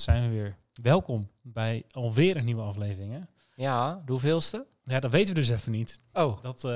Zijn 0.00 0.22
we 0.22 0.28
weer. 0.28 0.56
Welkom 0.82 1.30
bij 1.42 1.84
alweer 1.90 2.36
een 2.36 2.44
nieuwe 2.44 2.62
aflevering. 2.62 3.12
Hè? 3.12 3.20
Ja, 3.54 4.02
de 4.04 4.12
hoeveelste? 4.12 4.66
Ja, 4.84 5.00
dat 5.00 5.10
weten 5.10 5.34
we 5.34 5.40
dus 5.40 5.48
even 5.48 5.72
niet. 5.72 6.02
Oh, 6.12 6.32
oké. 6.32 6.42
Dat, 6.42 6.64
eh, 6.64 6.70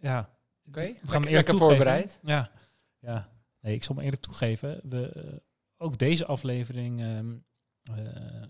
ja. 0.00 0.28
We 0.62 0.80
gaan 0.80 0.92
Lekker, 0.92 1.14
eerlijk 1.14 1.30
lekker 1.30 1.56
voorbereid. 1.56 2.18
Ja, 2.22 2.50
ja. 2.98 3.28
Nee, 3.60 3.74
ik 3.74 3.84
zal 3.84 3.94
me 3.94 4.02
eerlijk 4.02 4.22
toegeven. 4.22 4.80
We, 4.82 5.12
eh, 5.12 5.36
ook 5.76 5.98
deze 5.98 6.26
aflevering 6.26 7.00
ehm, 7.00 7.34
eh, 7.82 7.94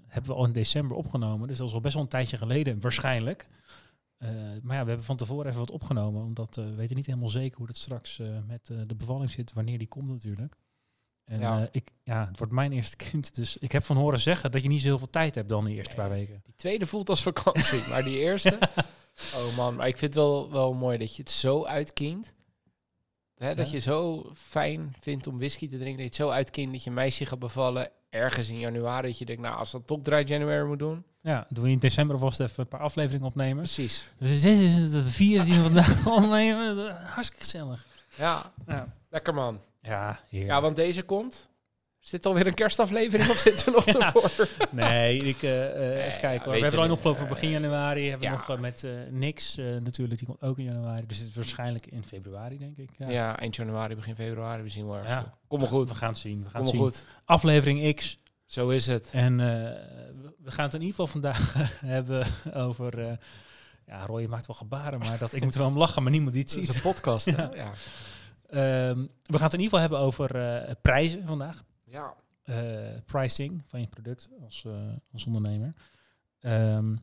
hebben 0.07 0.31
we 0.31 0.37
al 0.37 0.45
in 0.45 0.53
december 0.53 0.97
opgenomen. 0.97 1.49
Dus 1.49 1.59
dat 1.59 1.69
is 1.69 1.75
al 1.75 1.81
best 1.81 1.95
wel 1.95 2.03
een 2.03 2.09
tijdje 2.09 2.37
geleden, 2.37 2.81
waarschijnlijk. 2.81 3.49
Maar 4.63 4.77
ja, 4.77 4.83
we 4.83 4.89
hebben 4.89 5.03
van 5.03 5.17
tevoren 5.17 5.47
even 5.47 5.59
wat 5.59 5.71
opgenomen. 5.71 6.23
Omdat 6.23 6.57
we 6.57 6.75
weten 6.75 6.97
niet 6.97 7.07
helemaal 7.07 7.29
zeker 7.29 7.59
hoe 7.59 7.67
het 7.67 7.77
straks 7.77 8.21
met 8.47 8.67
de 8.67 8.95
bevalling 8.97 9.31
zit. 9.31 9.53
Wanneer 9.53 9.79
die 9.79 9.89
komt 9.89 10.09
natuurlijk. 10.09 10.57
En 11.25 11.41
Ja. 11.41 11.59
ja. 11.59 11.69
ik, 11.73 11.91
ja, 12.05 12.27
het 12.29 12.39
wordt 12.39 12.53
mijn 12.53 12.73
eerste 12.73 12.97
kind. 13.11 13.35
Dus 13.35 13.57
ik 13.57 13.73
heb 13.73 13.85
van 13.85 13.97
horen 13.97 14.21
zeggen 14.21 14.51
dat 14.51 14.63
je 14.63 14.69
niet 14.69 14.81
zo 14.81 14.87
heel 14.87 14.99
veel 14.99 15.11
tijd 15.11 15.35
hebt 15.35 15.49
dan 15.49 15.65
de 15.65 15.71
eerste 15.75 15.97
Nee. 15.97 16.07
paar 16.07 16.17
weken. 16.17 16.41
Die 16.45 16.55
tweede 16.57 16.87
voelt 16.87 17.09
als 17.09 17.23
vakantie, 17.23 17.89
maar 17.89 18.03
die 18.03 18.19
eerste... 18.19 18.59
Oh 19.35 19.57
man, 19.57 19.75
maar 19.77 19.87
ik 19.89 19.97
vind 19.97 20.15
het 20.15 20.23
wel, 20.23 20.51
wel 20.51 20.73
mooi 20.73 20.99
dat 20.99 21.17
je 21.17 21.23
het 21.23 21.31
zo 21.31 21.65
uitkient. 21.65 22.33
Hè, 23.37 23.55
dat 23.55 23.71
je 23.71 23.79
zo 23.79 24.31
fijn 24.35 24.95
vindt 25.01 25.27
om 25.27 25.39
whisky 25.39 25.69
te 25.69 25.79
drinken. 25.79 25.91
Dat 25.93 25.99
je 25.99 26.05
het 26.05 26.15
zo 26.15 26.29
uitkient 26.29 26.73
dat 26.73 26.85
je 26.85 26.91
meisje 26.91 27.27
gaat 27.27 27.39
bevallen 27.39 27.91
ergens 28.11 28.49
in 28.51 28.59
januari. 28.59 29.09
Dat 29.09 29.19
je 29.19 29.25
denkt, 29.25 29.43
nou, 29.43 29.57
als 29.57 29.71
dat 29.71 29.87
toch 29.87 30.01
dry 30.03 30.23
January 30.27 30.67
moet 30.67 30.79
doen. 30.79 31.05
Ja, 31.23 31.47
doen 31.49 31.65
we 31.65 31.71
in 31.71 31.79
december 31.79 32.15
alvast 32.17 32.41
even 32.41 32.55
een 32.63 32.69
paar 32.69 32.81
afleveringen 32.81 33.27
opnemen. 33.27 33.57
Precies. 33.63 34.09
Dus 34.19 34.41
dit 34.41 34.59
is 34.61 34.91
de 34.91 35.03
14 35.03 35.63
vandaag 35.63 36.07
opnemen. 36.17 36.97
Hartstikke 37.05 37.45
gezellig. 37.45 37.87
Ja, 38.17 38.53
Ja, 38.67 38.97
lekker 39.11 39.35
man. 39.35 39.61
Ja 39.81 40.21
heerlijk. 40.29 40.53
Ja, 40.53 40.61
want 40.61 40.77
deze 40.77 41.03
komt. 41.03 41.49
Zit 41.99 42.27
alweer 42.27 42.47
een 42.47 42.55
kerstaflevering 42.55 43.31
of 43.31 43.37
zitten 43.37 43.65
we 43.67 43.71
nog 43.73 43.85
Ja. 43.99 44.15
ervoor? 44.15 44.49
Nee, 44.71 45.17
ik, 45.19 45.43
eh, 45.43 45.67
eh, 45.99 46.07
even 46.07 46.21
kijken 46.21 46.51
We 46.51 46.59
hebben 46.59 46.81
al 46.81 46.87
nog 46.87 47.01
geloof 47.01 47.21
ik 47.21 47.29
begin 47.29 47.49
Eh, 47.49 47.55
januari. 47.61 48.09
Hebben 48.11 48.29
ja. 48.31 48.37
we 48.37 48.43
nog 48.49 48.61
met 48.61 48.87
Nix 49.11 49.57
eh, 49.59 49.65
natuurlijk. 49.77 50.19
Die 50.19 50.29
komt 50.29 50.43
ook 50.43 50.59
in 50.59 50.65
januari. 50.65 51.07
Dus 51.07 51.19
het 51.19 51.29
is 51.29 51.35
waarschijnlijk 51.35 51.87
in 51.87 52.05
februari 52.05 52.59
denk 52.59 52.77
ik. 52.77 52.91
Ja. 53.09 53.39
Eind 53.39 53.57
januari, 53.57 53.95
begin 53.95 54.15
februari. 54.15 54.63
We 54.63 54.69
zien 54.69 54.87
wel. 54.87 55.03
Ja. 55.05 55.33
Kom 55.49 55.59
maar 55.61 55.69
goed. 55.69 55.89
We 55.89 55.95
gaan 55.95 56.09
het 56.09 56.19
zien. 56.19 56.43
We 56.45 56.51
gaan 56.51 56.63
Kom 56.63 56.71
het 56.71 56.81
maar 56.81 56.91
zien. 56.91 57.01
goed. 57.01 57.07
Aflevering 57.25 57.95
X. 57.95 58.17
Zo 58.47 58.69
is 58.69 58.87
het. 58.87 59.11
En 59.13 59.37
we- 59.37 60.51
gaan 60.51 60.65
het 60.65 60.75
in 60.75 60.81
ieder 60.81 60.95
geval 60.95 61.07
vandaag 61.07 61.55
hebben 61.97 62.27
over... 62.55 63.19
ja, 63.87 64.07
Roy 64.07 64.25
maakt 64.25 64.47
wel 64.47 64.57
gebaren, 64.57 64.99
maar 64.99 65.19
dat, 65.19 65.33
ik 65.33 65.43
moet 65.43 65.53
er 65.53 65.59
wel 65.59 65.69
om 65.69 65.79
lachen, 65.79 66.03
maar 66.03 66.13
niemand 66.13 66.33
die 66.33 66.43
het 66.43 66.51
Het 66.53 66.61
is 66.61 66.67
ziet. 66.67 66.75
een 66.77 66.83
podcast. 66.93 67.27
Ja. 67.37 67.73
Ehm, 68.51 69.07
we 69.25 69.37
gaan 69.37 69.45
het 69.45 69.53
in 69.55 69.61
ieder 69.61 69.79
geval 69.79 69.79
hebben 69.79 69.99
over 69.99 70.35
eh, 70.37 70.75
prijzen 70.83 71.27
vandaag. 71.27 71.63
ja. 71.85 72.15
eh, 72.43 72.57
pricing 73.07 73.63
van 73.67 73.81
je 73.81 73.87
product 73.87 74.29
als, 74.45 74.65
eh, 74.67 74.73
als 75.13 75.25
ondernemer. 75.27 75.75
Ehm, 76.41 76.97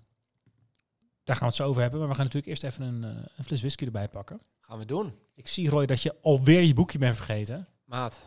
daar 1.23 1.35
gaan 1.35 1.39
we 1.39 1.45
het 1.45 1.55
zo 1.55 1.65
over 1.67 1.81
hebben. 1.81 1.99
Maar 1.99 2.09
we 2.09 2.15
gaan 2.15 2.23
natuurlijk 2.25 2.51
eerst 2.51 2.63
even 2.63 2.83
een, 2.83 3.03
een 3.37 3.43
fles 3.43 3.59
whisky 3.59 3.85
erbij 3.85 4.07
pakken. 4.07 4.41
Gaan 4.59 4.77
we 4.77 4.85
doen. 4.85 5.15
Ik 5.33 5.47
zie, 5.47 5.69
Roy, 5.69 5.85
dat 5.85 6.01
je 6.01 6.15
alweer 6.21 6.61
je 6.61 6.73
boekje 6.73 6.97
bent 6.97 7.15
vergeten. 7.15 7.67
Maat. 7.85 8.21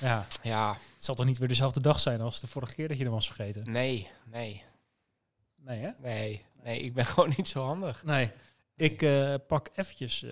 Ja, 0.00 0.26
Ja, 0.42 0.72
het 0.72 1.04
zal 1.04 1.14
toch 1.14 1.26
niet 1.26 1.38
weer 1.38 1.48
dezelfde 1.48 1.80
dag 1.80 2.00
zijn 2.00 2.20
als 2.20 2.40
de 2.40 2.46
vorige 2.46 2.74
keer 2.74 2.88
dat 2.88 2.96
je 2.96 3.02
hem 3.04 3.12
was 3.12 3.26
vergeten? 3.26 3.72
nee, 3.72 4.08
nee, 4.24 4.62
Nee, 5.56 5.80
hè? 5.80 5.90
nee. 5.98 6.44
Nee, 6.62 6.80
ik 6.80 6.94
ben 6.94 7.06
gewoon 7.12 7.32
niet 7.36 7.48
zo 7.48 7.64
handig. 7.64 8.04
Nee. 8.04 8.30
Ik 8.76 9.02
eh, 9.02 9.34
pak 9.46 9.68
eventjes 9.74 10.22
eh, 10.22 10.30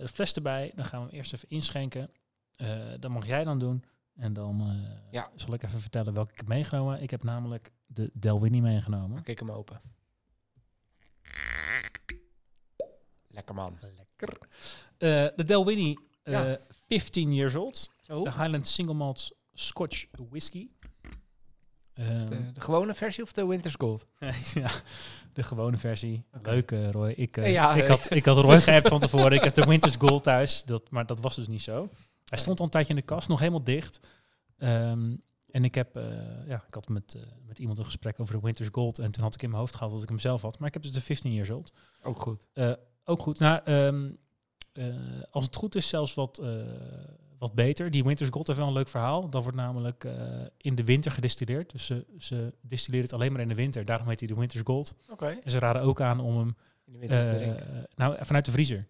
de 0.00 0.08
fles 0.12 0.34
erbij. 0.34 0.72
Dan 0.74 0.84
gaan 0.84 1.00
we 1.00 1.06
hem 1.06 1.16
eerst 1.16 1.32
even 1.32 1.48
inschenken. 1.48 2.10
Eh 2.56 2.92
dat 3.00 3.10
mag 3.10 3.26
jij 3.26 3.44
dan 3.44 3.58
doen. 3.58 3.84
En 4.16 4.32
dan 4.32 4.84
Ja. 5.10 5.30
zal 5.36 5.54
ik 5.54 5.62
even 5.62 5.80
vertellen 5.80 6.14
welke 6.14 6.30
ik 6.32 6.36
heb 6.36 6.46
meegenomen. 6.48 7.02
Ik 7.02 7.10
heb 7.10 7.22
namelijk 7.22 7.72
de 7.86 8.10
Delwinnie 8.14 8.62
meegenomen. 8.62 9.20
Ik 9.24 9.38
hem 9.38 9.50
open. 9.50 9.80
Lekker 13.28 13.54
man. 13.54 13.78
Lekker. 13.96 14.38
De 15.36 15.44
Delwinnie, 15.44 15.98
Ja. 16.24 16.58
15 16.86 17.34
years 17.34 17.54
old. 17.54 17.94
Zo. 18.00 18.24
De 18.24 18.30
Highland 18.30 18.68
Single 18.68 18.94
Malt 18.94 19.30
Scotch 19.52 20.06
Whisky. 20.30 20.70
Ehm, 21.94 22.26
De, 22.26 22.52
de 22.52 22.60
gewone 22.60 22.94
versie 22.94 23.22
of 23.22 23.32
de 23.32 23.46
Winter's 23.46 23.74
Gold? 23.78 24.06
ja, 24.54 24.70
de 25.32 25.42
gewone 25.42 25.76
versie. 25.76 26.24
Oké. 26.34 26.50
Leuk, 26.50 26.70
eh, 26.70 26.90
Roy. 26.90 27.10
Ik, 27.10 27.36
eh, 27.36 27.52
Ja, 27.52 27.74
ik, 27.74 27.82
eh. 27.82 27.88
had, 27.88 28.10
ik 28.14 28.24
had 28.24 28.36
Roy 28.36 28.60
geappt 28.70 28.88
van 28.88 29.00
tevoren. 29.00 29.32
Ik 29.32 29.44
heb 29.44 29.54
de 29.54 29.64
Winter's 29.64 29.96
Gold 29.96 30.22
thuis, 30.22 30.64
dat, 30.64 30.90
maar 30.90 31.06
dat 31.06 31.20
was 31.20 31.34
dus 31.36 31.48
niet 31.48 31.62
zo. 31.62 31.88
Hij 32.24 32.38
stond 32.38 32.58
al 32.58 32.64
een 32.64 32.70
tijdje 32.70 32.94
in 32.94 32.98
de 33.00 33.06
kast, 33.06 33.28
nog 33.28 33.38
helemaal 33.38 33.64
dicht. 33.64 34.00
Ehm, 34.58 35.16
en 35.50 35.64
ik 35.64 35.74
heb, 35.74 35.96
eh, 35.96 36.04
ja, 36.46 36.64
ik 36.68 36.74
had 36.74 36.88
met, 36.88 37.14
eh, 37.14 37.22
met 37.46 37.58
iemand 37.58 37.78
een 37.78 37.84
gesprek 37.84 38.20
over 38.20 38.34
de 38.34 38.40
Winter's 38.40 38.68
Gold. 38.72 38.98
En 38.98 39.10
toen 39.10 39.22
had 39.22 39.34
ik 39.34 39.42
in 39.42 39.48
mijn 39.48 39.60
hoofd 39.60 39.74
gehad 39.74 39.92
dat 39.92 40.02
ik 40.02 40.08
hem 40.08 40.18
zelf 40.18 40.42
had. 40.42 40.58
Maar 40.58 40.68
ik 40.68 40.74
heb 40.74 40.82
dus 40.82 40.92
de 40.92 41.00
15 41.00 41.32
years 41.32 41.50
old. 41.50 41.72
Ook 42.02 42.20
goed. 42.20 42.46
Ook 43.04 43.22
goed. 43.22 43.38
Nou, 43.38 43.60
ehm, 43.64 44.10
eh, 44.72 44.86
als 45.30 45.44
het 45.44 45.56
goed 45.56 45.74
is, 45.74 45.88
zelfs 45.88 46.14
wat, 46.14 46.38
eh, 46.38 46.48
wat 47.42 47.54
beter. 47.54 47.90
Die 47.90 48.04
Winter's 48.04 48.28
Gold 48.30 48.46
heeft 48.46 48.58
wel 48.58 48.68
een 48.68 48.74
leuk 48.74 48.88
verhaal. 48.88 49.28
Dat 49.30 49.42
wordt 49.42 49.56
namelijk 49.58 50.04
eh, 50.04 50.12
in 50.56 50.74
de 50.74 50.84
winter 50.84 51.12
gedistilleerd. 51.12 51.70
Dus 51.72 51.86
ze, 51.86 52.06
ze 52.18 52.52
distilleren 52.60 53.04
het 53.06 53.14
alleen 53.14 53.32
maar 53.32 53.40
in 53.40 53.48
de 53.48 53.54
winter. 53.54 53.84
Daarom 53.84 54.08
heet 54.08 54.18
hij 54.20 54.28
de 54.28 54.34
Winter's 54.34 54.62
Gold. 54.64 54.94
Oké. 55.08 55.26
En 55.26 55.50
ze 55.50 55.58
raden 55.58 55.82
ook 55.82 56.00
aan 56.00 56.20
om 56.20 56.38
hem 56.38 56.56
In 56.84 56.92
de 56.92 56.98
winter 56.98 57.18
te 57.24 57.30
eh, 57.30 57.36
drinken. 57.36 57.86
nou, 57.94 58.16
vanuit 58.20 58.44
de 58.44 58.50
vriezer. 58.50 58.88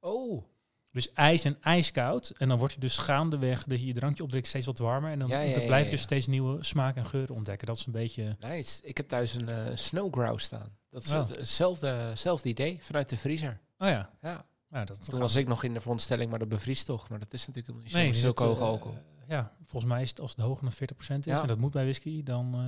Oh. 0.00 0.44
Dus 0.92 1.12
ijs 1.12 1.44
en 1.44 1.56
ijskoud. 1.60 2.32
En 2.38 2.48
dan 2.48 2.58
wordt 2.58 2.74
je 2.74 2.80
dus 2.80 2.98
gaandeweg 2.98 3.64
dat 3.64 3.78
je 3.80 3.86
je 3.86 3.92
drankje 3.92 4.22
opdrinkt 4.22 4.48
steeds 4.48 4.66
wat 4.66 4.78
warmer. 4.78 5.10
En 5.10 5.18
dan, 5.18 5.28
Ja, 5.28 5.40
ja, 5.40 5.54
dan 5.54 5.66
blijf 5.66 5.80
je 5.84 5.90
ja. 5.90 5.96
dus 5.96 6.02
steeds 6.02 6.26
nieuwe 6.26 6.64
smaken 6.64 7.02
en 7.02 7.08
geuren 7.08 7.34
ontdekken. 7.34 7.66
Dat 7.66 7.76
is 7.76 7.86
een 7.86 7.92
beetje... 7.92 8.36
Nice. 8.40 8.82
Ik 8.82 8.96
heb 8.96 9.08
thuis 9.08 9.34
een 9.34 9.48
eh 9.48 9.76
snow 9.76 10.12
grouse 10.12 10.44
staan. 10.44 10.76
Dat 10.90 11.04
is 11.04 11.12
Oh. 11.12 11.18
het- 11.28 11.36
hetzelfde, 11.36 11.86
hetzelfde 11.86 12.48
idee 12.48 12.78
vanuit 12.82 13.08
de 13.08 13.16
vriezer. 13.16 13.60
Oh 13.78 13.88
ja. 13.88 14.10
Ja. 14.20 14.44
Nou, 14.70 14.86
dat 14.86 15.04
Toen 15.10 15.18
was 15.20 15.36
ik 15.36 15.48
nog 15.48 15.64
in 15.64 15.72
de 15.72 15.80
veronderstelling, 15.80 16.30
maar 16.30 16.38
dat 16.38 16.48
bevriest 16.48 16.86
toch. 16.86 17.08
Maar 17.08 17.18
dat 17.18 17.32
is 17.32 17.46
natuurlijk 17.46 17.66
helemaal 17.66 17.82
niet 17.82 17.92
zo. 17.92 17.98
Nee, 17.98 18.14
zulke 18.14 18.44
hoge 18.44 18.60
eh, 18.60 18.66
alcohol. 18.66 18.98
ja, 19.28 19.52
volgens 19.64 19.92
mij 19.92 20.02
is 20.02 20.08
het 20.08 20.20
als 20.20 20.30
het 20.30 20.40
hoger 20.40 20.62
dan 20.62 20.72
40% 20.72 21.18
is, 21.18 21.24
Ja. 21.24 21.40
en 21.40 21.46
dat 21.46 21.58
moet 21.58 21.70
bij 21.72 21.82
whisky, 21.82 22.22
dan 22.22 22.54
eh 22.54 22.60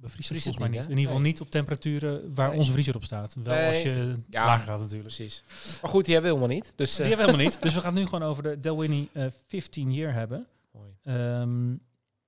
bevriest 0.00 0.28
het 0.28 0.38
volgens 0.42 0.44
het 0.44 0.58
mij 0.58 0.68
niet, 0.68 0.78
hè? 0.78 0.84
In 0.84 0.90
ieder 0.90 1.04
geval 1.04 1.20
Nee. 1.20 1.30
niet 1.32 1.40
op 1.40 1.50
temperaturen 1.50 2.34
waar 2.34 2.48
Nee. 2.48 2.58
onze 2.58 2.72
vriezer 2.72 2.94
op 2.94 3.04
staat. 3.04 3.34
Wel 3.42 3.54
Nee. 3.54 3.66
als 3.68 3.82
je 3.82 4.18
Ja. 4.30 4.44
lager 4.44 4.66
gaat 4.66 4.78
natuurlijk. 4.80 5.14
Precies. 5.14 5.42
Maar 5.82 5.90
goed, 5.90 6.04
die 6.04 6.14
hebben 6.14 6.32
we 6.32 6.38
helemaal 6.38 6.56
niet. 6.62 6.72
Dus, 6.76 6.94
Die 6.96 7.04
eh, 7.04 7.08
hebben 7.10 7.26
we 7.26 7.32
helemaal 7.32 7.52
niet. 7.52 7.62
Dus 7.66 7.74
we 7.74 7.80
gaan 7.80 7.92
het 7.94 8.02
nu 8.02 8.08
gewoon 8.08 8.28
over 8.28 8.42
de 8.42 8.60
Delwinnie 8.60 9.08
eh 9.12 9.26
15 9.46 9.92
year 9.92 10.12
hebben. 10.12 10.46
mooi. 10.72 10.96
Ehm, 11.02 11.70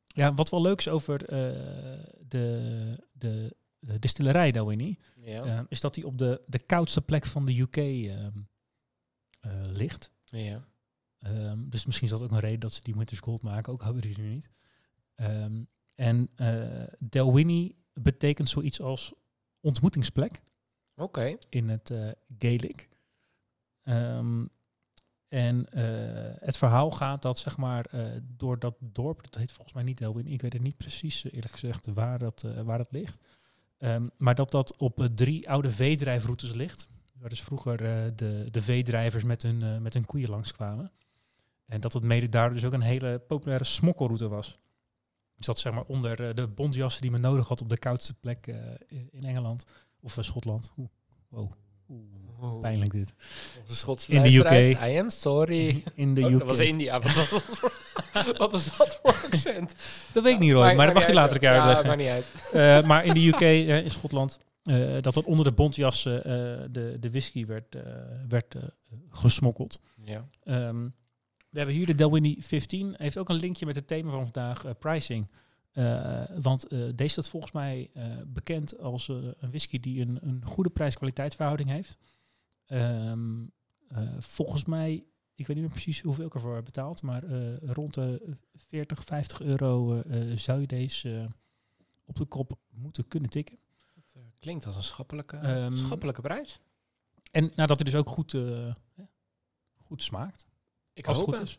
ja, 0.06 0.34
wat 0.34 0.48
wel 0.50 0.60
leuk 0.62 0.78
is 0.78 0.88
over 0.88 1.18
de, 2.28 2.96
de, 3.12 3.54
de 3.78 3.98
distillerij 3.98 4.50
Delwinnie, 4.52 4.98
Ja. 5.24 5.44
eh, 5.44 5.60
is 5.68 5.80
dat 5.80 5.94
die 5.94 6.06
op 6.06 6.18
de, 6.18 6.40
de 6.46 6.58
koudste 6.58 7.00
plek 7.00 7.26
van 7.26 7.44
de 7.46 7.60
UK 7.60 7.76
ehm, 7.76 8.10
eh, 8.10 8.26
ligt. 9.62 10.10
ja. 10.25 10.64
Ehm, 11.19 11.69
dus 11.69 11.86
misschien 11.86 12.06
is 12.06 12.12
dat 12.12 12.22
ook 12.22 12.31
een 12.31 12.38
reden 12.41 12.60
dat 12.60 12.72
ze 12.72 12.82
die 12.82 12.94
Winters 12.94 13.20
Gold 13.20 13.42
maken, 13.42 13.72
ook 13.72 13.82
hebben 13.82 14.03
die 14.03 14.19
nu 14.19 14.28
niet. 14.28 14.50
Ehm, 15.14 15.62
en 15.94 16.28
eh 16.37 16.82
Delwinnie 16.99 17.76
betekent 17.93 18.49
zoiets 18.49 18.81
als 18.81 19.14
ontmoetingsplek 19.61 20.43
Oké. 20.94 21.37
in 21.49 21.69
het 21.69 21.90
eh 21.90 22.11
Gaelic. 22.38 22.88
Ehm, 23.82 24.46
en 25.28 25.70
eh, 25.70 26.34
het 26.40 26.56
verhaal 26.56 26.90
gaat 26.90 27.22
dat 27.22 27.38
zeg 27.38 27.56
maar 27.56 27.87
eh, 27.87 28.20
door 28.22 28.58
dat 28.58 28.76
dorp, 28.81 29.22
dat 29.22 29.34
heet 29.34 29.52
volgens 29.52 29.75
mij 29.75 29.84
niet 29.84 29.99
Delwinnie, 29.99 30.34
ik 30.34 30.43
weet 30.43 30.52
het 30.52 30.62
niet 30.62 30.76
precies 30.76 31.25
eh, 31.25 31.32
eerlijk 31.32 31.52
gezegd 31.52 31.87
waar 31.87 32.19
dat, 32.19 32.43
eh, 32.43 32.62
waar 32.62 32.78
dat 32.78 32.93
ligt. 32.93 33.19
Maar 34.17 34.34
dat 34.34 34.50
dat 34.50 34.76
op 34.76 35.00
eh, 35.00 35.06
drie 35.06 35.50
oude 35.50 35.70
veedrijfroutes 35.70 36.52
ligt. 36.52 36.90
Waar 37.20 37.29
dus 37.29 37.43
vroeger 37.43 37.85
eh, 37.85 38.12
de, 38.17 38.49
de 38.50 38.62
veedrijvers 38.62 39.25
met 39.25 39.43
hun, 39.43 39.62
eh, 39.62 39.79
met 39.79 39.94
hun 39.94 40.06
koeien 40.06 40.31
langskwamen. 40.31 40.93
En 41.67 41.81
dat 41.81 41.93
het 41.93 42.03
mede 42.03 42.29
daardoor 42.29 42.55
dus 42.55 42.65
ook 42.65 42.73
een 42.73 42.81
hele 42.81 43.19
populaire 43.19 43.65
smokkelroute 43.65 44.29
was. 44.29 44.59
Dus 45.37 45.47
dat 45.47 45.59
zeg 45.59 45.73
maar 45.73 45.85
onder 45.87 46.29
eh, 46.29 46.35
de 46.35 46.47
bontjassen 46.47 47.03
die 47.03 47.11
men 47.11 47.20
nodig 47.20 47.49
had 47.49 47.61
op 47.61 47.69
de 47.69 47.79
koudste 47.79 48.15
plek 48.15 48.47
in 49.11 49.25
Engeland. 49.25 49.65
Of 50.00 50.17
Schotland. 50.20 50.73
Oeh, 50.76 50.88
wow. 51.29 51.53
Oeh, 52.41 52.61
pijnlijk 52.61 52.91
dit. 52.91 53.15
Onze 53.61 53.76
Schotse 53.76 54.12
In 54.12 54.23
de 54.23 54.37
UK. 54.37 54.50
I 54.82 54.99
am 54.99 55.11
sorry. 55.11 55.82
In 55.94 56.15
de 56.15 56.25
Oh, 56.25 56.31
UK. 56.32 56.38
dat 56.38 56.49
was 56.49 56.59
India. 56.59 57.00
Wat 58.38 58.53
was 58.53 58.65
dat 58.79 59.00
voor, 59.03 59.15
accent? 59.31 59.75
Dat 60.12 60.23
weet 60.23 60.35
ik 60.35 60.38
niet, 60.38 60.53
Roy, 60.53 60.75
maar, 60.75 60.87
dat 60.87 60.94
mag 60.94 61.06
je 61.06 61.15
later 61.15 61.38
keer 61.38 61.53
Ja, 61.53 61.59
uitleggen. 61.59 61.87
maakt 61.87 62.00
niet 62.00 62.25
uit. 62.53 62.85
Maar 62.87 63.05
in 63.05 63.15
de 63.15 63.26
UK, 63.26 63.41
in 63.85 63.91
Schotland, 63.91 64.41
eh, 64.69 65.00
dat 65.00 65.17
er 65.17 65.25
onder 65.25 65.44
de 65.44 65.53
bontjassen 65.53 66.25
eh, 66.25 66.31
de, 66.70 66.97
de 67.00 67.11
whisky 67.11 67.47
werd, 67.47 67.75
eh, 67.75 67.82
werd 68.29 68.56
gesmokkeld. 69.11 69.81
Ja. 70.05 70.29
Ehm, 70.43 70.88
we 71.50 71.59
hebben 71.59 71.75
hier 71.75 71.87
de 71.87 71.94
Delwinny 71.94 72.37
15. 72.41 72.94
Heeft 72.97 73.19
ook 73.19 73.29
een 73.29 73.37
linkje 73.37 73.67
met 73.67 73.75
het 73.75 73.87
thema 73.87 74.11
van 74.11 74.25
vandaag, 74.25 74.79
pricing. 74.79 75.31
Want 76.41 76.69
deze 76.94 77.09
staat 77.09 77.29
volgens 77.29 77.53
mij 77.53 77.91
bekend 78.26 78.79
als 78.79 79.09
een 79.09 79.50
whisky 79.50 79.81
die 79.81 80.00
een, 80.00 80.19
een 80.20 80.44
goede 80.44 80.70
prijs-kwaliteitsverhouding 80.70 81.69
heeft. 81.69 81.99
Ehm, 82.67 83.47
eh, 83.88 84.09
volgens 84.19 84.65
mij, 84.65 84.93
ik 85.35 85.47
weet 85.47 85.56
niet 85.56 85.65
meer 85.65 85.75
precies 85.75 86.00
hoeveel 86.00 86.26
ik 86.26 86.35
ervoor 86.35 86.55
heb 86.55 86.65
betaald, 86.65 87.03
maar 87.03 87.25
rond 87.61 87.94
de 87.94 88.37
40, 88.55 89.05
50 89.05 89.43
euro 89.43 90.03
zou 90.35 90.61
je 90.61 90.67
deze 90.67 91.29
op 92.05 92.17
de 92.17 92.25
kop 92.25 92.59
moeten 92.70 93.09
kunnen 93.09 93.31
tikken. 93.31 93.59
Het 94.38 94.46
klinkt 94.46 94.67
als 94.67 94.76
een 94.76 94.82
schappelijke, 94.82 95.37
Ehm, 95.37 95.76
schappelijke 95.76 96.20
prijs. 96.20 96.61
En 97.31 97.52
nadat 97.55 97.81
hij 97.81 97.90
dus 97.90 98.00
ook 98.00 98.08
goed, 98.08 98.35
eh, 98.35 98.75
goed 99.85 100.02
smaakt, 100.02 100.46
Ik 100.93 101.06
als 101.06 101.17
het 101.17 101.26
hoop 101.26 101.35
goed 101.35 101.49
het. 101.49 101.58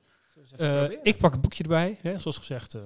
is. 0.52 0.52
Eh, 0.60 0.90
ik 1.04 1.18
pak 1.18 1.32
het 1.32 1.42
boekje 1.42 1.64
erbij, 1.64 1.98
hè, 2.02 2.18
zoals 2.18 2.38
gezegd. 2.38 2.74
eh, 2.76 2.82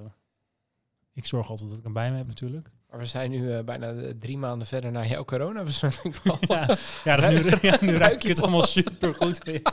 ik 1.12 1.26
zorg 1.26 1.48
altijd 1.48 1.68
dat 1.68 1.78
ik 1.78 1.84
hem 1.84 1.92
bij 1.92 2.10
me 2.10 2.16
heb 2.16 2.26
natuurlijk. 2.26 2.70
Maar 2.90 2.98
we 2.98 3.06
zijn 3.06 3.30
nu 3.30 3.62
bijna 3.62 4.12
drie 4.18 4.38
maanden 4.38 4.66
verder 4.66 4.90
naar 4.92 5.06
jouw 5.06 5.24
coronabesmetting. 5.24 6.16
Ja, 6.40 6.76
ja, 7.04 7.16
dus 7.16 7.42
nu, 7.44 7.58
ja, 7.68 7.76
nu 7.80 7.92
Ruik 7.96 8.22
je 8.22 8.28
het 8.28 8.40
allemaal 8.42 8.62
super 8.62 9.14
goed 9.14 9.38
weer. 9.44 9.62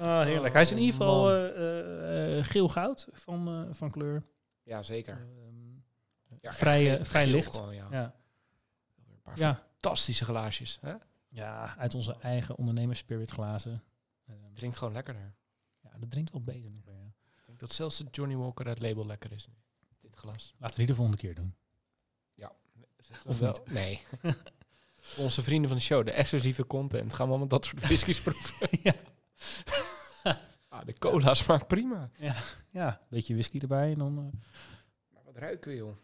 Ah, 0.00 0.22
heerlijk. 0.24 0.52
Hij 0.52 0.62
is 0.62 0.70
in 0.70 0.78
ieder 0.78 0.94
geval 0.94 1.24
geel-goud 2.44 3.08
van, 3.12 3.68
van 3.70 3.90
kleur. 3.90 4.22
ja, 4.62 4.82
zeker. 4.82 5.14
Ehm, 5.14 6.36
Ja, 6.40 6.52
vrij, 6.52 7.04
vrij 7.04 7.26
licht. 7.26 7.56
gewoon, 7.56 7.74
ja. 7.74 7.86
ja. 7.90 8.14
Ja. 9.34 9.54
fantastische 9.70 10.24
glaasjes. 10.24 10.78
Hè? 10.80 10.94
ja, 11.28 11.76
uit 11.76 11.94
onze 11.94 12.16
eigen 12.20 12.56
ondernemers-spirit 12.56 13.30
glazen. 13.30 13.82
Drinkt 14.54 14.76
gewoon 14.76 14.92
lekkerder. 14.92 15.34
ja, 15.80 15.90
dat 15.98 16.10
drinkt 16.10 16.30
wel 16.32 16.42
beter 16.42 16.70
nog 16.70 16.84
weer. 16.84 16.94
ja. 16.94 17.12
Ik 17.36 17.46
denk 17.46 17.58
dat 17.60 17.72
zelfs 17.72 17.98
de 17.98 18.04
Johnny 18.10 18.36
Walker 18.36 18.64
Red 18.66 18.80
Label 18.80 19.06
lekker 19.06 19.32
is 19.32 19.46
nu. 19.46 19.54
Dit 20.00 20.16
glas. 20.16 20.54
Laten 20.58 20.70
we 20.76 20.76
die 20.76 20.86
de 20.86 20.94
volgende 20.94 21.18
keer 21.20 21.34
doen. 21.34 21.54
Of 23.08 23.26
Of 23.26 23.38
wel? 23.38 23.52
niet? 23.52 23.70
Nee. 23.72 24.00
Onze 25.18 25.42
vrienden 25.42 25.68
van 25.68 25.78
de 25.78 25.84
show, 25.84 26.04
de 26.04 26.12
exclusieve 26.12 26.66
content, 26.66 27.12
gaan 27.14 27.24
we 27.26 27.30
allemaal 27.30 27.48
dat 27.48 27.64
soort 27.64 27.80
whiskies 27.82 28.20
proeven. 28.22 28.68
Ja. 28.82 28.94
ah, 30.68 30.84
de 30.84 30.98
cola 30.98 31.34
smaakt 31.34 31.66
prima. 31.66 32.10
Ja, 32.70 33.00
een 33.00 33.06
beetje 33.08 33.32
whisky 33.34 33.58
erbij 33.58 33.92
en 33.92 33.98
dan... 33.98 34.18
eh, 34.18 34.40
Maar 35.14 35.22
wat 35.24 35.36
ruiken 35.36 35.70
we, 35.70 35.76
joh? 35.76 35.96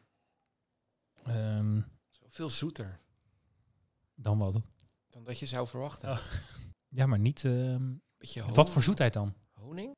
Zo 2.10 2.26
veel 2.28 2.50
zoeter 2.50 3.00
dan 4.20 4.38
wat? 4.38 4.60
dan 5.08 5.24
dat 5.24 5.38
je 5.38 5.46
zou 5.46 5.68
verwachten. 5.68 6.10
Oh. 6.10 6.18
Ja, 6.90 7.06
maar 7.06 7.18
niet... 7.18 7.44
ehm, 7.44 7.94
Beetje 8.16 8.52
wat 8.52 8.70
voor 8.70 8.82
zoetheid 8.82 9.12
dan? 9.12 9.34
Honing? 9.52 9.96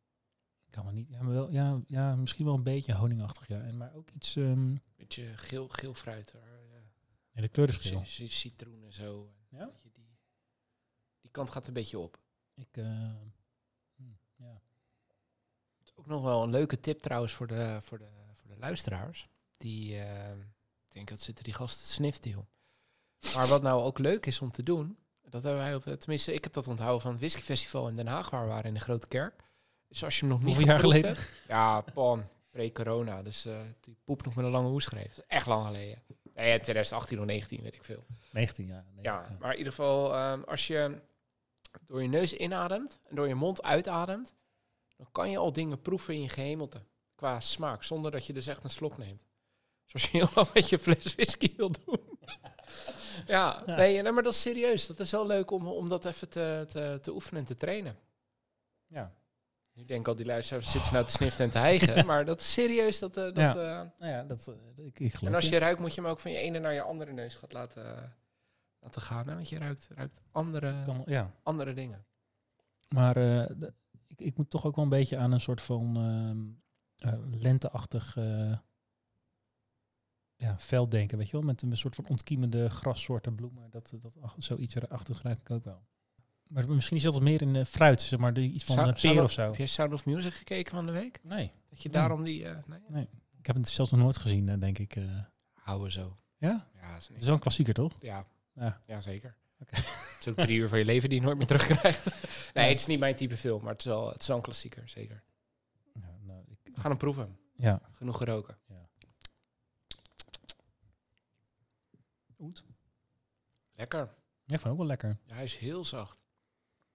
Kan 0.71 0.85
maar 0.85 0.93
niet. 0.93 1.09
Ja, 1.09 1.23
maar 1.23 1.33
wel, 1.33 1.51
ja, 1.51 1.81
ja, 1.87 2.17
misschien 2.17 2.45
wel 2.45 2.55
een 2.55 2.63
beetje 2.63 2.95
honingachtig, 2.95 3.47
ja. 3.49 3.61
En, 3.61 3.77
maar 3.77 3.95
ook 3.95 4.11
iets... 4.11 4.37
ehm 4.37 4.77
Beetje 4.97 5.37
geel, 5.37 5.69
geel 5.69 5.95
fruit. 5.95 6.33
hoor. 6.33 6.43
Ja. 6.43 6.83
ja, 7.31 7.41
de 7.41 7.49
kleurenschil. 7.49 7.99
Ci- 8.05 8.07
ci- 8.07 8.29
Citroen 8.29 8.85
en 8.85 8.93
zo. 8.93 9.33
Ja? 9.51 9.71
Die, 9.83 9.93
die 11.21 11.31
kant 11.31 11.51
gaat 11.51 11.69
een 11.69 11.75
beetje 11.75 11.99
op. 11.99 12.19
Ik, 12.55 12.69
hm, 12.75 14.13
ja. 14.37 14.61
Ook 15.95 16.07
nog 16.07 16.23
wel 16.23 16.43
een 16.43 16.51
leuke 16.51 16.81
tip 16.81 17.01
trouwens 17.01 17.33
voor 17.33 17.47
de, 17.47 17.79
voor 17.83 17.99
de, 17.99 18.09
voor 18.33 18.49
de 18.49 18.57
luisteraars. 18.59 19.29
Die, 19.57 19.99
eh, 19.99 20.39
ik 20.87 20.93
denk 20.93 21.09
dat 21.09 21.21
zitten 21.21 21.45
die 21.45 21.53
gasten 21.55 22.13
joh. 22.31 22.47
Maar 23.35 23.47
wat 23.47 23.63
nou 23.63 23.83
ook 23.83 23.99
leuk 23.99 24.27
is 24.27 24.41
om 24.41 24.51
te 24.51 24.63
doen, 24.63 24.99
dat 25.29 25.43
hebben 25.43 25.61
wij 25.63 25.75
op, 25.75 25.85
tenminste 25.85 26.35
ik 26.35 26.45
heb 26.45 26.53
dat 26.53 26.69
onthouden 26.69 27.01
van 27.01 27.11
het 27.11 27.21
whiskyfestival 27.21 27.89
in 27.89 27.97
Den 27.97 28.07
Haag, 28.07 28.31
waar 28.31 28.43
we 28.43 28.49
waren 28.49 28.65
in 28.65 28.75
de 28.75 28.81
Grote 28.81 29.09
Kerk. 29.09 29.43
Dus 29.89 30.05
als 30.05 30.15
je 30.15 30.21
hem 30.27 30.29
nog 30.35 30.43
niet 30.43 30.67
jaar 30.67 30.81
geleden? 30.81 31.11
hebt- 31.15 31.31
ja, 31.49 31.81
pan, 31.81 32.25
pre-corona. 32.51 33.23
Dus 33.23 33.45
eh, 33.45 33.59
die 33.81 33.97
poep 34.05 34.25
nog 34.25 34.35
met 34.35 34.45
een 34.45 34.51
lange 34.51 34.69
hoes 34.69 34.85
schreef. 34.85 35.11
Is 35.11 35.21
echt 35.27 35.47
lang 35.47 35.67
geleden. 35.67 36.03
Nee, 36.35 36.61
2018 36.61 37.19
of 37.21 37.25
19, 37.25 37.63
weet 37.63 37.75
ik 37.75 37.85
veel. 37.85 38.05
19 38.31 38.67
jaar. 38.67 38.85
19, 38.95 39.03
Ja, 39.13 39.37
maar 39.41 39.53
in 39.53 39.59
ieder 39.59 39.73
geval, 39.73 40.15
ehm, 40.15 40.43
als 40.43 40.67
je 40.67 40.99
door 41.87 42.03
je 42.03 42.09
neus 42.09 42.33
inademt 42.35 42.99
en 43.09 43.17
door 43.17 43.29
je 43.29 43.35
mond 43.35 43.63
uitademt, 43.63 44.35
dan 44.97 45.07
kan 45.13 45.31
je 45.31 45.39
al 45.39 45.53
dingen 45.53 45.81
proeven 45.83 46.15
in 46.15 46.23
je 46.23 46.29
gehemelte. 46.29 46.83
Qua 47.15 47.41
smaak, 47.41 47.83
zonder 47.85 48.11
dat 48.11 48.27
je 48.27 48.33
dus 48.33 48.47
echt 48.47 48.65
een 48.65 48.71
slok 48.71 48.99
neemt. 48.99 49.23
Zoals 49.85 50.11
je 50.11 50.19
heel 50.19 50.29
lang 50.35 50.53
met 50.53 50.69
je 50.69 50.79
fles 50.79 51.15
whisky 51.15 51.57
wil 51.57 51.71
doen. 51.85 52.19
ja, 52.43 52.55
Ja. 53.27 53.63
Nee, 53.67 54.03
nee, 54.03 54.13
maar 54.13 54.23
dat 54.23 54.33
is 54.33 54.41
serieus. 54.41 54.87
Dat 54.87 55.01
is 55.01 55.11
wel 55.11 55.27
leuk 55.27 55.51
om, 55.51 55.67
om 55.67 55.89
dat 55.89 56.05
even 56.05 56.29
te, 56.29 56.67
te, 56.69 56.99
te 57.03 57.13
oefenen 57.13 57.41
en 57.41 57.47
te 57.47 57.57
trainen. 57.57 57.97
Ja. 58.87 59.13
Nu 59.73 59.85
denk 59.85 60.01
ik 60.01 60.09
al 60.09 60.17
die 60.17 60.27
luisteraars 60.27 60.65
zitten 60.71 60.87
ze 60.89 60.93
nou 60.93 61.05
te 61.07 61.13
sniften 61.13 61.45
en 61.45 61.51
te 61.51 61.59
hijgen. 61.59 62.07
Maar 62.07 62.25
dat 62.25 62.41
is 62.41 62.53
serieus. 62.53 62.99
Dat, 62.99 63.17
eh, 63.17 63.23
dat, 63.25 63.37
Ja. 63.37 63.51
eh, 63.55 63.89
Nou 63.99 64.13
ja, 64.13 64.23
dat, 64.25 64.47
eh, 64.77 64.85
ik, 64.87 64.99
ik 65.01 65.15
geloof 65.15 65.29
en 65.33 65.35
als 65.35 65.49
je. 65.49 65.59
ruikt, 65.59 65.81
moet 65.81 65.95
je 65.95 66.01
hem 66.01 66.11
ook 66.11 66.21
van 66.21 66.31
je 66.31 66.39
ene 66.39 66.59
naar 66.59 66.73
je 66.75 66.83
andere 66.83 67.13
neus 67.13 67.35
gaat 67.35 67.53
laten, 67.53 68.17
laten 68.81 69.03
gaan. 69.03 69.29
Hè? 69.29 69.35
Want 69.35 69.49
je 69.49 69.59
ruikt, 69.59 69.89
ruikt 69.95 70.21
andere, 70.33 70.83
Kan, 70.85 71.03
ja. 71.07 71.31
andere 71.43 71.75
dingen. 71.75 72.05
Maar 72.89 73.17
eh, 73.17 73.51
ik, 74.07 74.21
ik 74.21 74.37
moet 74.37 74.51
toch 74.51 74.65
ook 74.67 74.75
wel 74.77 74.85
een 74.85 74.91
beetje 74.91 75.17
aan 75.17 75.33
een 75.33 75.41
soort 75.41 75.63
van 75.63 75.97
ehm, 75.97 77.13
eh, 77.13 77.19
lenteachtig 77.41 78.17
eh, 78.17 78.59
ja, 80.41 80.59
veld 80.59 80.91
denken, 80.91 81.19
weet 81.19 81.27
je 81.27 81.33
wel? 81.33 81.43
Met 81.47 81.63
een 81.63 81.77
soort 81.77 81.95
van 81.95 82.07
ontkiemende 82.09 82.71
grassoorten 82.71 83.35
bloemen. 83.35 83.71
Dat, 83.71 83.93
dat, 84.03 84.13
zoiets 84.37 84.75
erachter 84.75 85.21
ruik 85.23 85.41
ik 85.41 85.51
ook 85.51 85.65
wel. 85.65 85.83
Maar 86.49 86.69
misschien 86.69 86.97
is 86.97 87.03
dat 87.03 87.21
meer 87.21 87.43
in 87.43 87.57
eh, 87.57 87.65
fruit, 87.65 88.01
zeg 88.03 88.19
maar, 88.19 88.39
iets 88.39 88.65
van 88.65 88.79
een 88.79 88.95
peer 88.95 89.23
of 89.23 89.33
zo. 89.33 89.43
Heb 89.43 89.57
je 89.57 89.67
Sound 89.67 89.93
of 89.93 90.07
Music 90.07 90.33
gekeken 90.33 90.75
van 90.75 90.87
de 90.87 90.93
week? 90.93 91.21
Nee, 91.23 91.53
Dat 91.69 91.83
je 91.83 91.89
Nee. 91.89 91.99
daarom 91.99 92.25
die... 92.25 92.45
eh 92.49 92.57
nee, 92.89 93.09
ik 93.39 93.47
heb 93.47 93.57
het 93.57 93.69
zelfs 93.69 93.91
nog 93.91 94.01
nooit 94.01 94.17
gezien, 94.17 94.49
eh, 94.49 94.59
denk 94.59 94.79
ik. 94.79 94.97
houden 95.53 95.93
zo. 95.93 96.17
ja? 96.39 96.69
Ja, 96.81 96.97
is 96.97 97.11
is 97.11 97.25
wel 97.25 97.35
een 97.35 97.41
klassieker, 97.41 97.75
toch? 97.75 97.93
Ja, 98.01 98.27
Ja. 98.55 98.81
ja 98.87 99.01
zeker. 99.01 99.35
Het 99.71 100.21
is 100.21 100.29
ook 100.29 100.35
drie 100.35 100.59
uur 100.59 100.69
van 100.69 100.79
je 100.79 100.85
leven 100.85 101.09
die 101.09 101.19
je 101.19 101.25
nooit 101.25 101.37
meer 101.37 101.47
terugkrijgt. 101.47 102.05
nee, 102.55 102.69
het 102.69 102.81
is 102.81 102.87
niet 102.87 102.99
mijn 102.99 103.15
type 103.17 103.37
film, 103.37 103.63
maar 103.63 103.73
het 103.73 103.81
is 103.81 103.87
wel, 103.87 104.09
het 104.11 104.21
is 104.21 104.27
wel 104.27 104.37
een 104.37 104.43
klassieker, 104.43 104.89
zeker. 104.89 105.23
Ja, 105.95 106.17
nou, 106.27 106.41
ik, 106.49 106.59
We 106.75 106.81
gaan 106.81 106.91
hem 106.91 106.99
proeven. 107.01 107.39
ja. 107.57 107.81
Genoeg 107.93 108.17
geroken. 108.17 108.57
Oet. 112.41 112.65
Lekker. 113.73 114.15
Ja, 114.45 114.55
ik 114.55 114.61
vond 114.61 114.73
ook 114.73 114.79
wel 114.79 114.87
lekker. 114.87 115.19
Ja, 115.25 115.35
hij 115.35 115.45
is 115.45 115.57
heel 115.57 115.85
zacht. 115.85 116.23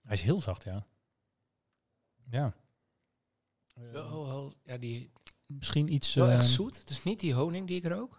Hij 0.01 0.13
is 0.13 0.21
heel 0.21 0.41
zacht, 0.41 0.63
ja. 0.63 0.87
Ja. 2.29 2.55
Wel, 3.73 4.55
ja, 4.63 4.77
die, 4.77 5.11
Misschien 5.45 5.93
iets... 5.93 6.13
wel 6.13 6.29
echt 6.29 6.41
ehm, 6.41 6.51
zoet. 6.51 6.79
Het 6.79 6.89
is 6.89 7.03
niet 7.03 7.19
die 7.19 7.33
honing 7.33 7.67
die 7.67 7.75
ik 7.75 7.87
rook. 7.87 8.13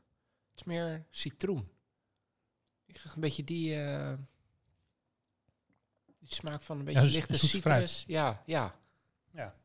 Het 0.51 0.61
is 0.61 0.65
meer 0.65 1.07
citroen. 1.11 1.69
Ik 2.85 2.95
krijg 2.95 3.15
een 3.15 3.21
beetje 3.21 3.45
die, 3.45 3.83
eh, 3.83 4.19
die 6.19 6.35
smaak 6.35 6.63
van 6.63 6.79
een 6.79 6.85
beetje 6.85 7.01
dus- 7.01 7.13
lichte 7.13 7.39
fruit. 7.39 7.51
citrus. 7.51 8.05
Ja, 8.07 8.43
ja. 8.47 8.81
Ja. 9.31 9.57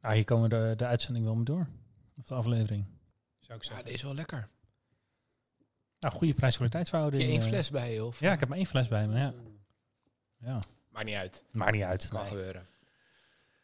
Nou, 0.00 0.14
hier 0.14 0.24
komen 0.24 0.50
we 0.50 0.56
de, 0.56 0.76
de 0.76 0.86
uitzending 0.86 1.24
wel 1.24 1.34
mee 1.34 1.44
door. 1.44 1.68
Of 2.16 2.26
de 2.26 2.34
aflevering. 2.34 2.86
Zou 3.38 3.58
ik 3.58 3.62
Ja, 3.64 3.68
zeggen. 3.68 3.84
deze 3.84 3.96
is 3.96 4.02
wel 4.02 4.14
lekker. 4.14 4.48
Nou, 6.00 6.12
goede 6.12 6.26
Heb 6.26 6.36
prijs-kwaliteitsverhouding. 6.36 7.22
je 7.22 7.28
één 7.28 7.40
eh. 7.40 7.46
fles 7.46 7.70
bij 7.70 7.92
je? 7.94 8.04
Of? 8.04 8.20
Ja, 8.20 8.32
ik 8.32 8.40
heb 8.40 8.48
maar 8.48 8.58
één 8.58 8.66
fles 8.66 8.88
bij 8.88 9.06
me, 9.08 9.18
ja. 9.18 9.34
Ja. 10.38 10.58
Maakt 10.88 11.06
niet 11.06 11.14
uit. 11.16 11.44
Maakt 11.52 11.72
niet 11.72 11.82
uit. 11.82 12.08
Kan 12.08 12.20
nee. 12.20 12.28
gebeuren. 12.28 12.66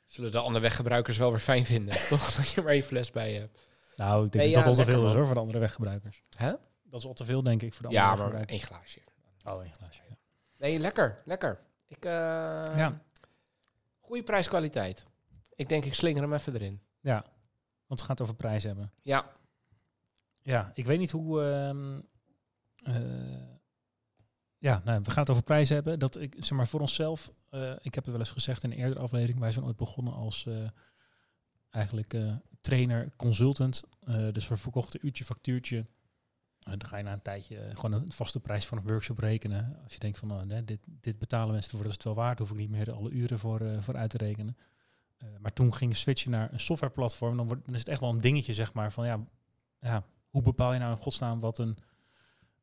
Zullen 0.05 0.31
de 0.33 0.39
andere 0.39 0.61
weggebruikers 0.63 1.17
wel 1.17 1.31
weer 1.31 1.39
fijn 1.41 1.65
vinden, 1.67 1.95
toch? 2.09 2.35
Dat 2.35 2.51
je 2.51 2.63
maar 2.63 2.73
één 2.73 2.83
fles 2.83 3.11
bij 3.11 3.33
je 3.33 3.39
hebt. 3.39 3.59
Nou, 3.97 4.25
ik 4.27 4.33
denk 4.33 4.45
Nee, 4.45 4.55
dat 4.55 4.63
ja, 4.65 4.69
dat 4.71 4.79
al 4.79 4.85
te 4.85 4.91
veel 4.91 5.07
is 5.07 5.13
hoor, 5.15 5.25
voor 5.25 5.35
de 5.35 5.41
andere 5.41 5.59
weggebruikers. 5.59 6.23
Hè? 6.37 6.53
Dat 6.85 7.01
is 7.01 7.07
al 7.07 7.15
te 7.15 7.25
veel, 7.25 7.43
denk 7.43 7.63
ik, 7.63 7.75
voor 7.75 7.89
de 7.89 7.95
Ja, 7.95 8.11
andere 8.11 8.23
maar 8.31 8.39
weggebruikers. 8.39 8.71
één 8.71 8.81
glaasje. 8.81 9.57
Oh, 9.57 9.63
één 9.63 9.73
glaasje, 9.75 10.03
ja. 10.09 10.17
Nee, 10.59 10.79
lekker. 10.79 11.23
Lekker. 11.25 11.61
Ik, 11.87 12.05
eh 12.05 12.11
Ja. 12.77 13.01
Goede 14.01 14.23
prijs-kwaliteit. 14.23 15.03
Ik 15.55 15.69
denk, 15.69 15.85
ik 15.85 15.95
slinger 15.95 16.23
hem 16.23 16.33
even 16.33 16.55
erin. 16.55 16.81
Ja, 17.01 17.25
want 17.87 18.01
het 18.01 18.09
gaat 18.09 18.21
over 18.21 18.35
prijs 18.35 18.63
hebben. 18.63 18.93
Ja. 19.03 19.33
Ja, 20.43 20.71
ik 20.75 20.87
weet 20.87 20.99
niet 20.99 21.11
hoe... 21.11 21.43
ehm, 21.43 21.95
eh, 21.97 22.03
ja, 24.59 24.83
nou, 24.85 25.01
we 25.03 25.11
gaan 25.11 25.21
het 25.23 25.31
over 25.31 25.43
prijs 25.43 25.69
hebben. 25.69 25.99
Dat 25.99 26.21
ik, 26.21 26.35
zeg 26.39 26.51
maar, 26.59 26.67
voor 26.69 26.81
onszelf... 26.81 27.33
eh, 27.51 27.71
ik 27.81 27.95
heb 27.95 28.05
het 28.05 28.13
wel 28.13 28.19
eens 28.19 28.31
gezegd 28.31 28.63
in 28.63 28.71
een 28.71 28.79
eerdere 28.79 29.01
aflevering. 29.01 29.39
Wij 29.39 29.53
zijn 29.53 29.65
ooit 29.65 29.77
begonnen 29.77 30.13
als... 30.13 30.47
eh, 30.47 30.69
eigenlijk 31.71 32.15
eh, 32.15 32.35
trainer, 32.61 33.13
consultant. 33.17 33.83
Eh, 34.05 34.33
dus 34.33 34.49
we 34.49 34.57
verkochten 34.57 35.07
uurtje, 35.07 35.25
factuurtje. 35.25 35.87
Dan 36.59 36.85
ga 36.87 36.97
je 36.97 37.03
na 37.03 37.13
een 37.13 37.23
tijdje 37.23 37.59
eh, 37.59 37.75
gewoon 37.75 37.93
een 37.93 38.13
vaste 38.13 38.41
prijs 38.41 38.67
van 38.67 38.79
een 38.79 38.87
workshop 38.87 39.19
rekenen. 39.19 39.79
Als 39.85 39.93
je 39.93 39.99
denkt 39.99 40.19
van, 40.19 40.47
nee, 40.47 40.65
dit, 40.65 40.81
dit 40.87 41.19
betalen 41.19 41.53
mensen 41.53 41.71
ervoor, 41.71 41.87
dat 41.87 41.97
is 41.99 42.05
het 42.05 42.15
wel 42.15 42.25
waard. 42.25 42.39
Hoef 42.39 42.51
ik 42.51 42.57
niet 42.57 42.71
meer 42.71 42.93
alle 42.93 43.11
uren 43.11 43.39
voor, 43.39 43.61
eh, 43.61 43.81
voor 43.81 43.97
uit 43.97 44.11
te 44.11 44.17
rekenen. 44.17 44.57
Eh, 45.17 45.29
maar 45.41 45.53
toen 45.53 45.75
ging 45.75 45.97
switchen 45.97 46.31
naar 46.31 46.53
een 46.53 46.61
softwareplatform. 46.61 47.37
Dan, 47.37 47.47
wordt, 47.47 47.65
dan 47.65 47.75
is 47.75 47.81
het 47.81 47.89
echt 47.89 48.01
wel 48.01 48.11
een 48.11 48.21
dingetje, 48.21 48.53
zeg 48.55 48.73
maar. 48.75 48.93
Van 48.93 49.07
ja, 49.07 49.27
ja 49.81 50.05
hoe 50.31 50.43
bepaal 50.43 50.73
je 50.73 50.79
nou 50.79 50.91
in 50.91 50.97
godsnaam 50.97 51.41
wat 51.41 51.59
een, 51.59 51.77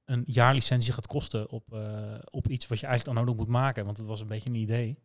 een 0.06 0.24
jaarlicentie 0.26 0.94
gaat 0.94 1.08
kosten 1.08 1.50
op, 1.50 1.74
eh, 1.74 2.16
op 2.32 2.48
iets 2.48 2.68
wat 2.68 2.80
je 2.80 2.86
eigenlijk 2.86 3.18
dan 3.18 3.28
ook 3.30 3.38
moet 3.38 3.48
maken? 3.48 3.86
Want 3.86 3.98
het 3.98 4.08
was 4.08 4.22
een 4.22 4.28
beetje 4.28 4.50
een 4.50 4.56
idee. 4.56 5.00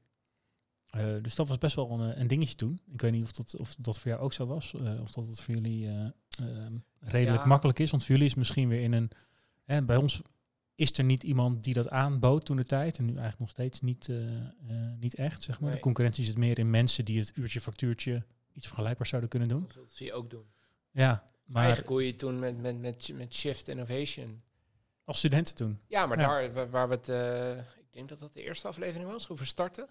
Eh, 0.88 1.14
dus 1.22 1.34
dat 1.34 1.48
was 1.48 1.58
best 1.58 1.76
wel 1.76 1.90
een, 1.90 2.20
een 2.20 2.26
dingetje 2.26 2.54
toen. 2.54 2.80
Ik 2.92 3.00
weet 3.00 3.12
niet 3.12 3.22
of 3.24 3.32
dat, 3.32 3.56
of 3.56 3.74
dat 3.78 3.98
voor 3.98 4.10
jou 4.10 4.22
ook 4.22 4.32
zo 4.32 4.46
was. 4.46 4.74
eh, 4.74 5.00
of 5.00 5.10
dat 5.10 5.28
het 5.28 5.40
voor 5.40 5.54
jullie 5.54 5.86
eh, 5.88 6.06
ehm, 6.38 6.76
redelijk 7.00 7.42
Ja. 7.42 7.48
makkelijk 7.48 7.78
is. 7.78 7.90
Want 7.90 8.02
voor 8.04 8.12
jullie 8.14 8.28
is 8.30 8.34
misschien 8.34 8.68
weer 8.68 8.80
in 8.82 8.92
een... 8.92 9.10
Hè, 9.64 9.82
bij 9.82 9.96
ons 9.96 10.22
is 10.74 10.98
er 10.98 11.04
niet 11.04 11.22
iemand 11.22 11.62
die 11.64 11.74
dat 11.74 11.88
aanbood 11.90 12.44
toen 12.46 12.56
de 12.56 12.64
tijd. 12.64 12.98
En 12.98 13.04
nu 13.04 13.10
eigenlijk 13.10 13.40
nog 13.40 13.48
steeds 13.50 13.80
niet, 13.80 14.08
eh, 14.08 14.36
eh, 14.38 14.46
niet 14.98 15.14
echt, 15.14 15.42
zeg 15.42 15.56
maar. 15.60 15.68
Nee. 15.68 15.78
De 15.78 15.82
concurrentie 15.84 16.24
zit 16.24 16.36
meer 16.38 16.58
in 16.58 16.70
mensen 16.70 17.04
die 17.04 17.18
het 17.18 17.36
uurtje 17.36 17.60
factuurtje 17.60 18.24
iets 18.52 18.66
vergelijkbaars 18.66 19.08
zouden 19.08 19.30
kunnen 19.30 19.48
doen. 19.48 19.68
Dat 19.74 19.92
zie 19.92 20.06
je 20.06 20.12
ook 20.12 20.30
doen. 20.30 20.44
Ja, 20.90 21.24
Maar 21.44 21.62
Eigenlijk 21.62 21.92
hoe 21.92 22.06
je 22.06 22.14
toen 22.14 22.38
met, 22.38 22.60
met, 22.60 22.78
met, 22.80 23.10
met 23.14 23.34
Shift 23.34 23.68
Innovation. 23.68 24.42
Als 25.08 25.18
studenten 25.18 25.54
toen. 25.54 25.80
Ja, 25.86 26.06
maar 26.06 26.18
Ja. 26.20 26.26
daar 26.28 26.52
wa- 26.52 26.68
waar 26.68 26.88
we 26.88 26.94
het, 26.94 27.08
eh, 27.08 27.58
ik 27.58 27.92
denk 27.92 28.08
dat 28.08 28.18
dat 28.18 28.32
de 28.32 28.42
eerste 28.42 28.68
aflevering 28.68 29.10
was, 29.10 29.28
over 29.28 29.46
starten. 29.46 29.88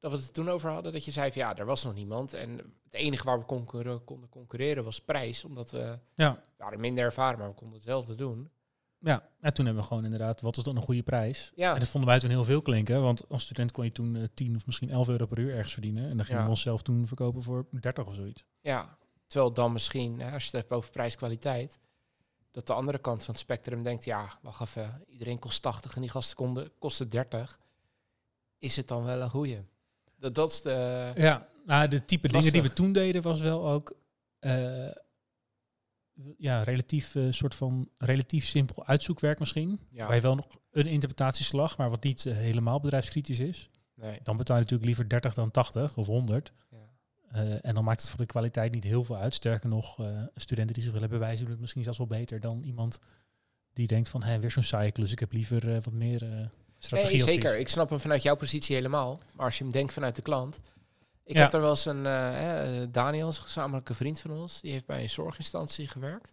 Dat 0.00 0.10
we 0.10 0.16
het 0.16 0.32
toen 0.34 0.48
over 0.48 0.70
hadden, 0.70 0.92
dat 0.92 1.04
je 1.04 1.10
zei 1.10 1.32
van 1.32 1.42
ja, 1.42 1.56
er 1.56 1.66
was 1.66 1.84
nog 1.84 1.94
niemand. 1.94 2.34
En 2.34 2.50
het 2.84 2.94
enige 2.94 3.24
waar 3.24 3.38
we 3.38 3.44
konden 3.44 4.28
concurreren 4.28 4.84
was 4.84 5.00
prijs. 5.00 5.44
Omdat 5.44 5.70
we 5.70 5.98
Ja, 6.14 6.34
we 6.34 6.40
waren 6.56 6.80
minder 6.80 7.04
ervaren, 7.04 7.38
maar 7.38 7.48
we 7.48 7.54
konden 7.54 7.74
hetzelfde 7.76 8.14
doen. 8.14 8.50
ja. 8.98 9.28
en 9.40 9.54
toen 9.54 9.64
hebben 9.64 9.82
we 9.82 9.88
gewoon 9.88 10.04
inderdaad, 10.04 10.40
wat 10.40 10.56
is 10.56 10.62
dan 10.62 10.76
een 10.76 10.82
goede 10.82 11.02
prijs? 11.02 11.52
Ja, 11.54 11.72
En 11.72 11.78
dat 11.78 11.88
vonden 11.88 12.10
wij 12.10 12.18
toen 12.18 12.30
heel 12.30 12.44
veel 12.44 12.62
klinken, 12.62 13.02
want 13.02 13.28
als 13.28 13.42
student 13.42 13.72
kon 13.72 13.84
je 13.84 13.92
toen 13.92 14.16
eh, 14.16 14.22
10 14.34 14.56
of 14.56 14.66
misschien 14.66 14.90
11 14.90 15.08
euro 15.08 15.26
per 15.26 15.38
uur 15.38 15.54
ergens 15.54 15.72
verdienen. 15.72 16.10
En 16.10 16.16
dan 16.16 16.24
gingen 16.24 16.40
Ja. 16.40 16.44
we 16.46 16.50
onszelf 16.52 16.82
toen 16.82 17.06
verkopen 17.06 17.42
voor 17.42 17.66
30 17.80 18.06
of 18.06 18.14
zoiets. 18.14 18.44
ja. 18.60 18.96
Terwijl 19.26 19.52
dan 19.52 19.72
misschien, 19.72 20.20
hè, 20.20 20.32
als 20.32 20.42
je 20.44 20.50
het 20.50 20.60
hebt 20.60 20.72
over 20.72 20.90
prijs-kwaliteit, 20.90 21.78
dat 22.58 22.66
de 22.66 22.72
andere 22.72 22.98
kant 22.98 23.24
van 23.24 23.34
het 23.34 23.42
spectrum 23.42 23.82
denkt, 23.82 24.04
ja, 24.04 24.38
wacht 24.42 24.60
even, 24.60 25.02
iedereen 25.08 25.38
kost 25.38 25.62
80 25.62 25.94
en 25.94 26.00
die 26.00 26.10
gasten 26.10 26.36
konden, 26.36 26.70
kosten 26.78 27.10
30. 27.10 27.58
Is 28.58 28.76
het 28.76 28.88
dan 28.88 29.04
wel 29.04 29.20
een 29.20 29.30
goeie? 29.30 29.58
Dat, 30.16 30.34
dat 30.34 30.50
is 30.50 30.62
de... 30.62 31.12
Ja, 31.16 31.48
nou, 31.64 31.88
de 31.88 32.04
type 32.04 32.28
dingen 32.28 32.52
die 32.52 32.62
we 32.62 32.72
toen 32.72 32.92
deden 32.92 33.22
was 33.22 33.40
wel 33.40 33.68
ook 33.68 33.96
eh, 34.38 34.90
ja, 36.38 36.62
relatief 36.62 37.14
eh, 37.14 37.26
soort 37.30 37.54
van 37.54 37.88
relatief 37.98 38.44
simpel 38.44 38.86
uitzoekwerk 38.86 39.38
misschien. 39.38 39.80
Ja, 39.90 40.06
Waar 40.06 40.14
je 40.14 40.22
wel 40.22 40.34
nog 40.34 40.46
een 40.70 40.86
interpretatieslag, 40.86 41.76
maar 41.76 41.90
wat 41.90 42.02
niet 42.02 42.26
eh, 42.26 42.36
helemaal 42.36 42.80
bedrijfskritisch 42.80 43.40
is. 43.40 43.70
nee. 43.94 44.20
Dan 44.22 44.36
betaal 44.36 44.56
je 44.56 44.62
natuurlijk 44.62 44.88
liever 44.88 45.08
30 45.08 45.34
dan 45.34 45.50
80 45.50 45.96
of 45.96 46.06
100. 46.06 46.52
Eh, 47.32 47.64
en 47.64 47.74
dan 47.74 47.84
maakt 47.84 48.00
het 48.00 48.10
voor 48.10 48.18
de 48.18 48.26
kwaliteit 48.26 48.72
niet 48.72 48.84
heel 48.84 49.04
veel 49.04 49.16
uit. 49.16 49.34
Sterker 49.34 49.68
nog, 49.68 49.98
eh, 50.00 50.22
studenten 50.34 50.74
die 50.74 50.82
zich 50.84 50.92
willen 50.92 51.08
bewijzen 51.08 51.40
doen 51.42 51.50
het 51.50 51.60
misschien 51.60 51.82
zelfs 51.82 51.98
wel 51.98 52.06
beter 52.06 52.40
dan 52.40 52.62
iemand 52.62 52.98
die 53.72 53.86
denkt 53.86 54.08
van, 54.08 54.22
hé, 54.22 54.38
weer 54.40 54.50
zo'n 54.50 54.62
cyclus. 54.62 55.12
Ik 55.12 55.18
heb 55.18 55.32
liever 55.32 55.68
eh, 55.74 55.82
wat 55.82 55.92
meer 55.94 56.50
strategie. 56.78 57.16
Nee, 57.16 57.26
zeker. 57.26 57.58
Ik 57.58 57.68
snap 57.68 57.90
hem 57.90 58.00
vanuit 58.00 58.22
jouw 58.22 58.36
positie 58.36 58.76
helemaal. 58.76 59.20
Maar 59.32 59.46
als 59.46 59.58
je 59.58 59.64
hem 59.64 59.72
denkt 59.72 59.92
vanuit 59.92 60.16
de 60.16 60.22
klant. 60.22 60.60
Ik 61.24 61.36
Ja. 61.36 61.42
heb 61.42 61.54
er 61.54 61.60
wel 61.60 61.70
eens 61.70 61.84
een... 61.84 62.02
Daniel 62.92 63.28
is 63.28 63.36
een 63.36 63.42
gezamenlijke 63.42 63.94
vriend 63.94 64.20
van 64.20 64.30
ons. 64.30 64.60
Die 64.60 64.72
heeft 64.72 64.86
bij 64.86 65.02
een 65.02 65.10
zorginstantie 65.10 65.86
gewerkt. 65.88 66.32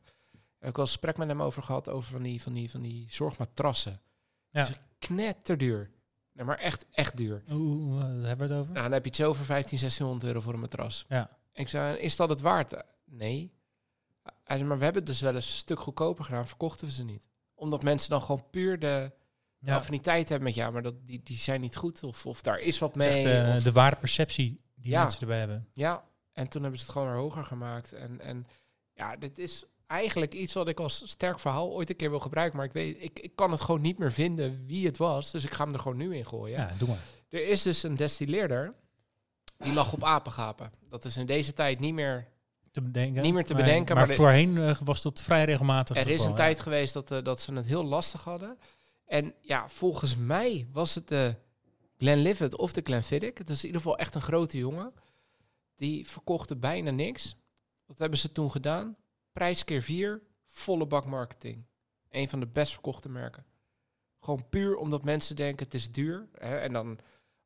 En 0.60 0.70
ik 0.70 0.75
wel 0.75 0.86
een 0.86 0.92
gesprek 0.92 1.18
met 1.18 1.28
hem 1.28 1.42
over 1.42 1.64
gehad 1.64 1.90
over 1.90 2.12
van 2.12 2.22
die, 2.22 2.42
van 2.42 2.54
die, 2.54 2.72
van 2.72 2.82
die 2.82 3.06
zorgmatrassen. 3.10 4.02
Ja. 4.50 4.66
Zijn 4.66 4.78
knetterduur. 5.00 5.90
Nee, 6.36 6.46
maar 6.46 6.58
echt, 6.58 6.86
echt 6.92 7.18
duur. 7.18 7.44
Hoe, 7.48 8.01
hebben 8.01 8.48
we 8.48 8.54
het 8.54 8.62
over? 8.62 8.72
Nou, 8.74 8.84
dan 8.84 8.92
heb 8.92 9.04
je 9.04 9.10
het 9.10 9.18
zo 9.20 9.34
voor 9.34 9.46
15, 9.46 9.77
1600 9.80 10.27
euro 10.27 10.39
voor 10.39 10.54
een 10.54 10.60
matras. 10.60 11.06
Ja. 11.10 11.30
Ik 11.54 11.70
zei, 11.70 11.98
is 11.98 12.15
dat 12.15 12.30
het 12.30 12.42
waard? 12.42 12.84
Nee. 13.06 13.54
Hij 14.44 14.58
zei, 14.58 14.63
maar 14.70 14.77
we 14.77 14.84
hebben 14.84 15.01
het 15.04 15.12
dus 15.12 15.22
wel 15.22 15.36
eens 15.36 15.46
een 15.51 15.58
stuk 15.58 15.80
goedkoper 15.80 16.24
gedaan. 16.25 16.48
Verkochten 16.48 16.88
we 16.88 16.94
ze 16.94 17.04
niet. 17.04 17.27
Omdat 17.56 17.84
mensen 17.84 18.10
dan 18.10 18.22
gewoon 18.22 18.50
puur 18.50 18.80
de 18.80 19.12
Ja. 19.60 19.75
affiniteit 19.75 20.30
hebben 20.30 20.48
met 20.48 20.56
ja, 20.56 20.70
maar 20.72 20.82
dat, 20.82 21.08
die, 21.08 21.22
die 21.24 21.38
zijn 21.38 21.62
niet 21.62 21.75
goed. 21.75 22.04
Of, 22.04 22.25
of 22.25 22.42
daar 22.42 22.60
is 22.60 22.80
wat 22.80 22.96
mee. 22.96 23.08
echt, 23.24 23.48
eh, 23.48 23.54
of- 23.54 23.62
de 23.63 23.72
ware 23.72 23.96
perceptie 23.96 24.62
die 24.75 24.92
Ja. 24.92 25.01
mensen 25.01 25.22
erbij 25.22 25.39
hebben. 25.39 25.68
Ja, 25.74 26.04
en 26.34 26.48
toen 26.50 26.62
hebben 26.62 26.80
ze 26.80 26.86
het 26.86 26.94
gewoon 26.94 27.08
weer 27.12 27.18
hoger 27.18 27.44
gemaakt. 27.44 27.94
En, 27.94 28.20
en 28.22 28.48
ja, 28.94 29.15
dit 29.15 29.38
is 29.38 29.65
eigenlijk 29.88 30.34
iets 30.34 30.54
wat 30.54 30.68
ik 30.68 30.80
als 30.80 31.10
sterk 31.10 31.39
verhaal 31.39 31.72
ooit 31.72 31.89
een 31.89 31.96
keer 31.96 32.10
wil 32.10 32.20
gebruiken. 32.20 32.58
Maar 32.58 32.65
ik 32.65 32.74
weet, 32.74 32.98
ik, 33.00 33.20
ik 33.20 33.36
kan 33.36 33.51
het 33.51 33.62
gewoon 33.62 33.82
niet 33.82 33.98
meer 33.98 34.12
vinden 34.12 34.65
wie 34.65 34.86
het 34.86 34.98
was. 34.98 35.32
Dus 35.32 35.44
ik 35.44 35.54
ga 35.54 35.63
hem 35.63 35.74
er 35.74 35.80
gewoon 35.80 35.98
nu 35.98 36.15
in 36.15 36.25
gooien. 36.25 36.60
Ja, 36.60 36.72
doe 36.77 36.88
maar. 36.88 37.00
Er 37.30 37.48
is 37.48 37.62
dus 37.62 37.84
een 37.84 37.96
destilleerder 37.96 38.74
die 39.58 39.74
lag 39.74 39.94
op 39.94 40.04
apengapen. 40.04 40.72
Dat 40.89 41.06
is 41.06 41.18
in 41.18 41.25
deze 41.25 41.54
tijd 41.54 41.80
niet 41.80 41.94
meer. 41.94 42.27
Te 42.72 42.82
bedenken. 42.82 43.22
Niet 43.22 43.34
meer 43.34 43.46
te 43.46 43.56
bedenken, 43.56 43.96
Maar, 43.96 44.08
voorheen 44.08 44.58
eh, 44.58 44.77
was 44.84 45.01
dat 45.01 45.22
vrij 45.22 45.46
regelmatig. 45.46 45.98
Er 45.98 46.08
is 46.08 46.24
een 46.24 46.36
tijd 46.36 46.60
geweest 46.60 46.94
dat, 46.94 47.12
eh, 47.12 47.24
dat 47.24 47.42
ze 47.42 47.54
het 47.54 47.65
heel 47.65 47.84
lastig 47.84 48.24
hadden. 48.24 48.58
En 49.06 49.34
ja, 49.42 49.70
volgens 49.70 50.15
mij 50.15 50.68
was 50.72 50.96
het 50.96 51.08
de 51.08 51.36
Glenlivet 51.98 52.58
of 52.58 52.74
de 52.74 52.82
Glenfiddich. 52.84 53.38
Het 53.38 53.50
is 53.50 53.60
in 53.60 53.65
ieder 53.65 53.82
geval 53.82 53.98
echt 53.98 54.15
een 54.15 54.22
grote 54.22 54.58
jongen. 54.58 54.94
Die 55.75 56.08
verkochten 56.08 56.60
bijna 56.60 56.92
niks. 56.92 57.36
Wat 57.86 57.98
hebben 57.98 58.20
ze 58.20 58.32
toen 58.32 58.51
gedaan? 58.51 58.96
Prijs 59.36 59.63
keer 59.63 59.82
vier, 59.82 60.22
volle 60.46 60.86
bak 60.88 61.06
marketing. 61.06 61.65
Een 62.10 62.30
van 62.30 62.39
de 62.39 62.48
best 62.48 62.72
verkochte 62.72 63.10
merken. 63.10 63.46
Gewoon 64.20 64.50
puur 64.50 64.75
omdat 64.75 65.04
mensen 65.04 65.36
denken 65.36 65.65
het 65.65 65.74
is 65.74 65.92
duur. 65.92 66.27
Hè? 66.34 66.58
En 66.58 66.74
dan, 66.74 67.00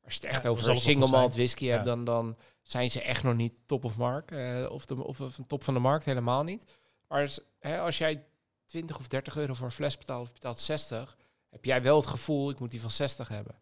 als 0.04 0.14
je 0.14 0.20
het 0.20 0.30
echt 0.30 0.42
Ja, 0.44 0.50
over 0.50 0.66
wel 0.66 0.76
single 0.76 1.08
malt 1.08 1.34
whisky 1.34 1.66
hebt, 1.66 1.84
dan, 1.84 2.04
dan 2.04 2.36
zijn 2.62 2.90
ze 2.90 3.02
echt 3.02 3.22
nog 3.22 3.34
niet 3.34 3.54
top 3.66 3.84
of 3.84 3.96
mark. 3.96 4.30
eh, 4.30 4.66
of, 4.70 4.86
de, 4.86 5.04
of 5.04 5.20
of 5.20 5.38
een 5.38 5.46
top 5.46 5.64
van 5.64 5.74
de 5.74 5.80
markt, 5.80 6.04
helemaal 6.04 6.42
niet. 6.44 6.64
Maar 7.08 7.22
als, 7.22 7.40
hè, 7.58 7.78
als 7.80 7.98
jij 7.98 8.24
20 8.66 8.98
of 8.98 9.08
30 9.08 9.36
euro 9.36 9.54
voor 9.54 9.66
een 9.66 9.72
fles 9.72 9.98
betaalt, 9.98 10.26
of 10.26 10.32
betaalt 10.32 10.60
60, 10.60 11.16
heb 11.48 11.64
jij 11.64 11.82
wel 11.82 11.96
het 11.96 12.06
gevoel, 12.06 12.50
ik 12.50 12.60
moet 12.60 12.70
die 12.70 12.80
van 12.80 12.90
60 12.90 13.28
hebben. 13.28 13.60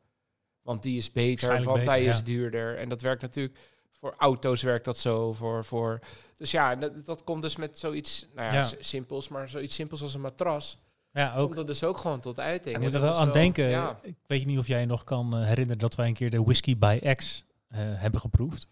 Want 0.62 0.82
die 0.82 0.96
is 0.96 1.12
beter, 1.12 1.48
want 1.64 1.86
hij 1.86 2.04
is 2.04 2.24
duurder. 2.24 2.76
En 2.78 2.88
dat 2.88 3.00
werkt 3.00 3.22
natuurlijk, 3.22 3.58
voor 4.00 4.14
auto's 4.18 4.62
werkt 4.62 4.84
dat 4.84 4.98
zo, 4.98 5.32
voor... 5.32 5.64
voor 5.64 6.00
dus 6.36 6.50
ja, 6.50 6.76
dat, 6.76 7.06
dat 7.06 7.24
komt 7.24 7.42
dus 7.42 7.56
met 7.56 7.78
zoiets, 7.78 8.26
nou 8.34 8.54
ja, 8.54 8.68
simpels, 8.78 9.28
maar 9.28 9.48
zoiets 9.48 9.74
simpels 9.74 10.02
als 10.02 10.14
een 10.14 10.20
matras. 10.20 10.78
Ja, 11.12 11.34
ook. 11.34 11.44
Komt 11.44 11.56
dat 11.56 11.66
dus 11.66 11.84
ook 11.84 11.98
gewoon 11.98 12.20
tot 12.20 12.40
uiting. 12.40 12.76
Ik 12.76 12.82
moet 12.82 12.94
er 12.94 13.00
wel 13.00 13.14
aan 13.14 13.32
denken. 13.32 13.68
Ja, 13.68 13.98
Ik 14.02 14.14
weet 14.26 14.46
niet 14.46 14.58
of 14.58 14.66
jij 14.66 14.84
nog 14.84 15.04
kan 15.04 15.36
eh, 15.36 15.44
herinneren 15.44 15.78
dat 15.78 15.94
wij 15.94 16.06
een 16.06 16.14
keer 16.14 16.30
de 16.30 16.42
Whisky 16.42 16.76
by 16.78 16.98
X 17.14 17.44
eh, 17.68 17.78
hebben 17.80 18.20
geproefd. 18.20 18.68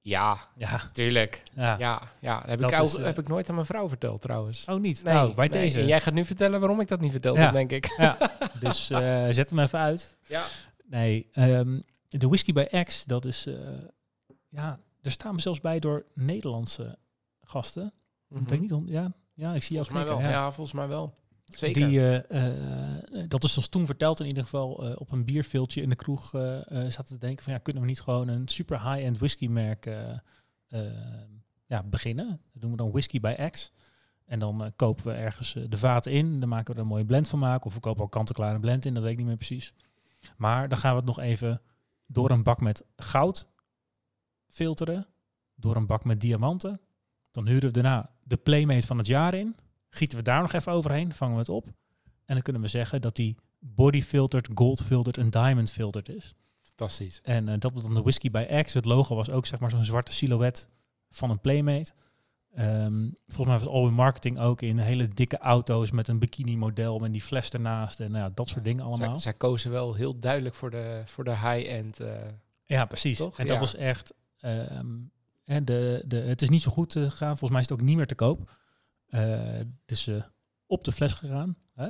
ja 0.00 0.38
Ja, 0.56 0.80
tuurlijk. 0.92 1.42
ja. 1.54 1.76
Ja, 1.78 2.02
ja. 2.20 2.42
Heb, 2.46 2.60
Dat 2.60 2.72
ik, 2.72 2.80
is, 2.80 2.94
eh, 2.96 3.04
heb 3.04 3.18
ik 3.18 3.28
nooit 3.28 3.48
aan 3.48 3.54
mijn 3.54 3.66
vrouw 3.66 3.88
verteld 3.88 4.20
trouwens. 4.20 4.64
Oh, 4.64 4.80
niet? 4.80 5.04
Nee, 5.04 5.14
nou, 5.14 5.34
bij 5.34 5.48
nee. 5.48 5.62
deze. 5.62 5.80
En 5.80 5.86
jij 5.86 6.00
gaat 6.00 6.14
nu 6.14 6.24
vertellen 6.24 6.60
waarom 6.60 6.80
ik 6.80 6.88
dat 6.88 7.00
niet 7.00 7.10
verteld 7.10 7.36
Ja. 7.36 7.42
heb, 7.42 7.52
denk 7.52 7.70
ik. 7.70 7.94
Ja, 7.96 8.16
dus 8.60 8.86
zet 9.30 9.50
hem 9.50 9.58
even 9.58 9.78
uit. 9.78 10.16
Ja. 10.26 10.44
Nee, 10.84 11.28
ehm, 11.32 11.80
de 12.08 12.26
Whisky 12.28 12.52
by 12.52 12.82
X, 12.84 13.04
dat 13.04 13.24
is... 13.24 13.46
ja, 14.52 14.80
er 15.00 15.10
staan 15.10 15.34
we 15.34 15.40
zelfs 15.40 15.60
bij 15.60 15.78
door 15.78 16.04
Nederlandse 16.14 16.98
gasten. 17.40 17.92
Ik 18.28 18.48
weet 18.48 18.60
niet, 18.60 18.72
on- 18.72 18.86
ja, 18.86 19.12
ja, 19.34 19.54
ik 19.54 19.62
zie 19.62 19.74
jou. 19.74 19.86
Volgens 19.86 19.90
mij 19.90 20.04
wel. 20.04 20.16
knikken. 20.16 20.38
Ja. 20.38 20.44
Ja. 20.44 20.52
volgens 20.52 20.76
mij 20.76 20.88
wel. 20.88 21.14
Zeker. 21.44 21.88
Die, 21.88 22.00
eh, 22.00 22.96
eh, 22.96 23.28
dat 23.28 23.44
is 23.44 23.56
ons 23.56 23.68
toen 23.68 23.86
verteld 23.86 24.20
in 24.20 24.26
ieder 24.26 24.42
geval 24.42 24.84
eh, 24.84 25.00
op 25.00 25.10
een 25.12 25.24
bierveeltje 25.24 25.82
in 25.82 25.88
de 25.88 25.96
kroeg. 25.96 26.28
zaten 26.68 27.04
te 27.04 27.18
denken 27.18 27.44
van 27.44 27.52
ja, 27.52 27.58
kunnen 27.58 27.82
we 27.82 27.88
niet 27.88 28.00
gewoon 28.00 28.28
een 28.28 28.48
super 28.48 28.92
high-end 28.92 29.18
whiskymerk 29.18 29.90
ja, 31.66 31.82
beginnen? 31.84 32.40
Dat 32.52 32.62
doen 32.62 32.70
we 32.70 32.76
dan 32.76 32.90
Whisky 32.90 33.20
by 33.20 33.48
X. 33.50 33.72
En 34.24 34.38
dan 34.38 34.72
kopen 34.76 35.04
we 35.04 35.12
ergens 35.12 35.52
de 35.68 35.76
vaten 35.76 36.12
in. 36.12 36.40
Dan 36.40 36.48
maken 36.48 36.66
we 36.66 36.74
er 36.74 36.80
een 36.80 36.90
mooie 36.92 37.04
blend 37.04 37.28
van 37.28 37.38
maken. 37.38 37.66
Of 37.66 37.74
we 37.74 37.80
kopen 37.80 38.02
al 38.02 38.08
kant-en-klaar 38.08 38.54
een 38.54 38.60
blend 38.60 38.84
in, 38.84 38.94
dat 38.94 39.02
weet 39.02 39.12
ik 39.12 39.18
niet 39.18 39.26
meer 39.26 39.36
precies. 39.36 39.74
Maar 40.36 40.68
dan 40.68 40.78
gaan 40.78 40.90
we 40.90 40.96
het 40.96 41.06
nog 41.06 41.18
even 41.20 41.60
door 42.06 42.30
een 42.30 42.42
bak 42.42 42.60
met 42.60 42.84
goud 42.96 43.48
filteren. 44.56 45.06
Door 45.54 45.76
een 45.76 45.86
bak 45.86 46.04
met 46.04 46.20
diamanten. 46.20 46.80
Dan 47.30 47.46
huren 47.46 47.66
we 47.66 47.70
daarna 47.70 48.10
de 48.22 48.36
Playmate 48.36 48.86
van 48.86 48.98
het 48.98 49.06
jaar 49.06 49.34
in. 49.34 49.56
Gieten 49.90 50.18
we 50.18 50.24
daar 50.24 50.40
nog 50.40 50.52
even 50.52 50.72
overheen, 50.72 51.12
vangen 51.12 51.34
we 51.34 51.40
het 51.40 51.48
op. 51.48 51.66
En 52.24 52.34
dan 52.34 52.42
kunnen 52.42 52.62
we 52.62 52.68
zeggen 52.68 53.00
dat 53.00 53.16
die 53.16 53.36
body 53.58 54.02
filtered, 54.02 54.48
gold 54.54 54.82
filtered 54.82 55.16
en 55.24 55.30
diamond 55.30 55.70
filtered 55.70 56.08
is. 56.08 56.34
Fantastisch. 56.62 57.20
En 57.22 57.48
eh, 57.48 57.54
dat 57.58 57.72
was 57.72 57.82
dan 57.82 57.94
de 57.94 58.02
Whisky 58.02 58.30
by 58.30 58.62
X. 58.62 58.74
Het 58.74 58.84
logo 58.84 59.14
was 59.14 59.30
ook 59.30 59.46
zeg 59.46 59.60
maar 59.60 59.70
zo'n 59.70 59.84
zwarte 59.84 60.12
silhouet 60.12 60.68
van 61.10 61.30
een 61.30 61.40
Playmate. 61.40 61.92
Ehm, 62.54 63.08
volgens 63.26 63.46
mij 63.56 63.58
was 63.58 63.66
All 63.82 63.90
Marketing 63.90 64.38
ook 64.38 64.62
in 64.62 64.78
hele 64.78 65.08
dikke 65.08 65.38
auto's 65.38 65.90
met 65.90 66.08
een 66.08 66.18
bikini 66.18 66.56
model 66.56 66.98
met 66.98 67.12
die 67.12 67.20
fles 67.22 67.50
ernaast 67.50 68.00
en 68.00 68.10
nou 68.10 68.24
ja, 68.24 68.30
dat 68.34 68.48
soort 68.48 68.64
dingen 68.64 68.84
allemaal. 68.84 69.08
Zij, 69.08 69.18
zij 69.18 69.34
kozen 69.34 69.70
wel 69.70 69.94
heel 69.94 70.18
duidelijk 70.18 70.54
voor 70.54 70.70
de, 70.70 71.02
voor 71.06 71.24
de 71.24 71.30
high-end. 71.36 72.00
eh, 72.00 72.14
Ja, 72.64 72.84
precies. 72.84 73.18
Toch? 73.18 73.38
En 73.38 73.46
dat 73.46 73.54
Ja. 73.54 73.60
was 73.60 73.74
echt. 73.74 74.14
Ehm, 74.42 74.96
en 75.44 75.64
de, 75.64 76.04
de, 76.06 76.16
het 76.16 76.42
is 76.42 76.48
niet 76.48 76.62
zo 76.62 76.70
goed 76.70 76.92
gegaan. 76.92 77.38
Volgens 77.38 77.50
mij 77.50 77.60
is 77.60 77.68
het 77.68 77.78
ook 77.78 77.84
niet 77.84 77.96
meer 77.96 78.06
te 78.06 78.14
koop. 78.14 78.56
Eh, 79.06 79.60
dus 79.84 80.06
eh, 80.06 80.22
op 80.66 80.84
de 80.84 80.92
fles 80.92 81.12
gegaan. 81.14 81.56
Hè? 81.74 81.88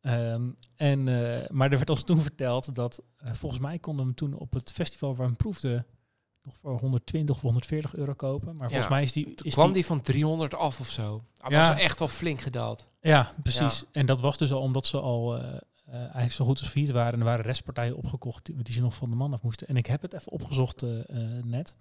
Ehm, 0.00 0.48
en, 0.76 1.08
eh, 1.08 1.48
maar 1.50 1.70
er 1.70 1.76
werd 1.76 1.90
ons 1.90 2.02
toen 2.02 2.20
verteld 2.22 2.74
dat 2.74 3.02
eh, 3.16 3.32
volgens 3.32 3.60
mij 3.60 3.78
konden 3.78 4.00
we 4.00 4.06
hem 4.10 4.14
toen 4.30 4.38
op 4.40 4.52
het 4.52 4.72
festival 4.72 5.08
waar 5.08 5.18
we 5.18 5.24
hem 5.24 5.36
proefden 5.36 5.86
nog 6.42 6.56
voor 6.56 6.78
120 6.78 7.34
of 7.36 7.40
140 7.42 7.94
euro 7.94 8.12
kopen. 8.14 8.56
Maar 8.56 8.68
volgens 8.68 8.90
mij 8.90 9.02
is 9.02 9.12
die... 9.12 9.34
Is 9.42 9.52
kwam 9.52 9.64
die, 9.66 9.74
die 9.74 9.86
van 9.86 10.00
300 10.00 10.54
af 10.54 10.80
of 10.80 10.88
zo. 10.90 11.24
Hij 11.38 11.50
Ja. 11.50 11.68
was 11.68 11.78
echt 11.80 12.00
al 12.00 12.08
flink 12.08 12.40
gedaald. 12.40 12.88
Ja, 13.00 13.32
precies. 13.42 13.84
En 13.92 14.06
dat 14.06 14.20
was 14.20 14.38
dus 14.38 14.52
al 14.52 14.60
omdat 14.60 14.86
ze 14.86 15.00
al 15.00 15.38
eh, 15.38 15.56
eh, 15.86 15.94
eigenlijk 16.00 16.32
zo 16.32 16.44
goed 16.44 16.58
als 16.58 16.68
failliet 16.68 16.90
waren. 16.92 17.12
En 17.12 17.18
er 17.18 17.24
waren 17.24 17.44
restpartijen 17.44 17.96
opgekocht 17.96 18.44
die, 18.44 18.62
die 18.62 18.74
ze 18.74 18.80
nog 18.80 18.94
van 18.94 19.10
de 19.10 19.16
man 19.16 19.32
af 19.32 19.42
moesten. 19.42 19.66
En 19.68 19.76
ik 19.76 19.86
heb 19.86 20.02
het 20.02 20.12
even 20.12 20.32
opgezocht 20.32 20.82
eh, 20.82 20.98
eh, 20.98 21.44
net. 21.44 21.78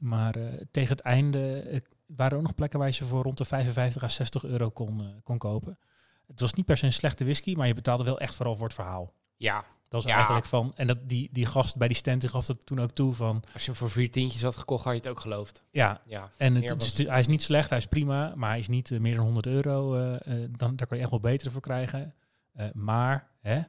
Maar 0.00 0.36
tegen 0.70 0.96
het 0.96 1.00
einde 1.00 1.82
waren 2.06 2.30
er 2.32 2.36
ook 2.36 2.42
nog 2.42 2.54
plekken 2.54 2.78
waar 2.78 2.88
je 2.88 2.94
ze 2.94 3.04
voor 3.04 3.22
rond 3.22 3.38
de 3.38 3.44
55 3.44 4.02
à 4.02 4.08
60 4.08 4.44
euro 4.44 4.70
kon, 4.70 5.20
kon 5.22 5.38
kopen. 5.38 5.78
Het 6.26 6.40
was 6.40 6.52
niet 6.52 6.66
per 6.66 6.76
se 6.76 6.84
een 6.86 6.92
slechte 6.92 7.24
whisky, 7.24 7.54
maar 7.54 7.66
je 7.66 7.74
betaalde 7.74 8.04
wel 8.04 8.18
echt 8.20 8.34
vooral 8.34 8.56
voor 8.56 8.66
het 8.66 8.74
verhaal. 8.74 9.12
Ja, 9.36 9.64
Dat 9.82 10.02
was 10.02 10.04
Ja. 10.04 10.16
eigenlijk 10.16 10.46
van... 10.46 10.72
En 10.76 10.86
dat, 10.86 10.98
die, 11.08 11.28
die 11.32 11.46
gast 11.46 11.76
bij 11.76 11.88
die 11.88 11.96
stand 11.96 12.20
die 12.20 12.30
gaf 12.30 12.46
dat 12.46 12.66
toen 12.66 12.80
ook 12.80 12.90
toe 12.90 13.14
van... 13.14 13.42
als 13.52 13.62
je 13.62 13.70
hem 13.70 13.78
voor 13.80 13.90
vier 13.90 14.10
tientjes 14.10 14.42
had 14.42 14.56
gekocht, 14.56 14.84
had 14.84 14.92
je 14.92 14.98
het 14.98 15.08
ook 15.08 15.20
geloofd. 15.20 15.64
Ja, 15.70 16.00
Ja, 16.06 16.30
en 16.36 16.54
het, 16.54 16.96
hij 17.08 17.20
is 17.20 17.26
niet 17.26 17.42
slecht, 17.42 17.68
hij 17.68 17.78
is 17.78 17.86
prima, 17.86 18.32
maar 18.36 18.50
hij 18.50 18.58
is 18.58 18.68
niet 18.68 18.90
meer 19.00 19.14
dan 19.14 19.24
100 19.24 19.46
euro. 19.46 19.92
dan, 20.50 20.76
daar 20.76 20.86
kan 20.86 20.96
je 20.96 21.02
echt 21.02 21.10
wel 21.10 21.20
beter 21.20 21.50
voor 21.52 21.60
krijgen. 21.60 22.14
Eh, 22.58 22.66
maar 22.72 23.30
hè, 23.40 23.54
Ja, 23.54 23.64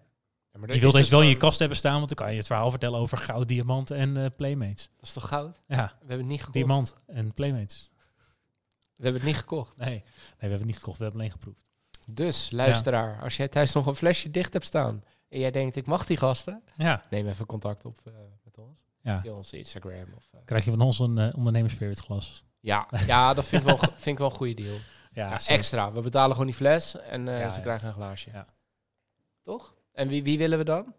maar 0.60 0.68
dat 0.68 0.76
je 0.76 0.82
wilt 0.82 0.94
is 0.94 1.00
deze 1.00 1.10
dus 1.10 1.10
wel 1.10 1.22
in 1.22 1.28
je 1.28 1.38
kast 1.38 1.60
hebben 1.60 1.78
staan, 1.78 1.96
want 1.96 2.08
dan 2.08 2.18
kan 2.18 2.32
je 2.32 2.38
het 2.38 2.48
verhaal 2.48 2.70
vertellen 2.70 3.00
over 3.00 3.18
goud, 3.18 3.48
diamanten 3.48 3.98
en 3.98 4.18
eh, 4.18 4.26
playmates. 4.36 4.90
Dat 4.96 5.06
is 5.08 5.14
toch 5.14 5.28
goud? 5.28 5.58
Ja, 5.68 5.86
We 5.86 5.96
hebben 6.00 6.18
het 6.18 6.28
niet 6.28 6.38
gekocht. 6.40 6.54
diamant 6.54 6.96
en 7.06 7.34
playmates. 7.34 7.92
We 8.96 9.04
hebben 9.04 9.22
het 9.22 9.32
niet 9.32 9.40
gekocht. 9.40 9.78
Nee. 9.78 9.90
nee, 9.90 10.04
we 10.04 10.36
hebben 10.40 10.58
het 10.58 10.68
niet 10.68 10.78
gekocht, 10.78 10.98
we 10.98 11.04
hebben 11.04 11.22
alleen 11.22 11.34
geproefd. 11.34 11.60
Dus, 12.12 12.52
luisteraar, 12.52 13.22
als 13.22 13.38
jij 13.38 13.48
thuis 13.48 13.74
nog 13.74 13.86
een 13.86 13.96
flesje 13.96 14.32
dicht 14.32 14.54
hebt 14.54 14.66
staan 14.66 15.04
en 15.30 15.40
jij 15.40 15.52
denkt, 15.52 15.76
ik 15.76 15.86
mag 15.86 16.06
die 16.06 16.18
gasten, 16.18 16.64
Ja, 16.76 17.04
neem 17.10 17.28
even 17.28 17.46
contact 17.46 17.86
op 17.86 18.00
eh, 18.06 18.14
met 18.44 18.58
ons. 18.58 18.86
ja. 19.02 19.22
Via 19.22 19.32
onze 19.34 19.58
Instagram. 19.58 20.06
Of, 20.16 20.30
Krijg 20.46 20.66
je 20.66 20.70
van 20.72 20.82
ons 20.82 21.00
een 21.00 21.18
uh, 21.18 21.30
ondernemerspirit 21.36 22.00
glas. 22.00 22.44
ja, 22.60 22.88
ja, 23.06 23.34
dat 23.34 23.46
vind 23.46 23.62
ik, 23.62 23.68
wel, 23.68 23.78
vind 23.90 24.06
ik 24.06 24.18
wel 24.18 24.30
een 24.30 24.36
goede 24.36 24.54
deal. 24.54 24.78
Ja, 25.12 25.40
extra. 25.48 25.92
We 25.92 26.02
betalen 26.02 26.32
gewoon 26.32 26.48
die 26.48 26.56
fles 26.56 27.00
en 27.00 27.26
ze 27.54 27.60
krijgen 27.62 27.88
een 27.88 27.94
glaasje. 27.94 28.46
Toch? 29.50 29.76
En 29.94 30.08
wie, 30.08 30.24
wie 30.24 30.38
willen 30.38 30.58
we 30.58 30.64
dan? 30.64 30.94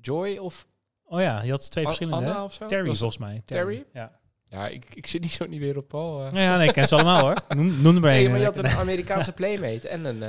Joy 0.00 0.36
of 0.36 0.66
Oh 1.04 1.20
ja, 1.20 1.42
je 1.42 1.50
had 1.50 1.70
twee 1.70 1.84
verschillende. 1.84 2.26
Anna 2.26 2.44
of 2.44 2.54
zo? 2.54 2.66
Terry 2.66 2.86
Was- 2.88 2.98
volgens 2.98 3.18
mij. 3.20 3.42
Terry? 3.44 3.84
Ja. 3.92 4.18
Ja, 4.48 4.68
ik, 4.68 4.94
ik 4.94 5.06
zit 5.06 5.20
niet 5.22 5.32
zo 5.32 5.46
niet 5.46 5.60
weer 5.60 5.76
op 5.76 5.88
Paul. 5.88 6.26
eh. 6.26 6.32
Ja, 6.32 6.56
nee, 6.56 6.66
ik 6.68 6.72
ken 6.74 6.88
ze 6.88 6.94
allemaal 6.94 7.20
hoor. 7.20 7.34
Noem, 7.48 7.80
noem 7.82 7.94
er 7.94 8.00
maar 8.00 8.10
Nee, 8.10 8.28
maar 8.28 8.38
je 8.38 8.44
eh, 8.46 8.54
had 8.54 8.64
een 8.64 8.70
Amerikaanse 8.78 9.32
playmate 9.32 9.88
en 9.88 10.04
een, 10.04 10.22
eh 10.22 10.28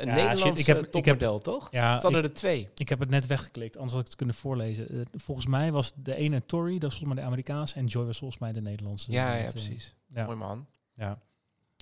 een 0.00 0.06
Ja, 0.08 0.14
Nederlands 0.14 0.40
shit, 0.42 0.58
ik 0.58 0.66
heb- 0.66 0.76
eh, 0.76 0.82
ik 0.92 1.04
heb- 1.04 1.18
topmodel, 1.18 1.38
toch? 1.38 1.68
Ja, 1.70 1.94
Ze 2.00 2.06
hadden 2.06 2.24
ik, 2.24 2.30
er 2.30 2.34
twee. 2.34 2.70
ik 2.74 2.88
heb 2.88 2.98
het 3.00 3.10
net 3.10 3.26
weggeklikt, 3.26 3.74
anders 3.76 3.92
had 3.92 4.00
ik 4.00 4.06
het 4.06 4.16
kunnen 4.16 4.34
voorlezen. 4.34 5.06
Volgens 5.12 5.46
mij 5.46 5.72
was 5.72 5.92
de 5.96 6.14
ene 6.14 6.46
Tory, 6.46 6.72
dat 6.72 6.82
was 6.82 6.90
volgens 6.98 7.08
mij 7.14 7.22
de 7.22 7.28
Amerikaanse, 7.30 7.74
en 7.74 7.86
Joy 7.86 8.04
was 8.04 8.18
volgens 8.18 8.40
mij 8.40 8.52
de 8.52 8.60
Nederlandse. 8.60 9.12
Ja, 9.12 9.34
ja, 9.34 9.46
precies. 9.46 9.94
Ja. 10.14 10.24
Mooi 10.24 10.36
man. 10.36 10.66
Ja. 10.94 11.18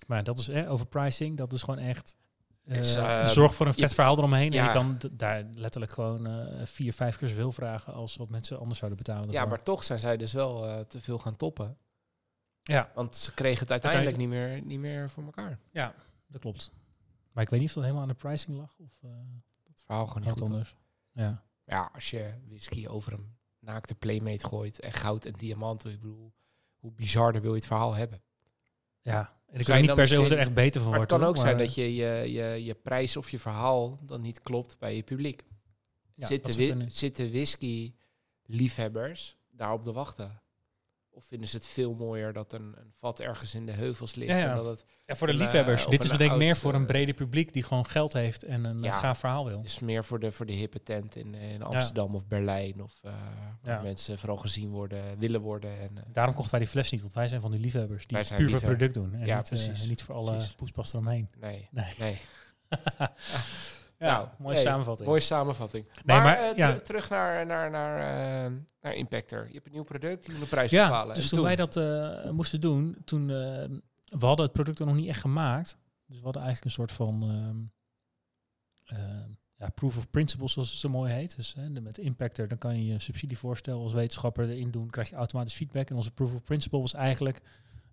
Maar 0.07 0.25
dat 0.25 0.39
is 0.39 0.49
eh, 0.49 0.71
over 0.73 0.87
pricing, 0.87 1.37
dat 1.37 1.53
is 1.53 1.63
gewoon 1.63 1.81
echt. 1.81 2.17
Eh, 2.65 2.79
Is, 2.79 2.97
eh, 2.97 3.27
zorg 3.27 3.55
voor 3.55 3.67
een 3.67 3.73
je- 3.77 3.81
vet 3.81 3.95
verhaal 3.95 4.17
eromheen. 4.19 4.53
ja. 4.53 4.61
En 4.61 4.67
je 4.67 4.99
kan 4.99 5.11
daar 5.17 5.45
letterlijk 5.55 5.93
gewoon 5.93 6.27
eh, 6.27 6.67
vier, 6.67 6.93
vijf 6.93 7.17
keer 7.17 7.29
zoveel 7.29 7.53
vragen 7.53 7.93
als 7.95 8.17
wat 8.17 8.29
mensen 8.29 8.59
anders 8.59 8.79
zouden 8.79 8.99
betalen. 8.99 9.31
Ja, 9.31 9.45
maar 9.45 9.63
toch 9.63 9.85
zijn 9.85 9.99
zij 9.99 10.17
dus 10.17 10.33
wel 10.33 10.85
te 10.87 11.01
veel 11.01 11.19
gaan 11.19 11.37
toppen. 11.37 11.79
ja, 12.63 12.91
Want 12.95 13.17
ze 13.17 13.35
kregen 13.35 13.59
het 13.61 13.71
uiteindelijk 13.71 14.17
niet 14.17 14.29
meer, 14.29 14.63
niet 14.63 14.79
meer 14.81 15.11
voor 15.11 15.25
elkaar. 15.25 15.59
ja, 15.71 15.95
dat 16.27 16.41
klopt. 16.41 16.71
Maar 17.33 17.45
ik 17.45 17.51
weet 17.51 17.61
niet 17.61 17.69
of 17.69 17.75
dat 17.75 17.83
helemaal 17.85 18.03
aan 18.05 18.09
de 18.13 18.15
pricing 18.15 18.57
lag 18.57 18.75
of 18.79 18.93
Het 19.69 19.83
verhaal 19.87 20.07
gewoon 20.07 20.23
niet 20.23 20.33
goed 20.33 20.43
anders. 20.43 20.75
Ja. 21.13 21.43
Ja, 21.65 21.91
als 21.95 22.11
je 22.11 22.35
whisky 22.49 22.87
over 22.87 23.13
een 23.13 23.37
naakte 23.59 23.95
playmate 23.95 24.47
gooit 24.47 24.81
en 24.81 24.93
goud 24.93 25.25
en 25.25 25.33
diamanten, 25.33 25.91
ik 25.93 26.01
bedoel, 26.01 26.33
hoe 26.77 26.93
bizarder 26.93 27.41
wil 27.41 27.51
je 27.51 27.57
het 27.57 27.67
verhaal 27.67 27.95
hebben? 27.95 28.23
ja. 29.03 29.39
En 29.53 29.61
ik 29.61 29.67
weet 29.67 29.81
niet 29.81 29.95
per 29.95 30.07
se 30.09 30.17
of 30.17 30.23
het 30.23 30.33
er 30.33 30.39
echt 30.39 30.55
beter 30.55 30.81
van 30.81 30.91
Maar 30.91 31.01
het 31.01 31.09
kan 31.09 31.25
ook 31.25 31.37
zijn 31.37 31.59
dat 31.59 31.75
je 31.75 31.95
je, 31.95 32.33
je 32.33 32.65
je 32.65 32.75
prijs 32.75 33.17
of 33.17 33.31
je 33.31 33.39
verhaal 33.39 33.99
dan 34.03 34.21
niet 34.21 34.41
klopt 34.41 34.79
bij 34.79 34.97
je 34.97 35.03
publiek. 35.03 35.43
zitten, 36.17 36.57
wi- 36.57 36.85
zitten 36.89 37.31
whisky-liefhebbers 37.31 39.37
daarop 39.51 39.83
te 39.83 39.93
wachten? 39.93 40.43
Of 41.13 41.25
vinden 41.27 41.49
ze 41.49 41.57
het 41.57 41.67
veel 41.67 41.95
mooier 41.95 42.33
dat 42.33 42.53
een, 42.53 42.63
een 42.77 42.93
vat 43.01 43.21
ergens 43.21 43.55
in 43.55 43.67
de 43.67 43.73
heuvels 43.73 44.15
ligt? 44.15 44.31
Ja, 44.31 44.39
ja. 44.39 44.51
En 44.51 44.57
dat 44.57 44.67
het 44.67 44.85
Ja, 45.07 45.17
voor 45.17 45.27
de 45.27 45.33
een, 45.33 45.39
liefhebbers. 45.39 45.85
eh, 45.85 45.91
Dit 45.91 46.05
is 46.05 46.09
denk 46.11 46.31
ik 46.33 46.37
meer 46.39 46.57
voor 46.57 46.75
een 46.75 46.87
breder 46.87 47.15
publiek 47.15 47.53
die 47.53 47.63
gewoon 47.63 47.87
geld 47.87 48.13
heeft 48.13 48.43
en 48.43 48.65
een 48.65 48.83
Ja. 48.83 48.93
eh, 48.93 48.99
gaaf 48.99 49.19
verhaal 49.19 49.45
wil. 49.45 49.61
is 49.65 49.79
meer 49.79 50.05
voor 50.05 50.21
de, 50.21 50.33
voor 50.33 50.47
de 50.47 50.53
hippe 50.53 50.83
tent 50.83 51.17
in, 51.17 51.35
in 51.35 51.63
Amsterdam 51.63 52.15
of 52.15 52.27
Berlijn. 52.27 52.83
Of 52.83 52.99
eh, 53.03 53.13
waar 53.63 53.75
Ja. 53.77 53.83
mensen 53.83 54.19
vooral 54.19 54.37
gezien 54.37 54.71
worden, 54.71 55.19
willen 55.19 55.41
worden. 55.41 55.81
En, 55.81 56.05
Daarom 56.13 56.35
kochten 56.35 56.51
wij 56.53 56.61
die 56.61 56.69
fles 56.71 56.91
niet, 56.91 57.01
want 57.01 57.13
wij 57.15 57.29
zijn 57.29 57.41
van 57.41 57.51
die 57.51 57.61
liefhebbers 57.61 58.07
die 58.07 58.35
puur 58.37 58.51
voor 58.51 58.61
product 58.61 58.95
doen. 58.95 59.15
En 59.15 59.27
Ja, 59.27 59.37
niet, 59.37 59.51
eh, 59.51 59.65
precies. 59.65 59.87
niet 59.89 60.03
voor 60.03 60.15
alle 60.15 60.31
Precies. 60.31 60.55
poespas 60.55 60.93
eromheen. 60.93 61.29
nee, 61.41 61.69
Nee. 61.71 61.95
nee. 61.99 62.19
Ja, 64.01 64.13
Nou, 64.17 64.29
mooie 64.39 64.57
samenvatting. 64.57 65.09
Mooie 65.09 65.21
samenvatting. 65.21 65.85
Nee, 65.87 66.03
maar 66.05 66.23
maar, 66.23 66.39
eh, 66.51 66.57
ja. 66.57 66.79
terug 66.79 67.11
naar, 67.11 67.47
naar, 67.47 67.71
naar, 67.71 67.99
eh, 68.47 68.53
naar 68.81 68.95
Impactor. 68.95 69.47
Je 69.47 69.53
hebt 69.55 69.67
een 69.67 69.73
nieuw 69.73 69.83
product, 69.83 70.27
je 70.27 70.33
moet 70.33 70.41
een 70.41 70.49
prijs 70.49 70.71
Ja, 70.71 70.87
bepalen. 70.87 71.15
dus 71.15 71.25
En 71.31 71.37
toen 71.37 71.45
wij 71.45 71.57
dat 71.57 71.77
eh, 71.77 72.31
moesten 72.31 72.61
doen, 72.61 72.97
toen 73.05 73.27
we 73.27 74.27
hadden 74.27 74.45
het 74.45 74.55
product 74.55 74.79
er 74.79 74.87
nog 74.87 74.95
niet 74.95 75.09
echt 75.09 75.21
gemaakt. 75.21 75.79
Dus 76.07 76.17
we 76.19 76.25
hadden 76.25 76.43
eigenlijk 76.43 76.65
een 76.65 76.85
soort 76.85 76.93
van 76.93 77.23
ehm, 77.23 79.19
ja, 79.57 79.69
proof 79.69 79.97
of 79.97 80.11
principle, 80.11 80.49
zoals 80.49 80.71
het 80.71 80.79
zo 80.79 80.89
mooi 80.89 81.13
heet. 81.13 81.37
Dus 81.37 81.55
hè, 81.55 81.73
de- 81.73 81.81
met 81.81 81.99
Impactor, 81.99 82.49
dan 82.49 82.59
kan 82.59 82.77
je 82.77 82.93
je 82.93 82.99
subsidievoorstel 83.01 83.83
als 83.83 83.93
wetenschapper 83.93 84.49
erin 84.49 84.71
doen, 84.71 84.91
krijg 84.91 85.09
je 85.11 85.17
automatisch 85.17 85.55
feedback. 85.55 85.91
En 85.91 85.97
onze 85.97 86.11
proof 86.13 86.35
of 86.35 86.43
principle 86.43 86.81
was 86.81 86.95
eigenlijk 86.95 87.41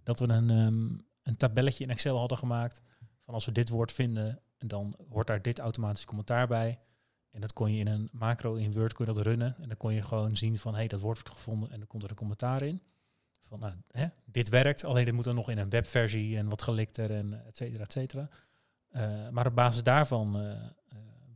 dat 0.03 0.19
we 0.19 0.27
een, 0.27 0.49
ehm, 0.49 1.05
een 1.23 1.37
tabelletje 1.37 1.83
in 1.83 1.89
Excel 1.89 2.17
hadden 2.17 2.37
gemaakt 2.37 2.81
van 3.25 3.33
als 3.33 3.45
we 3.45 3.51
dit 3.51 3.69
woord 3.69 3.91
vinden, 3.91 4.41
en 4.57 4.67
dan 4.67 4.95
hoort 5.09 5.27
daar 5.27 5.41
dit 5.41 5.59
automatisch 5.59 6.05
commentaar 6.05 6.47
bij. 6.47 6.79
En 7.31 7.41
dat 7.41 7.53
kon 7.53 7.73
je 7.73 7.79
in 7.79 7.87
een 7.87 8.09
macro 8.11 8.55
in 8.55 8.73
Word 8.73 8.93
kon 8.93 9.21
runnen. 9.21 9.55
En 9.61 9.67
dan 9.67 9.77
kon 9.77 9.93
je 9.93 10.01
gewoon 10.01 10.35
zien 10.35 10.59
van, 10.59 10.71
hé, 10.71 10.77
hey, 10.77 10.87
dat 10.87 10.99
woord 10.99 11.17
wordt 11.17 11.37
gevonden 11.37 11.71
en 11.71 11.77
dan 11.77 11.87
komt 11.87 12.03
er 12.03 12.09
een 12.09 12.15
commentaar 12.15 12.61
in. 12.61 12.81
Van, 13.41 13.59
nou, 13.59 13.73
hè, 13.91 14.07
dit 14.25 14.49
werkt, 14.49 14.83
alleen 14.83 15.05
dit 15.05 15.13
moet 15.13 15.23
dan 15.23 15.35
nog 15.35 15.49
in 15.49 15.57
een 15.57 15.69
webversie 15.69 16.37
en 16.37 16.49
wat 16.49 16.61
gelikter 16.61 17.11
en 17.11 17.45
et 17.45 17.57
cetera, 17.57 17.83
et 17.83 17.91
cetera. 17.91 18.29
Eh, 18.87 19.29
maar 19.29 19.47
op 19.47 19.55
basis 19.55 19.83
daarvan 19.83 20.39
eh, 20.39 20.63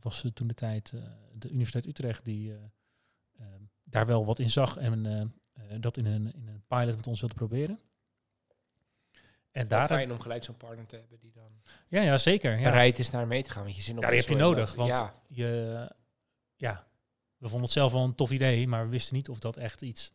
was 0.00 0.24
toen 0.34 0.46
de 0.46 0.54
tijd 0.54 0.92
de 1.32 1.48
Universiteit 1.48 1.86
Utrecht 1.86 2.24
die 2.24 2.54
daar 3.84 4.06
wel 4.06 4.24
wat 4.24 4.38
in 4.38 4.50
zag 4.50 4.76
en 4.76 5.32
dat 5.78 5.96
in 5.96 6.06
een, 6.06 6.34
in 6.34 6.48
een 6.48 6.62
pilot 6.68 6.96
met 6.96 7.06
ons 7.06 7.20
wilde 7.20 7.34
proberen. 7.34 7.78
En 9.52 9.68
daar, 9.68 9.86
fijn 9.86 10.12
om 10.12 10.20
gelijk 10.20 10.44
zo'n 10.44 10.56
partner 10.56 10.86
te 10.86 10.96
hebben 10.96 11.18
die 11.20 11.32
dan 11.32 11.52
ja, 11.88 12.02
ja, 12.02 12.18
zeker. 12.18 12.58
Ja. 12.58 12.70
bereid 12.70 12.98
is 12.98 13.10
naar 13.10 13.26
mee 13.26 13.42
te 13.42 13.50
gaan. 13.50 13.62
Want 13.62 13.76
je 13.76 13.82
zit 13.82 13.94
nog 13.94 14.04
Ja, 14.04 14.10
die 14.10 14.18
heb 14.18 14.28
je 14.28 14.34
nodig, 14.34 14.74
want 14.74 14.96
ja, 14.96 15.14
je, 15.28 15.90
ja, 16.56 16.86
we 17.36 17.48
vonden 17.48 17.62
het 17.62 17.70
zelf 17.70 17.92
wel 17.92 18.04
een 18.04 18.14
tof 18.14 18.30
idee, 18.30 18.68
maar 18.68 18.84
we 18.84 18.90
wisten 18.90 19.14
niet 19.14 19.28
of 19.28 19.38
dat 19.38 19.56
echt 19.56 19.82
iets 19.82 20.12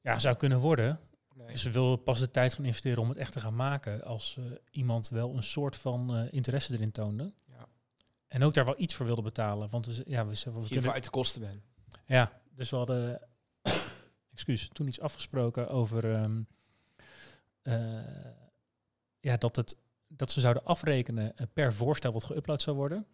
ja, 0.00 0.18
zou 0.18 0.36
kunnen 0.36 0.58
worden. 0.58 1.00
nee. 1.34 1.46
Dus 1.46 1.62
we 1.62 1.70
wilden 1.70 2.02
pas 2.02 2.18
de 2.18 2.30
tijd 2.30 2.54
gaan 2.54 2.64
investeren 2.64 3.02
om 3.02 3.08
het 3.08 3.18
echt 3.18 3.32
te 3.32 3.40
gaan 3.40 3.54
maken 3.54 4.04
als 4.04 4.36
eh, 4.38 4.44
iemand 4.70 5.08
wel 5.08 5.36
een 5.36 5.42
soort 5.42 5.76
van 5.76 6.16
eh, 6.16 6.32
interesse 6.32 6.72
erin 6.72 6.90
toonde. 6.90 7.32
Ja. 7.48 7.68
En 8.28 8.42
ook 8.42 8.54
daar 8.54 8.64
wel 8.64 8.74
iets 8.78 8.94
voor 8.94 9.06
wilde 9.06 9.22
betalen. 9.22 9.70
Want 9.70 9.86
we, 9.86 10.02
ja, 10.06 10.26
we, 10.26 10.42
we 10.44 10.60
je 10.60 10.68
kunnen, 10.68 10.92
uit 10.92 11.04
de 11.04 11.10
kosten 11.10 11.40
bent. 11.40 11.62
ja, 12.06 12.40
dus 12.54 12.70
we 12.70 12.76
hadden 12.76 13.20
excuus, 14.32 14.68
toen 14.72 14.86
iets 14.86 15.00
afgesproken 15.00 15.68
over 15.68 16.12
ehm, 16.12 16.38
eh, 16.38 16.42
ja, 19.20 19.36
dat, 19.36 19.56
het, 19.56 19.76
dat 20.08 20.30
ze 20.30 20.40
zouden 20.40 20.64
afrekenen 20.64 21.36
eh, 21.36 21.46
per 21.52 21.74
voorstel 21.74 22.12
wat 22.12 22.32
geüpload 22.32 22.62
zou 22.62 22.76
worden. 22.76 23.06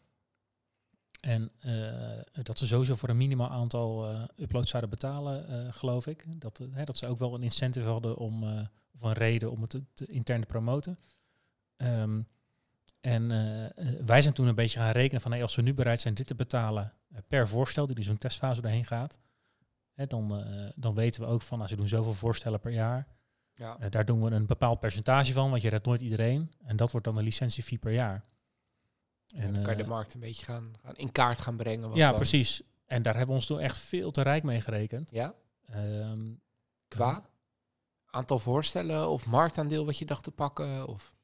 En 1.20 1.52
eh, 1.58 2.42
dat 2.44 2.58
ze 2.58 2.66
sowieso 2.66 2.94
voor 2.94 3.08
een 3.08 3.16
minimaal 3.16 3.50
aantal 3.50 4.10
eh, 4.10 4.24
uploads 4.36 4.70
zouden 4.70 4.90
betalen, 4.90 5.48
eh, 5.48 5.72
geloof 5.72 6.06
ik. 6.06 6.40
Dat, 6.40 6.60
eh, 6.60 6.84
dat 6.84 6.98
ze 6.98 7.06
ook 7.06 7.18
wel 7.18 7.34
een 7.34 7.42
incentive 7.42 7.88
hadden 7.88 8.16
om, 8.16 8.42
eh, 8.42 8.66
of 8.94 9.02
een 9.02 9.12
reden 9.12 9.50
om 9.50 9.60
het 9.60 9.70
te, 9.70 9.84
te 9.94 10.06
intern 10.06 10.40
te 10.40 10.46
promoten. 10.46 10.98
Ehm, 11.76 12.20
en 13.02 13.30
eh, 13.30 13.64
eh, 13.64 13.70
wij 14.06 14.22
zijn 14.22 14.34
toen 14.34 14.46
een 14.46 14.54
beetje 14.54 14.78
gaan 14.78 14.90
rekenen 14.90 15.20
van 15.20 15.32
als 15.42 15.54
we 15.54 15.62
nu 15.62 15.74
bereid 15.74 16.00
zijn 16.00 16.14
dit 16.14 16.26
te 16.26 16.34
betalen 16.34 16.92
eh, 17.08 17.18
per 17.28 17.48
voorstel 17.48 17.86
die 17.86 17.94
dus 17.94 18.06
zo'n 18.06 18.18
testfase 18.18 18.60
doorheen 18.60 18.84
gaat, 18.84 19.18
hè, 19.92 20.06
dan, 20.06 20.44
eh, 20.44 20.70
dan 20.74 20.94
weten 20.94 21.20
we 21.20 21.26
ook 21.26 21.42
van 21.42 21.60
als 21.60 21.70
we 21.70 21.76
doen 21.76 21.88
zoveel 21.88 22.14
voorstellen 22.14 22.60
per 22.60 22.72
jaar, 22.72 23.06
Ja. 23.62 23.76
eh, 23.80 23.90
daar 23.90 24.04
doen 24.04 24.22
we 24.22 24.30
een 24.30 24.46
bepaald 24.46 24.80
percentage 24.80 25.32
van, 25.32 25.50
want 25.50 25.62
je 25.62 25.68
redt 25.68 25.86
nooit 25.86 26.00
iedereen. 26.00 26.52
En 26.64 26.76
dat 26.76 26.90
wordt 26.90 27.06
dan 27.06 27.14
de 27.14 27.22
licentiefee 27.22 27.78
per 27.78 27.92
jaar. 27.92 28.24
En 29.34 29.52
dan 29.52 29.62
kan 29.62 29.70
je 29.70 29.76
de 29.76 29.82
eh, 29.82 29.88
markt 29.88 30.14
een 30.14 30.20
beetje 30.20 30.44
gaan, 30.44 30.74
gaan 30.82 30.96
in 30.96 31.12
kaart 31.12 31.38
gaan 31.38 31.56
brengen. 31.56 31.88
wat 31.88 31.96
ja, 31.98 32.08
dan- 32.08 32.16
precies. 32.16 32.62
En 32.86 33.02
daar 33.02 33.12
hebben 33.12 33.30
we 33.34 33.40
ons 33.40 33.46
toen 33.46 33.60
echt 33.60 33.78
veel 33.78 34.10
te 34.10 34.22
rijk 34.22 34.42
mee 34.42 34.60
gerekend. 34.60 35.10
Ja, 35.10 35.34
Ehm, 35.68 36.32
qua 36.88 37.24
aantal 38.06 38.38
voorstellen 38.38 39.08
of 39.08 39.26
marktaandeel 39.26 39.84
wat 39.84 39.98
je 39.98 40.04
dacht 40.04 40.24
te 40.24 40.30
pakken? 40.30 40.88
Of 40.88 41.14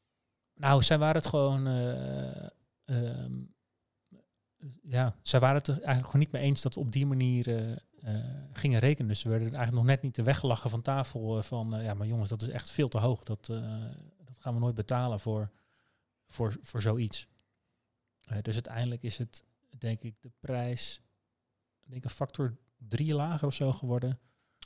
Nou, 0.54 0.82
zij 0.82 0.98
waren 0.98 1.16
het 1.16 1.26
gewoon. 1.26 1.66
eh, 1.66 2.46
ehm, 2.84 3.32
ja, 4.82 5.14
zij 5.22 5.40
waren 5.40 5.56
het 5.56 5.66
er 5.66 5.74
eigenlijk 5.74 6.04
gewoon 6.06 6.20
niet 6.20 6.32
mee 6.32 6.42
eens 6.42 6.62
dat 6.62 6.74
we 6.74 6.80
op 6.80 6.92
die 6.92 7.06
manier 7.06 7.48
gingen 8.52 8.80
rekenen. 8.80 9.08
Dus 9.08 9.20
ze 9.20 9.28
werden 9.28 9.48
eigenlijk 9.48 9.76
nog 9.76 9.94
net 9.94 10.02
niet 10.02 10.14
te 10.14 10.22
weggelachen 10.22 10.70
van 10.70 10.82
tafel 10.82 11.36
eh, 11.36 11.42
van 11.42 11.74
eh, 11.74 11.84
ja, 11.84 11.94
maar 11.94 12.06
jongens, 12.06 12.28
dat 12.28 12.42
is 12.42 12.48
echt 12.48 12.70
veel 12.70 12.88
te 12.88 12.98
hoog. 12.98 13.22
Dat, 13.22 13.48
eh, 13.48 13.84
dat 14.24 14.38
gaan 14.38 14.54
we 14.54 14.60
nooit 14.60 14.74
betalen 14.74 15.20
voor, 15.20 15.50
voor, 16.26 16.56
voor 16.62 16.82
zoiets. 16.82 17.28
Eh, 18.28 18.38
dus 18.42 18.54
uiteindelijk 18.54 19.02
is 19.02 19.18
het, 19.18 19.44
denk 19.78 20.02
ik, 20.02 20.14
de 20.20 20.30
prijs, 20.40 21.00
ik 21.84 21.90
denk 21.90 22.04
een 22.04 22.10
factor 22.10 22.56
drie 22.76 23.14
lager 23.14 23.46
of 23.46 23.54
zo 23.54 23.72
geworden. 23.72 24.18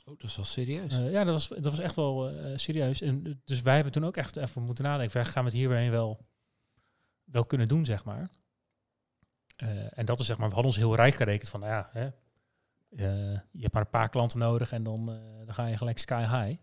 Oh, 0.05 0.19
dat 0.19 0.29
is 0.29 0.35
wel 0.35 0.45
serieus. 0.45 0.93
Eh, 0.93 1.11
ja, 1.11 1.23
dat 1.23 1.33
was, 1.33 1.47
dat 1.47 1.63
was 1.63 1.79
echt 1.79 1.95
wel 1.95 2.29
eh, 2.29 2.57
serieus. 2.57 3.01
En, 3.01 3.25
eh, 3.25 3.33
dus 3.45 3.61
wij 3.61 3.75
hebben 3.75 3.93
toen 3.93 4.05
ook 4.05 4.17
echt 4.17 4.35
even 4.35 4.61
moeten 4.61 4.83
nadenken. 4.83 5.11
Van, 5.11 5.31
gaan 5.31 5.43
we 5.43 5.49
het 5.49 5.59
hierheen 5.59 5.91
wel, 5.91 6.25
wel 7.23 7.45
kunnen 7.45 7.67
doen, 7.67 7.85
zeg 7.85 8.05
maar. 8.05 8.29
Eh, 9.55 9.97
en 9.97 10.05
dat 10.05 10.19
is 10.19 10.25
zeg 10.25 10.37
maar, 10.37 10.47
we 10.47 10.53
hadden 10.53 10.71
ons 10.71 10.81
heel 10.81 10.95
rijk 10.95 11.13
gerekend 11.13 11.49
van, 11.49 11.59
nou 11.59 11.71
ja, 11.71 11.89
hè, 11.91 12.05
eh, 12.05 12.11
je 12.95 13.61
hebt 13.61 13.73
maar 13.73 13.81
een 13.81 13.89
paar 13.89 14.09
klanten 14.09 14.39
nodig 14.39 14.71
en 14.71 14.83
dan, 14.83 15.09
eh, 15.11 15.45
dan 15.45 15.53
ga 15.53 15.65
je 15.65 15.77
gelijk 15.77 15.97
sky 15.97 16.21
high. 16.21 16.59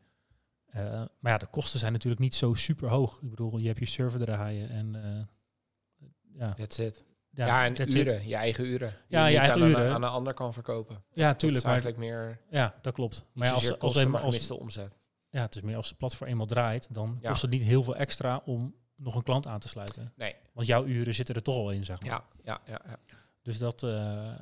Eh, 0.66 0.82
maar 1.18 1.32
ja, 1.32 1.38
de 1.38 1.46
kosten 1.46 1.78
zijn 1.78 1.92
natuurlijk 1.92 2.20
niet 2.20 2.34
zo 2.34 2.54
super 2.54 2.88
hoog. 2.88 3.20
Ik 3.22 3.30
bedoel, 3.30 3.58
je 3.58 3.66
hebt 3.66 3.78
je 3.78 3.86
server 3.86 4.20
draaien 4.20 4.70
en 4.70 4.94
eh, 5.04 6.06
ja, 6.32 6.52
That's 6.52 6.78
it. 6.78 7.04
ja, 7.30 7.46
Ja, 7.46 7.64
en 7.64 7.76
it. 7.76 7.94
uren. 7.94 8.28
Je 8.28 8.34
eigen 8.36 8.64
uren. 8.64 8.94
Ja, 9.08 9.24
je 9.26 9.30
niet 9.30 9.38
eigen 9.40 9.62
aan 9.62 9.68
uren. 9.68 9.86
Een, 9.86 9.92
aan 9.92 10.02
een 10.02 10.08
ander 10.08 10.34
kan 10.34 10.52
verkopen. 10.52 11.02
Ja, 11.12 11.28
Dat 11.28 11.38
tuurlijk. 11.38 11.62
Maar, 11.64 11.72
eigenlijk 11.72 12.02
meer... 12.02 12.40
ja, 12.50 12.74
dat 12.82 12.94
klopt. 12.94 13.26
Maar 13.32 13.46
ja, 13.46 13.52
als, 13.52 13.78
als, 13.78 13.96
als, 13.96 14.24
als, 14.24 14.50
omzet. 14.50 14.98
ja, 15.30 15.40
het 15.42 15.54
is 15.56 15.62
meer 15.62 15.76
als 15.76 15.88
het 15.88 15.98
platform 15.98 16.30
eenmaal 16.30 16.46
draait, 16.46 16.94
dan 16.94 17.18
Ja. 17.20 17.28
kost 17.28 17.42
het 17.42 17.50
niet 17.50 17.62
heel 17.62 17.82
veel 17.82 17.96
extra 17.96 18.42
om 18.44 18.74
nog 18.96 19.14
een 19.14 19.22
klant 19.22 19.46
aan 19.46 19.58
te 19.58 19.68
sluiten. 19.68 20.12
Nee. 20.16 20.34
Want 20.52 20.66
jouw 20.66 20.84
uren 20.86 21.14
zitten 21.14 21.34
er 21.34 21.42
toch 21.42 21.56
al 21.56 21.70
in, 21.70 21.84
zeg 21.84 22.00
maar. 22.00 22.08
Ja, 22.10 22.24
ja, 22.42 22.60
ja. 22.66 22.80
ja. 22.86 22.98
Dus, 23.42 23.58
dat, 23.58 23.82
eh, 23.82 24.30
eh, 24.30 24.38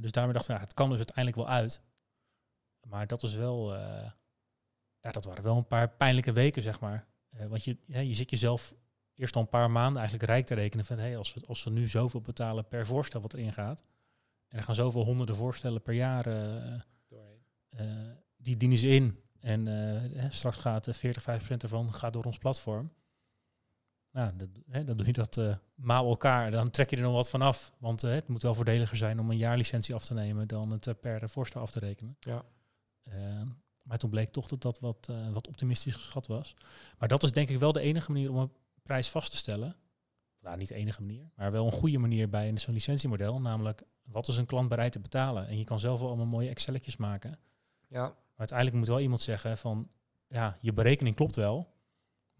dus 0.00 0.12
daarmee 0.12 0.32
dachten 0.32 0.50
we, 0.52 0.58
ja, 0.58 0.64
het 0.64 0.74
kan 0.74 0.88
dus 0.88 0.96
uiteindelijk 0.96 1.36
wel 1.36 1.48
uit. 1.48 1.82
Maar 2.80 3.06
dat 3.06 3.22
is 3.22 3.34
wel, 3.34 3.74
eh, 3.74 4.10
ja, 5.00 5.10
dat 5.10 5.24
waren 5.24 5.42
wel 5.42 5.56
een 5.56 5.66
paar 5.66 5.88
pijnlijke 5.88 6.32
weken, 6.32 6.62
zeg 6.62 6.80
maar. 6.80 7.06
Want 7.48 7.64
je, 7.64 7.76
ja, 7.86 8.00
je 8.00 8.14
zit 8.14 8.30
jezelf 8.30 8.74
eerst 9.14 9.34
al 9.34 9.42
een 9.42 9.48
paar 9.48 9.70
maanden 9.70 10.00
eigenlijk 10.00 10.30
rijk 10.30 10.46
te 10.46 10.54
rekenen 10.54 10.84
van, 10.84 10.98
hey, 10.98 11.16
als, 11.16 11.34
we, 11.34 11.40
als 11.46 11.64
we 11.64 11.70
nu 11.70 11.86
zoveel 11.86 12.20
betalen 12.20 12.68
per 12.68 12.86
voorstel 12.86 13.20
wat 13.20 13.32
erin 13.32 13.52
gaat, 13.52 13.84
en 14.48 14.58
er 14.58 14.64
gaan 14.64 14.74
zoveel 14.74 15.04
honderden 15.04 15.36
voorstellen 15.36 15.82
per 15.82 15.94
jaar, 15.94 16.24
die 18.36 18.56
dienen 18.56 18.78
ze 18.78 18.88
in. 18.88 19.20
En 19.40 19.68
straks 20.28 20.56
gaat 20.56 20.86
eh, 20.86 20.94
40, 20.94 21.22
50% 21.22 21.62
ervan 21.62 21.92
gaat 21.92 22.12
door 22.12 22.24
ons 22.24 22.38
platform. 22.38 22.92
Nou, 24.12 24.36
dat, 24.36 24.48
hè, 24.68 24.84
dan 24.84 24.96
doe 24.96 25.06
je 25.06 25.12
dat 25.12 25.36
eh 25.36 25.54
maal 25.80 26.08
elkaar. 26.08 26.50
Dan 26.50 26.70
trek 26.70 26.90
je 26.90 26.96
er 26.96 27.02
nog 27.02 27.12
wat 27.12 27.30
van 27.30 27.42
af. 27.42 27.72
Want 27.78 28.02
eh, 28.02 28.10
het 28.12 28.28
moet 28.28 28.42
wel 28.42 28.54
voordeliger 28.54 28.96
zijn 28.96 29.20
om 29.20 29.30
een 29.30 29.36
jaarlicentie 29.36 29.94
af 29.94 30.04
te 30.04 30.14
nemen 30.14 30.48
dan 30.48 30.70
het 30.70 30.86
eh, 30.86 30.94
per 31.00 31.30
voorstel 31.30 31.60
af 31.60 31.70
te 31.70 31.78
rekenen. 31.78 32.16
Ja. 32.20 32.44
Eh, 33.02 33.42
maar 33.82 33.98
toen 33.98 34.10
bleek 34.10 34.32
toch 34.32 34.46
dat 34.46 34.62
dat 34.62 34.80
wat, 34.80 35.10
wat 35.32 35.48
optimistisch 35.48 35.94
geschat 35.94 36.26
was. 36.26 36.54
Maar 36.98 37.08
dat 37.08 37.22
is 37.22 37.32
denk 37.32 37.48
ik 37.48 37.58
wel 37.58 37.72
de 37.72 37.80
enige 37.80 38.12
manier 38.12 38.30
om 38.30 38.36
een 38.36 38.52
prijs 38.82 39.08
vast 39.08 39.30
te 39.30 39.36
stellen. 39.36 39.76
Nou, 40.40 40.56
niet 40.56 40.68
de 40.68 40.74
enige 40.74 41.00
manier, 41.00 41.30
maar 41.34 41.52
wel 41.52 41.66
een 41.66 41.72
goede 41.72 41.98
manier 41.98 42.28
bij 42.28 42.58
zo'n 42.58 42.74
licentiemodel. 42.74 43.40
Namelijk, 43.40 43.82
wat 44.02 44.28
is 44.28 44.36
een 44.36 44.46
klant 44.46 44.68
bereid 44.68 44.92
te 44.92 45.00
betalen? 45.00 45.46
En 45.46 45.58
je 45.58 45.64
kan 45.64 45.80
zelf 45.80 45.98
wel 45.98 46.08
allemaal 46.08 46.26
mooie 46.26 46.48
Excelletjes 46.48 46.96
maken. 46.96 47.38
Ja. 47.88 48.02
Maar 48.02 48.14
uiteindelijk 48.36 48.78
moet 48.78 48.88
wel 48.88 49.00
iemand 49.00 49.20
zeggen 49.20 49.58
van, 49.58 49.90
ja, 50.26 50.56
je 50.60 50.72
berekening 50.72 51.16
klopt 51.16 51.36
wel, 51.36 51.74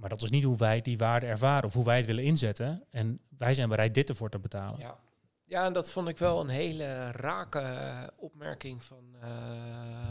maar 0.01 0.09
dat 0.09 0.23
is 0.23 0.31
niet 0.31 0.45
hoe 0.45 0.57
wij 0.57 0.81
die 0.81 0.99
waarde 0.99 1.27
ervaren 1.27 1.65
of 1.65 1.75
hoe 1.75 1.85
wij 1.85 1.97
het 1.97 2.07
willen 2.07 2.25
inzetten. 2.25 2.85
En 2.91 3.21
wij 3.39 3.55
zijn 3.55 3.69
bereid 3.69 3.95
dit 3.95 4.09
ervoor 4.09 4.31
te 4.31 4.39
betalen. 4.39 4.79
Ja. 4.79 4.99
ja, 5.45 5.65
en 5.65 5.73
dat 5.73 5.91
vond 5.91 6.09
ik 6.09 6.19
wel 6.19 6.41
een 6.41 6.49
hele 6.49 7.11
rake 7.11 8.13
opmerking 8.17 8.85
van, 8.85 9.17
eh, 9.21 9.31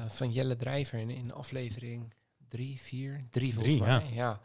van 0.08 0.32
Jelle 0.32 0.56
Drijver 0.56 1.00
in, 1.00 1.10
in 1.10 1.34
aflevering 1.34 2.14
drie, 2.48 2.82
vier, 2.82 3.22
drie 3.30 3.54
volgens 3.54 3.76
Drie, 3.76 3.88
mij. 3.88 4.10
Ja. 4.14 4.40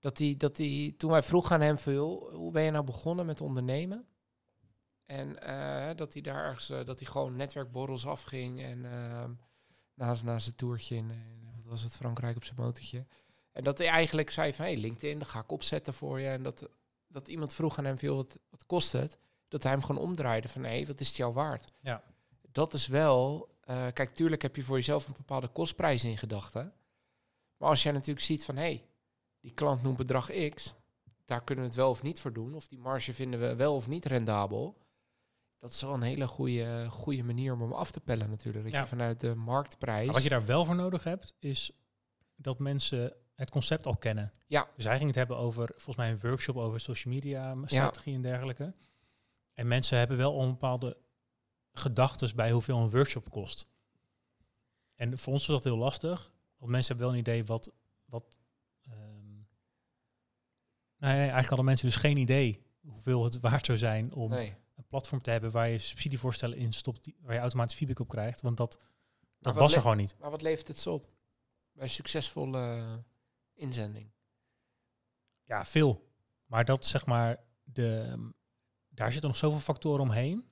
Dat 0.00 0.16
die, 0.16 0.36
dat 0.36 0.56
die, 0.56 0.96
toen 0.96 1.10
wij 1.10 1.22
vroegen 1.22 1.54
aan 1.54 1.60
hem 1.60 1.78
veel, 1.78 2.30
hoe 2.32 2.52
ben 2.52 2.62
je 2.62 2.70
nou 2.70 2.84
begonnen 2.84 3.26
met 3.26 3.40
ondernemen? 3.40 4.06
En 5.06 5.42
eh, 5.42 5.96
dat 5.96 6.12
hij 6.12 6.22
daar 6.22 6.44
ergens, 6.44 6.70
eh, 6.70 6.84
dat 6.84 6.98
hij 6.98 7.08
gewoon 7.08 7.36
netwerkborrels 7.36 8.06
afging 8.06 8.62
en 8.62 8.84
ehm 8.84 9.30
na, 9.98 10.16
na 10.24 10.38
zijn 10.38 10.56
toertje 10.56 10.96
in, 10.96 11.10
in, 11.10 11.50
wat 11.56 11.64
was 11.64 11.82
het, 11.82 11.96
Frankrijk 11.96 12.36
op 12.36 12.44
zijn 12.44 12.60
motortje. 12.60 13.06
En 13.52 13.64
dat 13.64 13.78
hij 13.78 13.86
eigenlijk 13.86 14.30
zei 14.30 14.54
van, 14.54 14.64
hey, 14.64 14.76
LinkedIn, 14.76 15.18
dat 15.18 15.28
ga 15.28 15.40
ik 15.40 15.52
opzetten 15.52 15.94
voor 15.94 16.20
je. 16.20 16.28
En 16.28 16.42
dat, 16.42 16.68
dat 17.06 17.28
iemand 17.28 17.54
vroeg 17.54 17.78
aan 17.78 17.84
hem 17.84 17.98
veel, 17.98 18.16
wat, 18.16 18.38
wat 18.50 18.66
kost 18.66 18.92
het? 18.92 19.18
Dat 19.48 19.62
hij 19.62 19.72
hem 19.72 19.82
gewoon 19.82 20.02
omdraaide 20.02 20.48
van, 20.48 20.64
hé, 20.64 20.86
wat 20.86 21.00
is 21.00 21.08
het 21.08 21.16
jou 21.16 21.32
waard? 21.32 21.72
Ja. 21.80 22.02
Dat 22.52 22.72
is 22.72 22.86
wel, 22.86 23.48
eh, 23.60 23.86
kijk, 23.92 24.14
tuurlijk 24.14 24.42
heb 24.42 24.56
je 24.56 24.62
voor 24.62 24.76
jezelf 24.76 25.06
een 25.06 25.14
bepaalde 25.16 25.48
kostprijs 25.48 26.04
in 26.04 26.18
gedachten. 26.18 26.72
Maar 27.56 27.68
als 27.68 27.82
jij 27.82 27.92
natuurlijk 27.92 28.26
ziet 28.26 28.44
van, 28.44 28.56
hé, 28.56 28.62
hey, 28.62 28.84
die 29.40 29.52
klant 29.52 29.82
noemt 29.82 29.96
bedrag 29.96 30.30
X, 30.54 30.74
daar 31.24 31.44
kunnen 31.44 31.64
we 31.64 31.70
het 31.70 31.78
wel 31.78 31.90
of 31.90 32.02
niet 32.02 32.20
voor 32.20 32.32
doen. 32.32 32.54
Of 32.54 32.68
die 32.68 32.78
marge 32.78 33.14
vinden 33.14 33.40
we 33.40 33.54
wel 33.54 33.74
of 33.74 33.88
niet 33.88 34.04
rendabel. 34.04 34.76
Dat 35.58 35.70
is 35.72 35.80
wel 35.80 35.94
een 35.94 36.02
hele 36.02 36.26
goede, 36.26 36.86
goede 36.90 37.22
manier 37.22 37.52
om 37.52 37.60
hem 37.60 37.72
af 37.72 37.90
te 37.90 38.00
pellen 38.00 38.30
natuurlijk. 38.30 38.64
Dat 38.64 38.72
Ja. 38.72 38.80
je 38.80 38.86
vanuit 38.86 39.20
de 39.20 39.34
marktprijs... 39.34 40.04
Maar 40.04 40.14
wat 40.14 40.22
je 40.22 40.28
daar 40.28 40.46
wel 40.46 40.64
voor 40.64 40.74
nodig 40.74 41.04
hebt, 41.04 41.34
is 41.38 41.72
dat 42.36 42.58
mensen 42.58 43.12
het 43.38 43.50
concept 43.50 43.86
al 43.86 43.96
kennen. 43.96 44.32
Ja. 44.46 44.68
Dus 44.76 44.84
hij 44.84 44.96
ging 44.96 45.06
het 45.06 45.16
hebben 45.16 45.36
over, 45.36 45.68
volgens 45.68 45.96
mij 45.96 46.10
een 46.10 46.18
workshop 46.20 46.56
over 46.56 46.80
social 46.80 47.14
media 47.14 47.56
strategie 47.64 48.14
en 48.14 48.22
dergelijke. 48.22 48.74
En 49.54 49.68
mensen 49.68 49.98
hebben 49.98 50.16
wel 50.16 50.40
een 50.40 50.50
bepaalde 50.50 50.96
gedachten 51.72 52.36
bij 52.36 52.50
hoeveel 52.50 52.78
een 52.78 52.90
workshop 52.90 53.30
kost. 53.30 53.68
En 54.94 55.18
voor 55.18 55.32
ons 55.32 55.46
was 55.46 55.56
dat 55.56 55.64
heel 55.64 55.82
lastig, 55.82 56.32
want 56.56 56.70
mensen 56.70 56.88
hebben 56.96 57.06
wel 57.06 57.14
een 57.14 57.22
idee 57.22 57.44
wat... 57.44 57.72
wat 58.04 58.38
nee, 60.96 61.12
nee, 61.12 61.20
eigenlijk 61.20 61.48
hadden 61.48 61.64
mensen 61.64 61.86
dus 61.86 61.96
geen 61.96 62.16
idee 62.16 62.62
hoeveel 62.80 63.24
het 63.24 63.40
waard 63.40 63.66
zou 63.66 63.78
zijn 63.78 64.14
om 64.14 64.30
nee. 64.30 64.56
een 64.76 64.86
platform 64.86 65.22
te 65.22 65.30
hebben 65.30 65.50
waar 65.50 65.68
je 65.68 65.78
subsidievoorstellen 65.78 66.58
in 66.58 66.72
stopt, 66.72 67.04
die, 67.04 67.16
waar 67.20 67.34
je 67.34 67.40
automatisch 67.40 67.76
feedback 67.76 68.00
op 68.00 68.08
krijgt. 68.08 68.40
Want 68.40 68.56
dat, 68.56 68.78
dat 69.38 69.54
was 69.54 69.74
er 69.74 69.80
gewoon 69.80 69.96
niet. 69.96 70.16
Maar 70.18 70.30
wat 70.30 70.42
levert 70.42 70.68
het 70.68 70.78
zo 70.78 70.94
op? 70.94 71.08
Bij 71.72 71.88
succesvolle 71.88 72.82
inzending. 73.58 74.10
Ja, 75.44 75.64
veel. 75.64 76.06
Maar 76.46 76.64
dat 76.64 76.86
zeg 76.86 77.06
maar, 77.06 77.44
de, 77.64 78.16
daar 78.88 79.12
zitten 79.12 79.30
nog 79.30 79.38
zoveel 79.38 79.60
factoren 79.60 80.00
omheen. 80.02 80.50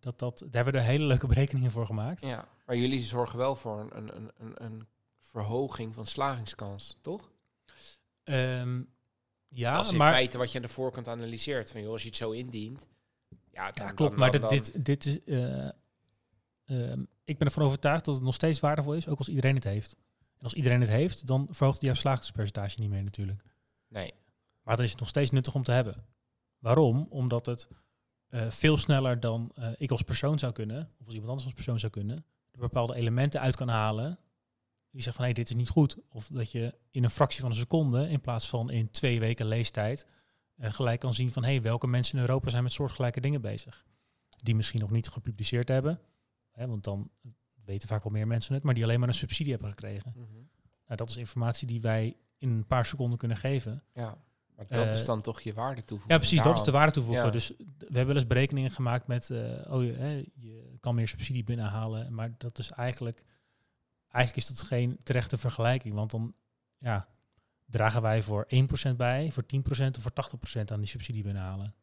Dat, 0.00 0.18
dat, 0.18 0.38
daar 0.38 0.48
hebben 0.50 0.72
we 0.72 0.78
er 0.78 0.84
hele 0.84 1.04
leuke 1.04 1.26
berekeningen 1.26 1.70
voor 1.70 1.86
gemaakt. 1.86 2.20
Ja. 2.20 2.48
Maar 2.66 2.76
jullie 2.76 3.00
zorgen 3.00 3.38
wel 3.38 3.56
voor 3.56 3.80
een, 3.90 4.16
een, 4.16 4.30
een, 4.36 4.64
een, 4.64 4.86
verhoging 5.18 5.94
van 5.94 6.06
slagingskans, 6.06 6.98
toch? 7.02 7.32
Ehm, 8.22 8.82
ja, 9.48 9.76
dat 9.76 9.84
is 9.84 9.92
in 9.92 9.98
maar, 9.98 10.12
feite 10.12 10.38
wat 10.38 10.52
je 10.52 10.56
aan 10.58 10.64
de 10.64 10.70
voorkant 10.72 11.08
analyseert. 11.08 11.70
Van 11.70 11.80
joh, 11.82 11.92
als 11.92 12.02
je 12.02 12.08
het 12.08 12.16
zo 12.16 12.30
indient. 12.30 12.86
Ja, 13.50 13.70
dan, 13.72 13.86
ja, 13.86 13.92
klopt. 13.92 14.10
dan- 14.10 14.20
maar 14.20 14.40
dan- 14.40 14.48
dit, 14.48 14.72
dit, 14.72 14.84
dit 14.84 15.06
is, 15.06 15.24
eh, 15.24 15.68
ehm, 16.64 17.04
ik 17.24 17.38
ben 17.38 17.46
ervan 17.46 17.62
overtuigd 17.62 18.04
dat 18.04 18.14
het 18.14 18.24
nog 18.24 18.34
steeds 18.34 18.60
waardevol 18.60 18.94
is, 18.94 19.08
ook 19.08 19.18
als 19.18 19.28
iedereen 19.28 19.54
het 19.54 19.64
heeft. 19.64 19.96
En 20.36 20.42
als 20.42 20.54
iedereen 20.54 20.80
het 20.80 20.90
heeft, 20.90 21.26
dan 21.26 21.46
verhoogt 21.50 21.80
jouw 21.80 21.94
slagingspercentage 21.94 22.80
niet 22.80 22.90
meer 22.90 23.02
natuurlijk. 23.02 23.44
Nee. 23.88 24.14
Maar 24.62 24.76
dan 24.76 24.84
is 24.84 24.90
het 24.90 25.00
nog 25.00 25.08
steeds 25.08 25.30
nuttig 25.30 25.54
om 25.54 25.62
te 25.62 25.72
hebben. 25.72 26.04
Waarom? 26.58 27.06
Omdat 27.10 27.46
het 27.46 27.68
eh, 28.26 28.50
veel 28.50 28.76
sneller 28.76 29.20
dan 29.20 29.50
eh, 29.54 29.68
ik 29.76 29.90
als 29.90 30.02
persoon 30.02 30.38
zou 30.38 30.52
kunnen, 30.52 30.90
of 30.98 31.06
als 31.06 31.14
iemand 31.14 31.28
anders 31.28 31.44
als 31.44 31.54
persoon 31.54 31.78
zou 31.78 31.92
kunnen, 31.92 32.24
er 32.50 32.58
bepaalde 32.60 32.94
elementen 32.94 33.40
uit 33.40 33.56
kan 33.56 33.68
halen 33.68 34.18
die 34.94 35.02
zeggen 35.02 35.22
van 35.22 35.24
hé, 35.24 35.32
dit 35.32 35.48
is 35.48 35.54
niet 35.54 35.68
goed. 35.68 35.96
Of 36.08 36.26
dat 36.26 36.52
je 36.52 36.74
in 36.90 37.04
een 37.04 37.10
fractie 37.10 37.40
van 37.40 37.50
een 37.50 37.56
seconde, 37.56 38.08
in 38.08 38.20
plaats 38.20 38.48
van 38.48 38.70
in 38.70 38.90
twee 38.90 39.20
weken 39.20 39.46
leestijd, 39.46 40.06
eh, 40.56 40.72
gelijk 40.72 41.00
kan 41.00 41.14
zien 41.14 41.32
van 41.32 41.44
hé, 41.44 41.60
welke 41.60 41.86
mensen 41.86 42.16
in 42.18 42.24
Europa 42.24 42.50
zijn 42.50 42.62
met 42.62 42.72
soortgelijke 42.72 43.20
dingen 43.20 43.40
bezig. 43.40 43.86
Die 44.42 44.54
misschien 44.54 44.80
nog 44.80 44.90
niet 44.90 45.08
gepubliceerd 45.08 45.68
hebben, 45.68 46.00
hè, 46.50 46.66
want 46.66 46.84
dan 46.84 47.10
weten 47.64 47.88
vaak 47.88 48.02
wel 48.02 48.12
meer 48.12 48.26
mensen 48.26 48.54
het, 48.54 48.62
maar 48.62 48.74
die 48.74 48.82
alleen 48.82 49.00
maar 49.00 49.08
een 49.08 49.14
subsidie 49.14 49.52
hebben 49.52 49.70
gekregen. 49.70 50.12
Mhm. 50.16 50.32
Nou, 50.86 50.96
dat 50.96 51.10
is 51.10 51.16
informatie 51.16 51.66
die 51.66 51.80
wij 51.80 52.16
in 52.38 52.50
een 52.50 52.66
paar 52.66 52.84
seconden 52.84 53.18
kunnen 53.18 53.36
geven. 53.36 53.82
Ja. 53.94 54.18
Maar 54.56 54.66
dat 54.68 54.86
Eh, 54.86 54.94
is 54.94 55.04
dan 55.04 55.22
toch 55.22 55.40
je 55.40 55.52
waarde 55.52 55.80
toevoegen. 55.84 56.12
Ja, 56.14 56.18
precies, 56.18 56.42
dat 56.42 56.56
is 56.56 56.62
de 56.62 56.70
waarde 56.70 56.92
toevoegen. 56.92 57.24
Ja. 57.24 57.30
Dus 57.30 57.48
we 57.58 57.74
hebben 57.78 58.06
wel 58.06 58.16
eens 58.16 58.26
berekeningen 58.26 58.70
gemaakt 58.70 59.06
met, 59.06 59.30
eh, 59.30 59.72
oh 59.72 59.84
je, 59.84 59.92
hè, 59.92 60.24
je 60.34 60.76
kan 60.80 60.94
meer 60.94 61.08
subsidie 61.08 61.44
binnenhalen, 61.44 62.14
maar 62.14 62.34
dat 62.38 62.58
is 62.58 62.70
eigenlijk, 62.70 63.24
eigenlijk 64.08 64.48
is 64.48 64.56
dat 64.56 64.66
geen 64.66 64.98
terechte 65.02 65.36
vergelijking, 65.36 65.94
want 65.94 66.10
dan, 66.10 66.34
ja, 66.78 67.08
dragen 67.64 68.02
wij 68.02 68.22
voor 68.22 68.44
1% 68.48 68.96
bij, 68.96 69.32
voor 69.32 69.46
10% 69.46 69.96
of 69.96 70.02
voor 70.02 70.12
80% 70.12 70.72
aan 70.72 70.80
die 70.80 70.88
subsidie 70.88 71.22
binnenhalen. 71.22 71.74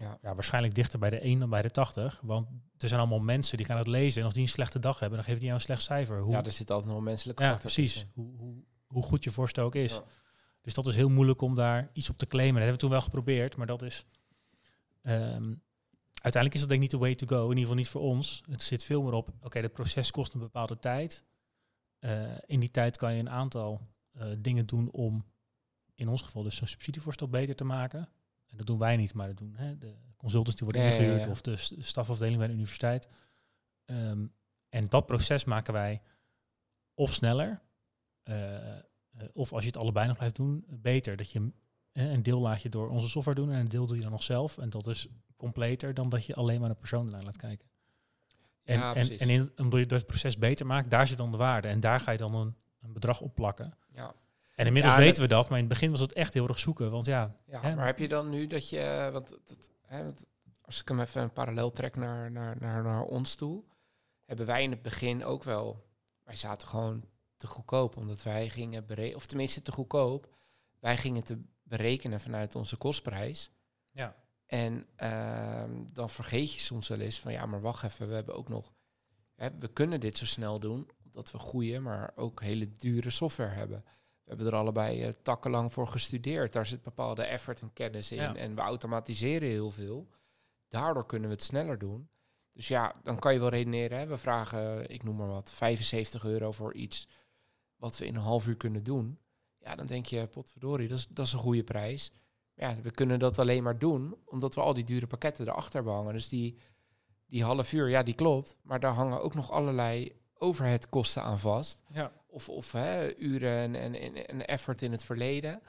Ja. 0.00 0.18
ja, 0.22 0.34
waarschijnlijk 0.34 0.74
dichter 0.74 0.98
bij 0.98 1.10
de 1.10 1.18
1 1.18 1.38
dan 1.38 1.50
bij 1.50 1.62
de 1.62 1.70
80, 1.70 2.20
want 2.22 2.48
er 2.76 2.88
zijn 2.88 3.00
allemaal 3.00 3.20
mensen 3.20 3.56
die 3.56 3.66
gaan 3.66 3.78
het 3.78 3.86
lezen 3.86 4.18
en 4.18 4.24
als 4.24 4.34
die 4.34 4.42
een 4.42 4.48
slechte 4.48 4.78
dag 4.78 4.98
hebben, 4.98 5.18
dan 5.18 5.26
geeft 5.26 5.38
die 5.38 5.46
jou 5.46 5.58
een 5.58 5.64
slecht 5.66 5.82
cijfer. 5.82 6.20
Hoe, 6.20 6.32
Ja, 6.32 6.44
er 6.44 6.50
zit 6.50 6.70
altijd 6.70 6.88
nog 6.88 6.98
een 6.98 7.04
menselijke 7.04 7.42
ja, 7.42 7.48
factor 7.50 7.70
precies. 7.72 8.06
Hoe, 8.14 8.36
hoe, 8.36 8.54
hoe 8.86 9.02
goed 9.02 9.24
je 9.24 9.30
voorstel 9.30 9.64
ook 9.64 9.74
is. 9.74 9.92
Ja. 9.92 10.02
Dus 10.60 10.74
dat 10.74 10.86
is 10.86 10.94
heel 10.94 11.08
moeilijk 11.08 11.40
om 11.40 11.54
daar 11.54 11.90
iets 11.92 12.10
op 12.10 12.18
te 12.18 12.26
claimen. 12.26 12.54
Dat 12.54 12.62
hebben 12.62 12.78
we 12.80 12.82
toen 12.82 12.90
wel 12.90 13.00
geprobeerd, 13.00 13.56
maar 13.56 13.66
dat 13.66 13.82
is... 13.82 14.04
ehm, 15.02 15.54
uiteindelijk 16.12 16.54
is 16.54 16.60
dat 16.60 16.68
denk 16.68 16.72
ik 16.72 16.80
niet 16.80 16.90
de 16.90 16.98
way 16.98 17.14
to 17.14 17.26
go. 17.26 17.42
In 17.42 17.48
ieder 17.48 17.60
geval 17.60 17.76
niet 17.76 17.88
voor 17.88 18.00
ons. 18.00 18.42
Het 18.50 18.62
zit 18.62 18.84
veel 18.84 19.02
meer 19.02 19.12
op, 19.12 19.30
oké, 19.42 19.58
het 19.58 19.72
proces 19.72 20.10
kost 20.10 20.34
een 20.34 20.40
bepaalde 20.40 20.78
tijd. 20.78 21.24
Eh, 21.98 22.36
in 22.46 22.60
die 22.60 22.70
tijd 22.70 22.96
kan 22.96 23.14
je 23.14 23.20
een 23.20 23.30
aantal 23.30 23.80
eh, 24.12 24.26
dingen 24.38 24.66
doen 24.66 24.90
om, 24.90 25.24
in 25.94 26.08
ons 26.08 26.22
geval 26.22 26.42
dus 26.42 26.56
zo'n 26.56 26.66
subsidievoorstel 26.66 27.28
beter 27.28 27.54
te 27.54 27.64
maken. 27.64 28.08
En 28.50 28.56
dat 28.56 28.66
doen 28.66 28.78
wij 28.78 28.96
niet, 28.96 29.14
maar 29.14 29.26
dat 29.26 29.36
doen 29.36 29.54
hè, 29.56 29.78
de 29.78 29.94
consultants 30.16 30.56
die 30.58 30.68
worden 30.68 30.82
Ja, 30.82 30.88
ja, 30.88 30.94
ja, 30.94 31.00
ingehuurd 31.02 31.30
of 31.30 31.40
de 31.40 31.56
stafafdeling 31.82 32.38
bij 32.38 32.46
de 32.46 32.52
universiteit. 32.52 33.08
Ehm, 33.84 34.26
en 34.68 34.88
dat 34.88 35.06
proces 35.06 35.44
maken 35.44 35.72
wij 35.72 36.02
of 36.94 37.12
sneller, 37.12 37.62
eh, 38.22 38.76
eh, 38.76 38.82
of 39.32 39.52
als 39.52 39.62
je 39.62 39.68
het 39.68 39.76
allebei 39.76 40.06
nog 40.06 40.16
blijft 40.16 40.36
doen, 40.36 40.64
beter. 40.68 41.16
Dat 41.16 41.30
je 41.30 41.52
een 41.92 42.22
deel 42.22 42.40
laat 42.40 42.62
je 42.62 42.68
door 42.68 42.88
onze 42.88 43.08
software 43.08 43.40
doen 43.40 43.50
en 43.52 43.60
een 43.60 43.68
deel 43.68 43.86
doe 43.86 43.96
je 43.96 44.02
dan 44.02 44.10
nog 44.10 44.22
zelf. 44.22 44.58
En 44.58 44.70
dat 44.70 44.86
is 44.86 45.08
completer 45.36 45.94
dan 45.94 46.08
dat 46.08 46.26
je 46.26 46.34
alleen 46.34 46.60
maar 46.60 46.70
een 46.70 46.76
persoon 46.76 47.06
ernaar 47.06 47.22
laat 47.22 47.36
kijken. 47.36 47.68
En, 48.62 48.78
Ja, 48.78 48.94
en, 48.94 49.18
en 49.18 49.28
in, 49.28 49.52
omdat 49.56 49.80
je 49.80 49.86
dat 49.86 50.06
proces 50.06 50.38
beter 50.38 50.66
maakt, 50.66 50.90
daar 50.90 51.06
zit 51.06 51.18
dan 51.18 51.30
de 51.30 51.36
waarde. 51.36 51.68
En 51.68 51.80
daar 51.80 52.00
ga 52.00 52.10
je 52.10 52.18
dan 52.18 52.34
een, 52.34 52.56
een 52.80 52.92
bedrag 52.92 53.20
op 53.20 53.34
plakken. 53.34 53.74
Ja. 53.92 54.14
En 54.60 54.66
inmiddels 54.66 54.94
Ja, 54.94 55.00
weten 55.00 55.22
we 55.22 55.28
dat, 55.28 55.48
maar 55.48 55.58
in 55.58 55.64
het 55.64 55.72
begin 55.72 55.90
was 55.90 56.00
het 56.00 56.12
echt 56.12 56.34
heel 56.34 56.48
erg 56.48 56.58
zoeken. 56.58 56.90
Want 56.90 57.06
ja, 57.06 57.36
Ja, 57.46 57.60
Hè? 57.60 57.74
maar 57.74 57.86
heb 57.86 57.98
je 57.98 58.08
dan 58.08 58.28
nu 58.28 58.46
dat 58.46 58.68
je, 58.68 59.08
want 59.12 59.28
dat, 59.28 59.70
hè, 59.86 60.04
want 60.04 60.26
als 60.60 60.80
ik 60.80 60.88
hem 60.88 61.00
even 61.00 61.22
een 61.22 61.32
parallel 61.32 61.72
trek 61.72 61.96
naar, 61.96 62.30
naar, 62.30 62.56
naar, 62.60 62.82
naar 62.82 63.02
ons 63.02 63.34
toe, 63.34 63.64
hebben 64.24 64.46
wij 64.46 64.62
in 64.62 64.70
het 64.70 64.82
begin 64.82 65.24
ook 65.24 65.44
wel, 65.44 65.86
wij 66.24 66.36
zaten 66.36 66.68
gewoon 66.68 67.04
te 67.36 67.46
goedkoop, 67.46 67.96
omdat 67.96 68.22
wij 68.22 68.48
gingen 68.48 68.86
berekenen, 68.86 69.16
of 69.16 69.26
tenminste 69.26 69.62
te 69.62 69.72
goedkoop, 69.72 70.34
wij 70.78 70.96
gingen 70.96 71.22
te 71.24 71.42
berekenen 71.62 72.20
vanuit 72.20 72.54
onze 72.54 72.76
kostprijs. 72.76 73.50
Ja. 73.90 74.16
En 74.46 74.86
ehm, 74.96 75.70
dan 75.92 76.10
vergeet 76.10 76.54
je 76.54 76.60
soms 76.60 76.88
wel 76.88 77.00
eens 77.00 77.20
van, 77.20 77.32
ja, 77.32 77.46
maar 77.46 77.60
wacht 77.60 77.84
even, 77.84 78.08
we 78.08 78.14
hebben 78.14 78.34
ook 78.34 78.48
nog, 78.48 78.72
hè, 79.34 79.48
we 79.58 79.68
kunnen 79.68 80.00
dit 80.00 80.18
zo 80.18 80.26
snel 80.26 80.60
doen, 80.60 80.90
omdat 81.04 81.30
we 81.30 81.38
goede, 81.38 81.78
maar 81.78 82.12
ook 82.14 82.40
hele 82.40 82.72
dure 82.72 83.10
software 83.10 83.54
hebben. 83.54 83.84
We 84.30 84.36
hebben 84.36 84.54
er 84.54 84.60
allebei 84.60 85.02
eh, 85.02 85.12
takkenlang 85.22 85.72
voor 85.72 85.86
gestudeerd. 85.86 86.52
Daar 86.52 86.66
zit 86.66 86.82
bepaalde 86.82 87.22
effort 87.22 87.60
en 87.60 87.72
kennis 87.72 88.12
in. 88.12 88.18
Ja. 88.18 88.34
En 88.34 88.54
we 88.54 88.60
automatiseren 88.60 89.48
heel 89.48 89.70
veel. 89.70 90.08
Daardoor 90.68 91.06
kunnen 91.06 91.28
we 91.28 91.34
het 91.34 91.44
sneller 91.44 91.78
doen. 91.78 92.08
Dus 92.52 92.68
ja, 92.68 92.94
dan 93.02 93.18
kan 93.18 93.32
je 93.32 93.38
wel 93.38 93.48
redeneren. 93.48 93.98
Hè? 93.98 94.06
We 94.06 94.16
vragen, 94.16 94.90
ik 94.90 95.02
noem 95.02 95.16
maar 95.16 95.28
wat, 95.28 95.52
75 95.52 96.24
euro 96.24 96.52
voor 96.52 96.74
iets 96.74 97.08
wat 97.76 97.98
we 97.98 98.06
in 98.06 98.14
een 98.14 98.20
half 98.20 98.46
uur 98.46 98.56
kunnen 98.56 98.82
doen. 98.82 99.18
Ja, 99.58 99.74
dan 99.74 99.86
denk 99.86 100.06
je, 100.06 100.26
potverdorie, 100.26 100.88
dat 100.88 100.98
is, 100.98 101.06
dat 101.08 101.26
is 101.26 101.32
een 101.32 101.38
goede 101.38 101.64
prijs. 101.64 102.12
Ja, 102.54 102.76
we 102.82 102.90
kunnen 102.90 103.18
dat 103.18 103.38
alleen 103.38 103.62
maar 103.62 103.78
doen 103.78 104.16
omdat 104.24 104.54
we 104.54 104.60
al 104.60 104.74
die 104.74 104.84
dure 104.84 105.06
pakketten 105.06 105.48
erachter 105.48 105.88
hangen. 105.88 106.12
Dus 106.12 106.28
die, 106.28 106.58
die 107.26 107.44
half 107.44 107.72
uur, 107.72 107.88
ja, 107.88 108.02
die 108.02 108.14
klopt. 108.14 108.56
Maar 108.62 108.80
daar 108.80 108.94
hangen 108.94 109.22
ook 109.22 109.34
nog 109.34 109.50
allerlei 109.50 110.12
overheadkosten 110.34 111.22
aan 111.22 111.38
vast 111.38 111.82
ja. 111.92 112.12
Of, 112.30 112.48
of 112.48 112.72
hè, 112.72 113.16
uren 113.16 113.74
en, 113.74 113.94
en, 114.26 114.46
effort 114.46 114.82
in 114.82 114.92
het 114.92 115.04
verleden. 115.04 115.62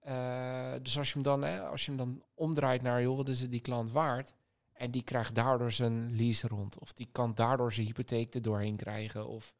Eh, 0.00 0.72
dus 0.82 0.98
als 0.98 1.08
je 1.08 1.14
hem 1.14 1.22
dan, 1.22 1.42
hè, 1.42 1.62
als 1.62 1.84
je 1.84 1.92
hem 1.92 1.98
dan 1.98 2.22
omdraait 2.34 2.82
naar, 2.82 3.02
joh, 3.02 3.16
wat 3.16 3.28
is 3.28 3.40
het 3.40 3.50
die 3.50 3.60
klant 3.60 3.92
waard? 3.92 4.34
En 4.72 4.90
die 4.90 5.02
krijgt 5.02 5.34
daardoor 5.34 5.72
zijn 5.72 6.16
lease 6.16 6.48
rond. 6.48 6.78
Of 6.78 6.92
die 6.92 7.08
kan 7.12 7.34
daardoor 7.34 7.72
zijn 7.72 7.86
hypotheek 7.86 8.34
er 8.34 8.42
doorheen 8.42 8.76
krijgen. 8.76 9.28
Of 9.28 9.54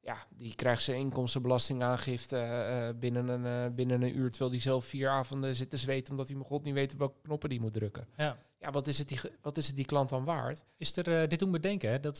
ja, 0.00 0.16
die 0.28 0.54
krijgt 0.54 0.82
zijn 0.82 0.98
inkomstenbelastingaangifte 0.98 2.38
eh, 2.38 2.98
binnen, 2.98 3.28
een, 3.28 3.46
eh, 3.46 3.74
binnen 3.74 4.02
een 4.02 4.16
uur. 4.16 4.30
Terwijl 4.30 4.50
die 4.50 4.60
zelf 4.60 4.84
vier 4.84 5.08
avonden 5.08 5.56
zit 5.56 5.70
te 5.70 5.76
zweten 5.76 6.10
omdat 6.10 6.26
hij 6.26 6.36
mijn 6.36 6.48
god 6.48 6.64
niet 6.64 6.74
weet 6.74 6.96
welke 6.96 7.20
knoppen 7.22 7.48
die 7.48 7.60
moet 7.60 7.72
drukken. 7.72 8.08
ja. 8.16 8.46
Ja, 8.60 8.70
wat 8.70 8.86
is 8.86 8.98
het 8.98 9.08
die, 9.08 9.20
wat 9.40 9.56
is 9.56 9.66
het 9.66 9.76
die 9.76 9.84
klant 9.84 10.08
dan 10.08 10.24
waard? 10.24 10.64
Is 10.76 10.96
er, 10.96 11.28
dit 11.28 11.38
doen 11.38 11.52
we 11.52 11.60
denken, 11.60 11.90
hè, 11.90 12.00
dat 12.00 12.18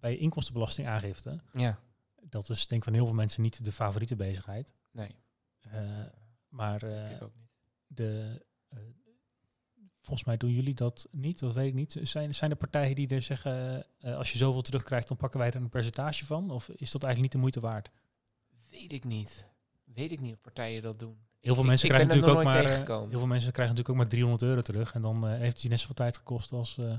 bij 0.00 0.16
inkomstenbelastingaangifte, 0.16 1.40
Ja, 1.52 1.78
dat 2.28 2.48
is 2.48 2.66
denk 2.66 2.80
ik 2.80 2.84
van 2.88 2.92
heel 2.96 3.06
veel 3.06 3.14
mensen 3.14 3.42
niet 3.42 3.64
de 3.64 3.72
favoriete 3.72 4.16
bezigheid. 4.16 4.72
nee, 4.90 5.18
Eh, 5.60 5.88
maar 6.48 6.82
eh, 6.82 7.10
ik 7.10 7.22
ook 7.22 7.34
niet. 7.36 7.48
de, 7.86 8.44
eh, 8.68 8.78
volgens 10.00 10.24
mij 10.26 10.36
doen 10.36 10.50
jullie 10.50 10.74
dat 10.74 11.06
niet, 11.10 11.38
dat 11.38 11.52
weet 11.52 11.66
ik 11.68 11.74
niet. 11.74 11.96
Zijn, 12.02 12.34
zijn 12.34 12.50
er 12.50 12.56
partijen 12.56 12.94
die 12.96 13.08
er 13.08 13.22
zeggen, 13.22 13.84
eh, 13.98 14.16
als 14.16 14.32
je 14.32 14.38
zoveel 14.38 14.62
terugkrijgt, 14.62 15.08
dan 15.08 15.16
pakken 15.16 15.38
wij 15.40 15.48
er 15.48 15.56
een 15.56 15.68
percentage 15.68 16.26
van? 16.26 16.50
Of 16.50 16.68
is 16.68 16.90
dat 16.90 17.02
eigenlijk 17.02 17.20
niet 17.22 17.32
de 17.32 17.38
moeite 17.38 17.60
waard? 17.60 17.90
Weet 18.70 18.92
ik 18.92 19.04
niet. 19.04 19.46
Weet 19.84 20.12
ik 20.12 20.20
niet 20.20 20.32
of 20.32 20.40
partijen 20.40 20.82
dat 20.82 20.98
doen. 20.98 21.16
Heel 21.40 21.54
veel 21.54 21.62
Ik- 21.62 21.68
mensen 21.68 21.88
ik 21.88 21.94
krijgen 21.94 22.14
natuurlijk 22.14 22.38
ook 22.38 22.44
maar, 22.52 22.62
eh, 22.62 22.68
tegengekomen. 22.68 23.08
heel 23.10 23.18
veel 23.18 23.28
mensen 23.28 23.52
krijgen 23.52 23.74
natuurlijk 23.76 23.88
ook 23.88 23.96
maar 24.04 24.12
300 24.18 24.42
euro 24.42 24.60
terug. 24.62 24.94
En 24.94 25.02
dan 25.02 25.26
eh, 25.26 25.30
heeft 25.38 25.52
het 25.52 25.62
je 25.62 25.68
net 25.68 25.80
zoveel 25.80 25.94
tijd 25.94 26.16
gekost 26.16 26.52
als... 26.52 26.78
eh, 26.78 26.98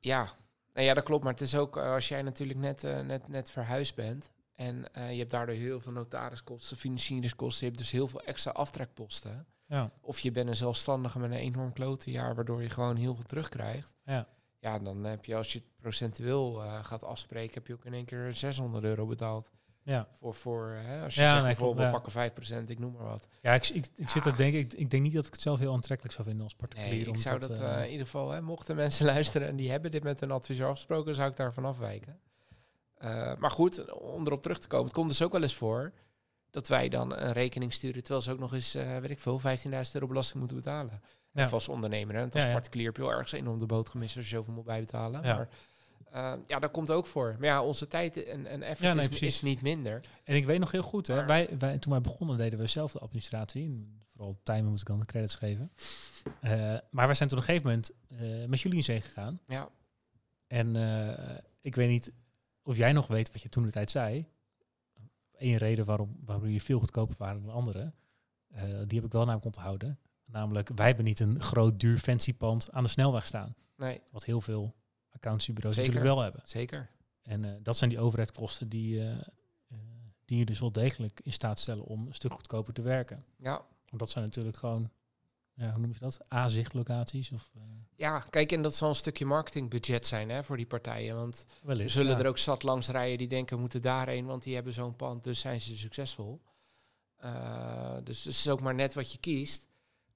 Ja, 0.00 0.32
nou 0.72 0.86
ja, 0.86 0.94
dat 0.94 1.04
klopt. 1.04 1.24
Maar 1.24 1.32
het 1.32 1.42
is 1.42 1.54
ook 1.54 1.76
eh, 1.76 1.92
als 1.92 2.08
jij 2.08 2.22
natuurlijk 2.22 2.58
net, 2.58 2.84
eh, 2.84 3.00
net, 3.00 3.28
net 3.28 3.50
verhuisd 3.50 3.94
bent. 3.94 4.30
En 4.58 4.94
eh, 4.94 5.12
je 5.12 5.18
hebt 5.18 5.30
daardoor 5.30 5.54
heel 5.54 5.80
veel 5.80 5.92
notariskosten, 5.92 6.76
financieringskosten. 6.76 7.60
Je 7.66 7.72
hebt 7.72 7.78
dus 7.82 7.90
heel 7.92 8.08
veel 8.08 8.22
extra 8.22 8.50
aftrekposten. 8.50 9.46
ja, 9.66 9.90
Of 10.00 10.18
je 10.18 10.30
bent 10.30 10.48
een 10.48 10.56
zelfstandige 10.56 11.18
met 11.18 11.30
een 11.30 11.36
enorm 11.36 11.72
klote 11.72 12.10
jaar, 12.10 12.34
waardoor 12.34 12.62
je 12.62 12.70
gewoon 12.70 12.96
heel 12.96 13.14
veel 13.14 13.24
terugkrijgt. 13.24 13.94
ja, 14.04 14.26
Ja, 14.60 14.78
dan 14.78 15.04
heb 15.04 15.24
je 15.24 15.36
als 15.36 15.52
je 15.52 15.58
het 15.58 15.68
procentueel 15.80 16.62
eh, 16.62 16.84
gaat 16.84 17.04
afspreken, 17.04 17.54
heb 17.54 17.66
je 17.66 17.72
ook 17.74 17.84
in 17.84 17.94
één 17.94 18.04
keer 18.04 18.34
600 18.34 18.84
euro 18.84 19.06
betaald. 19.06 19.50
ja. 19.82 20.08
Voor, 20.12 20.34
voor 20.34 20.68
hè, 20.70 21.02
als 21.04 21.14
je 21.14 21.20
Ja, 21.20 21.30
zegt 21.32 21.44
nee, 21.44 21.54
klopt, 21.54 21.76
bijvoorbeeld 21.76 22.14
ja. 22.14 22.30
pakken 22.32 22.64
5%, 22.64 22.70
ik 22.70 22.78
noem 22.78 22.92
maar 22.92 23.04
wat. 23.04 23.28
ja 23.42 23.54
ik, 23.54 23.68
ik, 23.68 23.86
ik 23.94 24.08
zit 24.08 24.24
Ja. 24.24 24.30
te 24.30 24.36
denken, 24.36 24.58
ik, 24.60 24.72
ik 24.72 24.90
denk 24.90 25.02
niet 25.02 25.12
dat 25.14 25.26
ik 25.26 25.32
het 25.32 25.40
zelf 25.40 25.58
heel 25.58 25.72
aantrekkelijk 25.72 26.14
zou 26.14 26.26
vinden 26.26 26.44
als 26.44 26.54
particulier. 26.54 27.04
Nee, 27.06 27.14
ik 27.14 27.20
zou 27.20 27.38
dat 27.38 27.50
eh, 27.58 27.82
in 27.84 27.90
ieder 27.90 28.04
geval, 28.06 28.30
hè, 28.30 28.42
mochten 28.42 28.76
mensen 28.76 29.06
luisteren 29.14 29.48
en 29.48 29.56
die 29.56 29.70
hebben 29.70 29.90
dit 29.90 30.02
met 30.02 30.20
een 30.20 30.30
adviseur 30.30 30.66
afgesproken, 30.68 31.14
zou 31.14 31.30
ik 31.30 31.36
daarvan 31.36 31.64
afwijken. 31.64 32.20
Eh, 32.98 33.32
maar 33.38 33.50
goed, 33.50 33.92
om 33.92 34.26
erop 34.26 34.42
terug 34.42 34.58
te 34.58 34.68
komen, 34.68 34.84
het 34.86 34.94
komt 34.94 35.08
dus 35.08 35.22
ook 35.22 35.32
wel 35.32 35.42
eens 35.42 35.54
voor 35.54 35.92
dat 36.50 36.68
wij 36.68 36.88
dan 36.88 37.16
een 37.16 37.32
rekening 37.32 37.72
sturen, 37.72 38.00
terwijl 38.02 38.20
ze 38.22 38.32
ook 38.32 38.38
nog 38.38 38.52
eens, 38.54 38.74
eh, 38.74 38.98
weet 38.98 39.10
ik 39.10 39.20
veel, 39.20 39.38
15.000 39.38 39.94
euro 39.94 40.06
belasting 40.06 40.38
moeten 40.38 40.56
betalen. 40.56 41.02
Ja. 41.32 41.44
Of 41.44 41.52
als 41.52 41.68
ondernemer, 41.68 42.14
hè? 42.14 42.20
want 42.20 42.32
als 42.34 42.42
Ja, 42.42 42.48
ja. 42.48 42.54
particulier 42.54 42.86
heb 42.86 42.96
je 42.96 43.02
wel 43.02 43.10
ergens 43.12 43.32
enorm 43.32 43.58
de 43.58 43.66
boot 43.66 43.88
gemist 43.88 44.16
als 44.16 44.28
je 44.28 44.36
zoveel 44.36 44.54
moet 44.54 44.64
bijbetalen. 44.64 45.22
Ja. 45.22 45.34
Maar 45.36 45.48
eh, 46.10 46.40
ja, 46.46 46.58
dat 46.58 46.70
komt 46.70 46.90
ook 46.90 47.06
voor. 47.06 47.36
Maar 47.38 47.48
ja, 47.48 47.62
onze 47.62 47.86
tijd 47.86 48.24
en, 48.24 48.46
en 48.46 48.62
effort 48.62 48.94
nee, 48.94 49.08
is, 49.08 49.20
is 49.20 49.42
niet 49.42 49.62
minder. 49.62 50.00
En 50.24 50.36
ik 50.36 50.46
weet 50.46 50.58
nog 50.58 50.70
heel 50.70 50.82
goed, 50.82 51.06
hè, 51.06 51.14
Maar- 51.16 51.26
wij, 51.26 51.48
wij, 51.58 51.78
toen 51.78 51.92
wij 51.92 52.00
begonnen 52.00 52.36
deden 52.36 52.58
we 52.58 52.66
zelf 52.66 52.92
de 52.92 52.98
administratie. 52.98 53.64
En 53.64 54.02
vooral 54.12 54.40
Tijmen 54.42 54.70
moet 54.70 54.80
ik 54.80 54.86
dan 54.86 54.98
de 55.00 55.06
credits 55.06 55.34
geven. 55.34 55.72
Eh, 56.40 56.50
maar 56.90 57.06
wij 57.06 57.14
zijn 57.14 57.28
toen 57.28 57.38
op 57.38 57.48
een 57.48 57.54
gegeven 57.54 57.66
moment 57.66 57.92
met 58.50 58.60
jullie 58.60 58.78
in 58.78 58.84
zee 58.84 59.00
gegaan. 59.00 59.40
Ja, 59.46 59.68
En 60.46 60.76
ik 61.60 61.74
weet 61.74 61.88
niet 61.88 62.12
of 62.68 62.76
jij 62.76 62.92
nog 62.92 63.06
weet 63.06 63.32
wat 63.32 63.42
je 63.42 63.48
toen 63.48 63.62
de 63.62 63.70
tijd 63.70 63.90
zei. 63.90 64.26
Eén 65.32 65.56
reden 65.56 65.84
waarom, 65.84 66.16
waarom 66.24 66.44
jullie 66.44 66.62
veel 66.62 66.78
goedkoper 66.78 67.16
waren 67.18 67.42
dan 67.42 67.54
anderen. 67.54 67.94
eh, 68.48 68.62
die 68.62 68.98
heb 68.98 69.04
ik 69.06 69.12
wel 69.12 69.20
namelijk 69.24 69.44
onthouden. 69.44 69.98
Namelijk, 70.24 70.68
wij 70.74 70.86
hebben 70.86 71.04
niet 71.04 71.20
een 71.20 71.40
groot, 71.40 71.80
duur, 71.80 71.98
fancy 71.98 72.34
pand 72.34 72.72
aan 72.72 72.82
de 72.82 72.88
snelweg 72.88 73.26
staan. 73.26 73.54
nee, 73.76 74.00
Wat 74.10 74.24
heel 74.24 74.40
veel 74.40 74.74
accountancybureaus 75.10 75.74
Zeker. 75.74 75.90
natuurlijk 75.92 76.14
wel 76.16 76.24
hebben. 76.24 76.48
zeker. 76.50 76.90
En 77.22 77.44
eh, 77.44 77.52
dat 77.62 77.76
zijn 77.76 77.90
die 77.90 78.00
overheidkosten 78.00 78.68
die, 78.68 79.08
eh, 79.08 79.16
die 80.24 80.38
je 80.38 80.44
dus 80.44 80.60
wel 80.60 80.72
degelijk 80.72 81.20
in 81.22 81.32
staat 81.32 81.58
stellen 81.58 81.84
om 81.84 82.06
een 82.06 82.14
stuk 82.14 82.32
goedkoper 82.32 82.74
te 82.74 82.82
werken. 82.82 83.24
Ja, 83.36 83.56
Want 83.86 83.98
dat 83.98 84.10
zijn 84.10 84.24
natuurlijk 84.24 84.56
gewoon, 84.56 84.90
ja, 85.54 85.70
hoe 85.72 85.80
noem 85.80 85.92
je 85.92 85.98
dat? 85.98 86.32
A-zichtlocaties 86.32 87.32
of 87.32 87.50
ja, 87.98 88.20
kijk, 88.30 88.52
en 88.52 88.62
dat 88.62 88.74
zal 88.74 88.88
een 88.88 88.94
stukje 88.94 89.26
marketingbudget 89.26 90.06
zijn 90.06 90.28
hè, 90.28 90.44
voor 90.44 90.56
die 90.56 90.66
partijen. 90.66 91.16
Want 91.16 91.46
wellicht. 91.62 91.90
zullen 91.90 92.12
ja. 92.12 92.18
er 92.18 92.26
ook 92.26 92.38
zat 92.38 92.62
langs 92.62 92.88
rijden 92.88 93.18
die 93.18 93.28
denken, 93.28 93.54
we 93.54 93.60
moeten 93.60 93.82
daarheen, 93.82 94.26
want 94.26 94.42
die 94.42 94.54
hebben 94.54 94.72
zo'n 94.72 94.96
pand, 94.96 95.24
dus 95.24 95.40
zijn 95.40 95.60
ze 95.60 95.76
succesvol. 95.76 96.42
Eh, 97.16 97.96
dus 98.04 98.24
het 98.24 98.34
is 98.34 98.48
ook 98.48 98.60
maar 98.60 98.74
net 98.74 98.94
wat 98.94 99.12
je 99.12 99.18
kiest. 99.18 99.68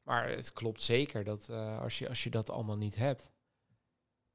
Maar 0.02 0.28
het 0.28 0.52
klopt 0.52 0.82
zeker 0.82 1.24
dat 1.24 1.48
eh, 1.48 1.80
als, 1.80 1.98
je, 1.98 2.08
als 2.08 2.22
je 2.22 2.30
dat 2.30 2.50
allemaal 2.50 2.76
niet 2.76 2.94
hebt. 2.94 3.30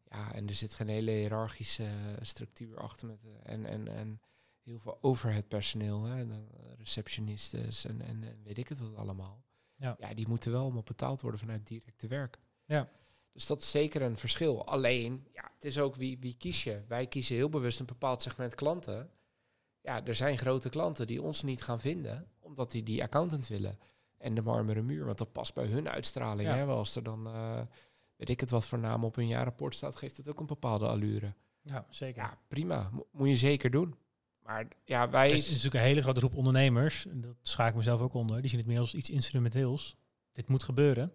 Ja, 0.03 0.33
en 0.33 0.47
er 0.47 0.53
zit 0.53 0.75
geen 0.75 0.87
hele 0.87 1.11
hiërarchische 1.11 1.89
structuur 2.21 2.79
achter 2.79 3.07
met 3.07 3.23
eh, 3.23 3.53
en, 3.53 3.65
en, 3.65 3.87
en 3.87 4.21
heel 4.63 4.79
veel 4.79 4.97
overhead 5.01 5.47
personeel, 5.47 6.03
hè, 6.03 6.19
en, 6.19 6.49
receptionistes 6.77 7.85
en, 7.85 8.01
en, 8.01 8.23
en 8.23 8.43
weet 8.43 8.57
ik 8.57 8.69
het 8.69 8.79
wat 8.79 8.95
allemaal. 8.95 9.45
Ja. 9.75 9.95
ja, 9.99 10.13
die 10.13 10.27
moeten 10.27 10.51
wel 10.51 10.61
allemaal 10.61 10.83
betaald 10.83 11.21
worden 11.21 11.39
vanuit 11.39 11.67
directe 11.67 12.07
werk. 12.07 12.39
Ja. 12.65 12.89
Dus 13.37 13.45
dat 13.45 13.61
is 13.61 13.69
zeker 13.71 14.01
een 14.01 14.17
verschil. 14.17 14.65
Alleen, 14.67 15.27
ja, 15.33 15.51
het 15.53 15.63
is 15.63 15.79
ook 15.79 15.95
wie, 15.95 16.17
wie 16.19 16.35
kies 16.37 16.63
je. 16.63 16.81
Wij 16.87 17.07
kiezen 17.07 17.35
heel 17.35 17.49
bewust 17.49 17.79
een 17.79 17.85
bepaald 17.85 18.21
segment 18.21 18.55
klanten. 18.55 19.09
Ja, 19.81 20.05
er 20.05 20.15
zijn 20.15 20.37
grote 20.37 20.69
klanten 20.69 21.07
die 21.07 21.21
ons 21.21 21.43
niet 21.43 21.61
gaan 21.61 21.79
vinden, 21.79 22.27
omdat 22.39 22.71
die 22.71 22.83
die 22.83 23.03
accountant 23.03 23.47
willen. 23.47 23.79
En 24.17 24.35
de 24.35 24.41
marmeren 24.41 24.85
muur, 24.85 25.05
want 25.05 25.17
dat 25.17 25.31
past 25.31 25.53
bij 25.53 25.65
hun 25.65 25.89
uitstraling. 25.89 26.49
Ja. 26.49 26.55
Hè? 26.55 26.65
Wel, 26.65 26.77
als 26.77 26.95
er 26.95 27.03
dan, 27.03 27.27
eh, 27.27 27.61
weet 28.15 28.29
ik 28.29 28.39
het 28.39 28.49
wat 28.49 28.65
voor 28.65 28.79
naam 28.79 29.03
op 29.03 29.15
hun 29.15 29.27
jaarrapport 29.27 29.75
staat, 29.75 29.95
geeft 29.95 30.17
het 30.17 30.29
ook 30.29 30.39
een 30.39 30.45
bepaalde 30.45 30.87
allure. 30.87 31.33
Ja, 31.61 31.85
zeker. 31.89 32.21
Ja, 32.21 32.37
prima. 32.47 32.89
Mo- 32.91 33.07
moet 33.11 33.29
je 33.29 33.37
zeker 33.37 33.71
doen. 33.71 33.95
Maar 34.39 34.67
ja, 34.85 35.09
wij... 35.09 35.27
Er 35.27 35.33
is 35.33 35.47
natuurlijk 35.47 35.75
een 35.75 35.81
hele 35.81 36.01
grote 36.01 36.19
groep 36.19 36.35
ondernemers, 36.35 37.05
en 37.05 37.21
dat 37.21 37.35
schaak 37.41 37.69
ik 37.69 37.75
mezelf 37.75 38.01
ook 38.01 38.13
onder, 38.13 38.41
die 38.41 38.49
zien 38.49 38.59
het 38.59 38.67
meer 38.67 38.79
als 38.79 38.93
iets 38.93 39.09
instrumenteels. 39.09 39.95
Dit 40.31 40.47
moet 40.47 40.63
gebeuren. 40.63 41.13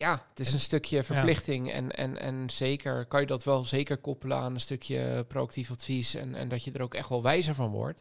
Ja, 0.00 0.26
het 0.28 0.40
is 0.40 0.46
En- 0.46 0.52
een 0.54 0.60
stukje 0.60 1.04
verplichting. 1.04 1.72
En, 1.72 1.90
en, 1.96 2.18
en 2.20 2.50
zeker 2.50 3.06
kan 3.06 3.20
je 3.20 3.26
dat 3.26 3.44
wel 3.44 3.64
zeker 3.64 3.96
koppelen 3.98 4.36
aan 4.36 4.54
een 4.54 4.60
stukje 4.60 5.24
proactief 5.28 5.70
advies. 5.70 6.14
En, 6.14 6.34
en 6.34 6.48
dat 6.48 6.64
je 6.64 6.72
er 6.72 6.82
ook 6.82 6.94
echt 6.94 7.08
wel 7.08 7.22
wijzer 7.22 7.54
van 7.54 7.70
wordt. 7.70 8.00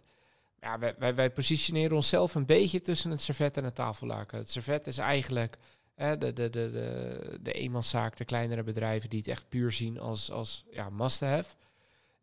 Ja, 0.62 0.80
wij, 0.80 0.96
wij, 0.98 1.16
wij 1.16 1.32
positioneren 1.32 1.96
onszelf 1.96 2.36
een 2.36 2.46
beetje 2.46 2.82
tussen 2.82 3.12
het 3.12 3.22
servet 3.22 3.58
en 3.58 3.64
het 3.64 3.76
tafellaken. 3.76 4.38
Het 4.38 4.50
servet 4.52 4.88
is 4.88 4.98
eigenlijk 4.98 5.58
hè, 5.96 6.18
de, 6.18 6.34
de, 6.34 6.50
de, 6.50 6.72
de, 6.72 7.40
de 7.42 7.52
eenmanszaak, 7.52 8.18
de 8.18 8.26
kleinere 8.26 8.64
bedrijven 8.64 9.10
die 9.10 9.20
het 9.20 9.28
echt 9.28 9.50
puur 9.50 9.72
zien 9.72 10.00
als, 10.00 10.32
als 10.32 10.66
ja, 10.72 10.90
must-have. 10.90 11.56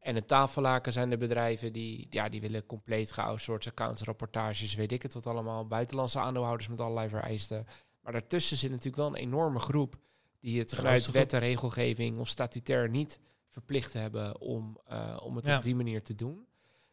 En 0.00 0.14
het 0.14 0.28
tafellaken 0.28 0.92
zijn 0.92 1.10
de 1.10 1.16
bedrijven 1.16 1.72
die, 1.72 2.06
ja, 2.10 2.28
die 2.28 2.40
willen 2.40 2.66
compleet 2.66 3.12
geoutsourced 3.12 3.72
accounts, 3.72 4.02
rapportages, 4.02 4.74
weet 4.74 4.92
ik 4.92 5.02
het 5.02 5.14
wat 5.14 5.26
allemaal. 5.26 5.66
Buitenlandse 5.66 6.18
aandeelhouders 6.18 6.68
met 6.68 6.80
allerlei 6.80 7.08
vereisten. 7.08 7.66
Maar 8.06 8.14
daartussen 8.14 8.56
zit 8.56 8.70
natuurlijk 8.70 8.96
wel 8.96 9.06
een 9.06 9.14
enorme 9.14 9.58
groep 9.58 9.96
die 10.40 10.58
het 10.58 10.74
vanuit 10.74 11.10
wet 11.10 11.32
en 11.32 11.38
regelgeving 11.40 12.18
of 12.18 12.28
statutair 12.28 12.88
niet 12.90 13.20
verplicht 13.48 13.92
hebben 13.92 14.40
om, 14.40 14.80
eh, 14.84 15.16
om 15.22 15.36
het 15.36 15.44
Ja. 15.46 15.56
op 15.56 15.62
die 15.62 15.74
manier 15.74 16.02
te 16.02 16.14
doen. 16.14 16.46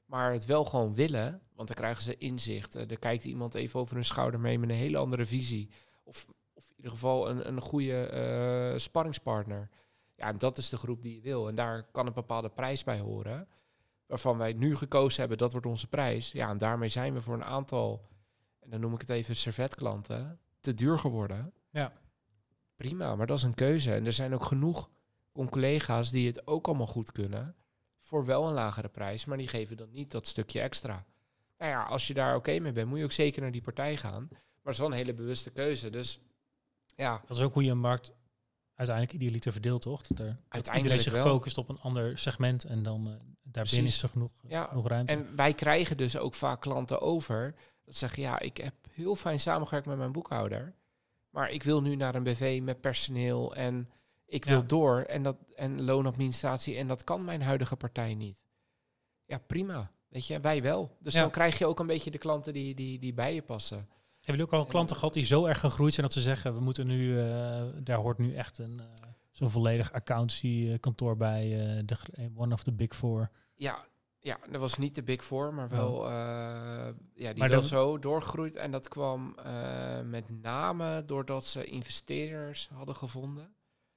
Maar 0.06 0.32
het 0.32 0.46
wel 0.46 0.66
gewoon 0.66 0.94
willen, 0.96 1.42
want 1.56 1.68
dan 1.68 1.78
krijgen 1.78 2.04
ze 2.04 2.18
inzicht. 2.18 2.76
Eh, 2.76 2.92
er 2.92 3.00
kijkt 3.00 3.24
iemand 3.24 3.54
even 3.56 3.80
over 3.80 3.96
hun 3.96 4.06
schouder 4.06 4.40
mee 4.40 4.60
met 4.60 4.70
een 4.70 4.76
hele 4.76 4.98
andere 4.98 5.26
visie. 5.26 5.70
Of, 6.04 6.28
of 6.54 6.70
in 6.70 6.76
ieder 6.76 6.92
geval 6.92 7.30
een, 7.30 7.48
een 7.48 7.62
goede 7.62 8.06
eh, 8.06 8.78
sparringspartner. 8.80 9.70
Ja, 10.16 10.28
en 10.28 10.38
dat 10.38 10.58
is 10.58 10.70
de 10.70 10.78
groep 10.78 11.02
die 11.02 11.16
je 11.16 11.22
wil. 11.22 11.48
En 11.48 11.56
daar 11.56 11.84
kan 11.92 12.08
een 12.08 12.14
bepaalde 12.14 12.50
prijs 12.50 12.84
bij 12.84 13.00
horen. 13.00 13.48
Waarvan 14.06 14.38
wij 14.38 14.54
nu 14.54 14.76
gekozen 14.76 15.20
hebben, 15.20 15.38
dat 15.38 15.52
wordt 15.52 15.68
onze 15.68 15.88
prijs. 15.88 16.32
Ja, 16.32 16.50
en 16.50 16.58
daarmee 16.58 16.90
zijn 16.90 17.14
we 17.14 17.22
voor 17.22 17.34
een 17.34 17.44
aantal, 17.44 18.08
en 18.60 18.70
dan 18.70 18.80
noem 18.80 18.94
ik 18.94 19.02
het 19.02 19.10
even 19.10 19.36
servetklanten, 19.36 20.40
te 20.64 20.74
duur 20.74 21.00
geworden. 21.00 21.54
Ja. 21.70 21.94
Prima, 22.76 23.16
maar 23.16 23.28
dat 23.28 23.38
is 23.38 23.44
een 23.44 23.54
keuze. 23.54 23.94
En 23.94 24.06
er 24.06 24.14
zijn 24.14 24.34
ook 24.34 24.46
genoeg 24.46 24.90
collega's 25.50 26.10
die 26.12 26.28
het 26.28 26.48
ook 26.48 26.68
allemaal 26.68 26.88
goed 26.88 27.12
kunnen. 27.12 27.56
Voor 28.00 28.26
wel 28.26 28.48
een 28.48 28.54
lagere 28.54 28.90
prijs, 28.90 29.26
maar 29.26 29.38
die 29.38 29.48
geven 29.48 29.78
dan 29.78 29.92
niet 29.92 30.12
dat 30.12 30.28
stukje 30.28 30.60
extra. 30.62 31.06
Nou 31.58 31.72
ja, 31.72 31.84
als 31.84 32.08
je 32.08 32.14
daar 32.14 32.36
oké 32.36 32.60
mee 32.60 32.72
bent, 32.72 32.88
moet 32.90 32.98
je 32.98 33.04
ook 33.04 33.12
zeker 33.12 33.42
naar 33.42 33.52
die 33.52 33.62
partij 33.62 33.98
gaan. 33.98 34.28
Maar 34.30 34.40
het 34.64 34.74
is 34.74 34.78
wel 34.80 34.88
een 34.88 34.94
hele 34.94 35.14
bewuste 35.14 35.50
keuze. 35.50 35.90
Dus 35.90 36.20
ja, 36.96 37.22
Dat 37.28 37.38
is 37.38 37.44
ook 37.44 37.54
hoe 37.54 37.64
je 37.64 37.72
een 37.72 37.80
markt 37.80 38.14
uiteindelijk 38.76 39.16
idealiter 39.18 39.52
verdeelt, 39.52 39.82
toch? 39.82 40.02
Dat 40.02 40.20
er 40.20 40.38
Uiteindelijk 40.50 41.02
zich 41.02 41.14
wel. 41.14 41.24
focust 41.24 41.58
op 41.58 41.70
een 41.70 41.80
ander 41.80 42.18
segment 42.18 42.64
en 42.64 42.84
dan 42.84 43.00
eh 43.08 43.14
daarbinnen 43.44 43.82
Precies. 43.84 43.96
is 43.96 44.04
er 44.04 44.10
genoeg, 44.10 44.32
Ja, 44.48 44.66
genoeg 44.66 44.88
ruimte. 44.88 45.14
En 45.14 45.36
wij 45.36 45.54
krijgen 45.54 45.98
dus 45.98 46.18
ook 46.18 46.34
vaak 46.34 46.62
klanten 46.62 47.02
over. 47.02 47.56
Dat 47.86 47.96
zeggen, 47.96 48.22
ja, 48.24 48.40
ik 48.40 48.58
heb 48.58 48.74
heel 48.94 49.16
fijn 49.16 49.40
samengewerkt 49.40 49.88
met 49.88 49.98
mijn 49.98 50.12
boekhouder. 50.12 50.74
Maar 51.30 51.52
ik 51.52 51.64
wil 51.64 51.82
nu 51.82 51.96
naar 51.96 52.16
een 52.16 52.24
BV 52.24 52.60
met 52.64 52.82
personeel 52.82 53.56
en 53.56 53.90
ik 54.26 54.46
wil 54.46 54.60
Ja. 54.60 54.68
door. 54.68 55.00
En, 55.02 55.24
dat, 55.24 55.38
en 55.56 55.82
loonadministratie. 55.82 56.76
En 56.78 56.88
dat 56.88 57.04
kan 57.04 57.26
mijn 57.26 57.42
huidige 57.42 57.76
partij 57.76 58.16
niet. 58.16 58.46
Ja, 59.26 59.38
prima. 59.38 59.92
Weet 60.10 60.28
je, 60.28 60.40
wij 60.40 60.62
wel. 60.62 60.98
Dus 61.00 61.14
Ja. 61.14 61.22
dan 61.22 61.30
krijg 61.32 61.58
je 61.58 61.66
ook 61.66 61.80
een 61.80 61.88
beetje 61.88 62.12
de 62.12 62.18
klanten 62.18 62.54
die, 62.54 62.76
die, 62.76 63.00
die 63.00 63.14
bij 63.14 63.34
je 63.34 63.42
passen. 63.42 63.78
Hebben 63.78 63.90
jullie 64.26 64.44
ook 64.44 64.54
al 64.54 64.66
klanten 64.72 64.96
gehad 64.96 65.14
die 65.14 65.24
zo 65.24 65.46
erg 65.46 65.60
gegroeid 65.60 65.94
zijn 65.94 66.06
dat 66.06 66.16
ze 66.16 66.22
zeggen, 66.22 66.54
we 66.54 66.60
moeten 66.60 66.88
nu, 66.88 67.20
eh, 67.20 67.64
daar 67.84 67.98
hoort 67.98 68.18
nu 68.18 68.36
echt 68.36 68.58
een 68.58 68.80
eh, 68.80 68.86
zo'n 69.32 69.50
volledig 69.50 69.92
accountancy 69.92 70.78
kantoor 70.80 71.18
bij, 71.18 71.44
eh, 71.78 71.84
de, 71.86 71.98
one 72.36 72.54
of 72.54 72.64
the 72.64 72.72
big 72.72 72.96
four. 72.96 73.30
Ja, 73.56 73.86
ja, 74.24 74.38
dat 74.52 74.62
was 74.62 74.78
niet 74.78 74.96
de 74.96 75.04
Big 75.04 75.24
Four, 75.24 75.54
maar 75.54 75.70
wel... 75.70 76.06
eh, 76.10 76.12
ja, 76.14 76.94
die 77.14 77.28
Oh. 77.34 77.38
Maar 77.38 77.50
wel 77.50 77.60
dat- 77.60 77.70
zo 77.70 78.00
doorgegroeid. 78.00 78.56
En 78.56 78.72
dat 78.72 78.88
kwam 78.88 79.36
eh, 79.44 80.02
met 80.02 80.42
name 80.42 81.04
doordat 81.06 81.46
ze 81.46 81.64
investeerders 81.66 82.70
hadden 82.74 82.96
gevonden. 82.96 83.44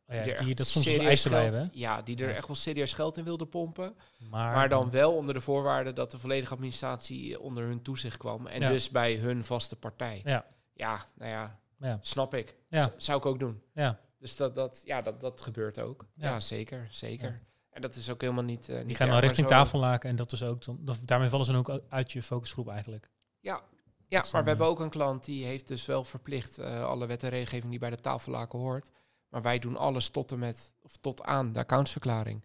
Oh 0.09 0.15
ja, 0.15 0.21
er 0.21 0.25
die 0.25 0.35
echt 0.35 0.57
dat 0.57 0.67
soms 0.67 0.85
serieus 0.85 1.23
bij 1.29 1.51
geld-. 1.53 1.69
Ja, 1.75 2.03
die 2.03 2.17
er 2.17 2.29
Ja. 2.29 2.35
echt 2.35 2.47
wel 2.47 2.57
serieus 2.57 2.93
geld 2.93 3.17
in 3.17 3.25
wilden 3.25 3.49
pompen. 3.49 3.97
Maar, 4.31 4.55
Maar 4.55 4.69
dan 4.69 4.91
wel 4.91 5.15
onder 5.17 5.35
de 5.35 5.41
voorwaarde 5.41 5.93
dat 5.93 6.11
de 6.11 6.19
volledige 6.19 6.53
administratie 6.55 7.41
onder 7.41 7.65
hun 7.65 7.83
toezicht 7.83 8.17
kwam. 8.17 8.47
En 8.47 8.61
Ja. 8.61 8.69
dus 8.69 8.91
bij 8.91 9.15
hun 9.17 9.45
vaste 9.45 9.77
partij. 9.77 10.21
Ja. 10.25 10.47
Ja, 10.73 11.05
nou 11.15 11.31
ja, 11.31 11.61
Ja. 11.79 11.99
snap 12.01 12.35
ik. 12.35 12.57
Ja. 12.69 12.81
Z- 12.81 12.91
zou 13.05 13.19
ik 13.19 13.27
ook 13.27 13.39
doen. 13.39 13.63
Ja, 13.75 14.01
Dus 14.19 14.37
dat, 14.37 14.55
dat, 14.55 14.83
ja, 14.85 15.03
dat, 15.03 15.21
dat 15.21 15.41
gebeurt 15.41 15.79
ook. 15.81 16.07
Ja. 16.15 16.29
Ja, 16.29 16.41
zeker, 16.41 16.87
zeker. 16.91 17.43
En 17.77 17.83
dat 17.83 17.95
is 17.95 18.11
ook 18.11 18.21
helemaal 18.21 18.45
niet. 18.45 18.69
eh, 18.69 18.77
niet 18.77 18.87
die 18.89 18.97
gaan 18.97 19.09
dan 19.09 19.19
richting 19.19 19.47
tafellaken 19.47 20.11
en 20.11 20.17
dat 20.17 20.33
is 20.33 20.43
ook 20.43 20.65
dan, 20.65 20.79
dat- 20.81 20.99
daarmee 21.05 21.29
vallen 21.29 21.47
ze 21.47 21.53
dan 21.53 21.61
ook 21.67 21.81
uit 21.89 22.13
je 22.13 22.23
focusgroep 22.23 22.69
eigenlijk. 22.69 23.11
Ja, 23.41 23.61
ja 24.09 24.21
Dus 24.21 24.33
maar 24.33 24.43
we 24.45 24.49
dan, 24.49 24.57
hebben 24.59 24.67
ook 24.67 24.81
een 24.81 24.91
klant 24.91 25.25
die 25.25 25.45
heeft 25.45 25.69
dus 25.69 25.87
wel 25.87 26.05
verplicht 26.05 26.59
eh, 26.59 26.85
alle 26.85 27.07
wet 27.07 27.23
en 27.23 27.29
regelgeving 27.29 27.71
die 27.71 27.79
bij 27.79 27.91
de 27.91 28.01
tafellaken 28.01 28.59
hoort. 28.59 28.91
Maar 29.29 29.43
wij 29.43 29.59
doen 29.59 29.77
alles 29.77 30.09
tot 30.11 30.33
en 30.33 30.39
met, 30.39 30.73
of 30.83 30.97
tot 30.97 31.23
aan 31.23 31.53
de 31.53 31.59
accountsverklaring. 31.59 32.45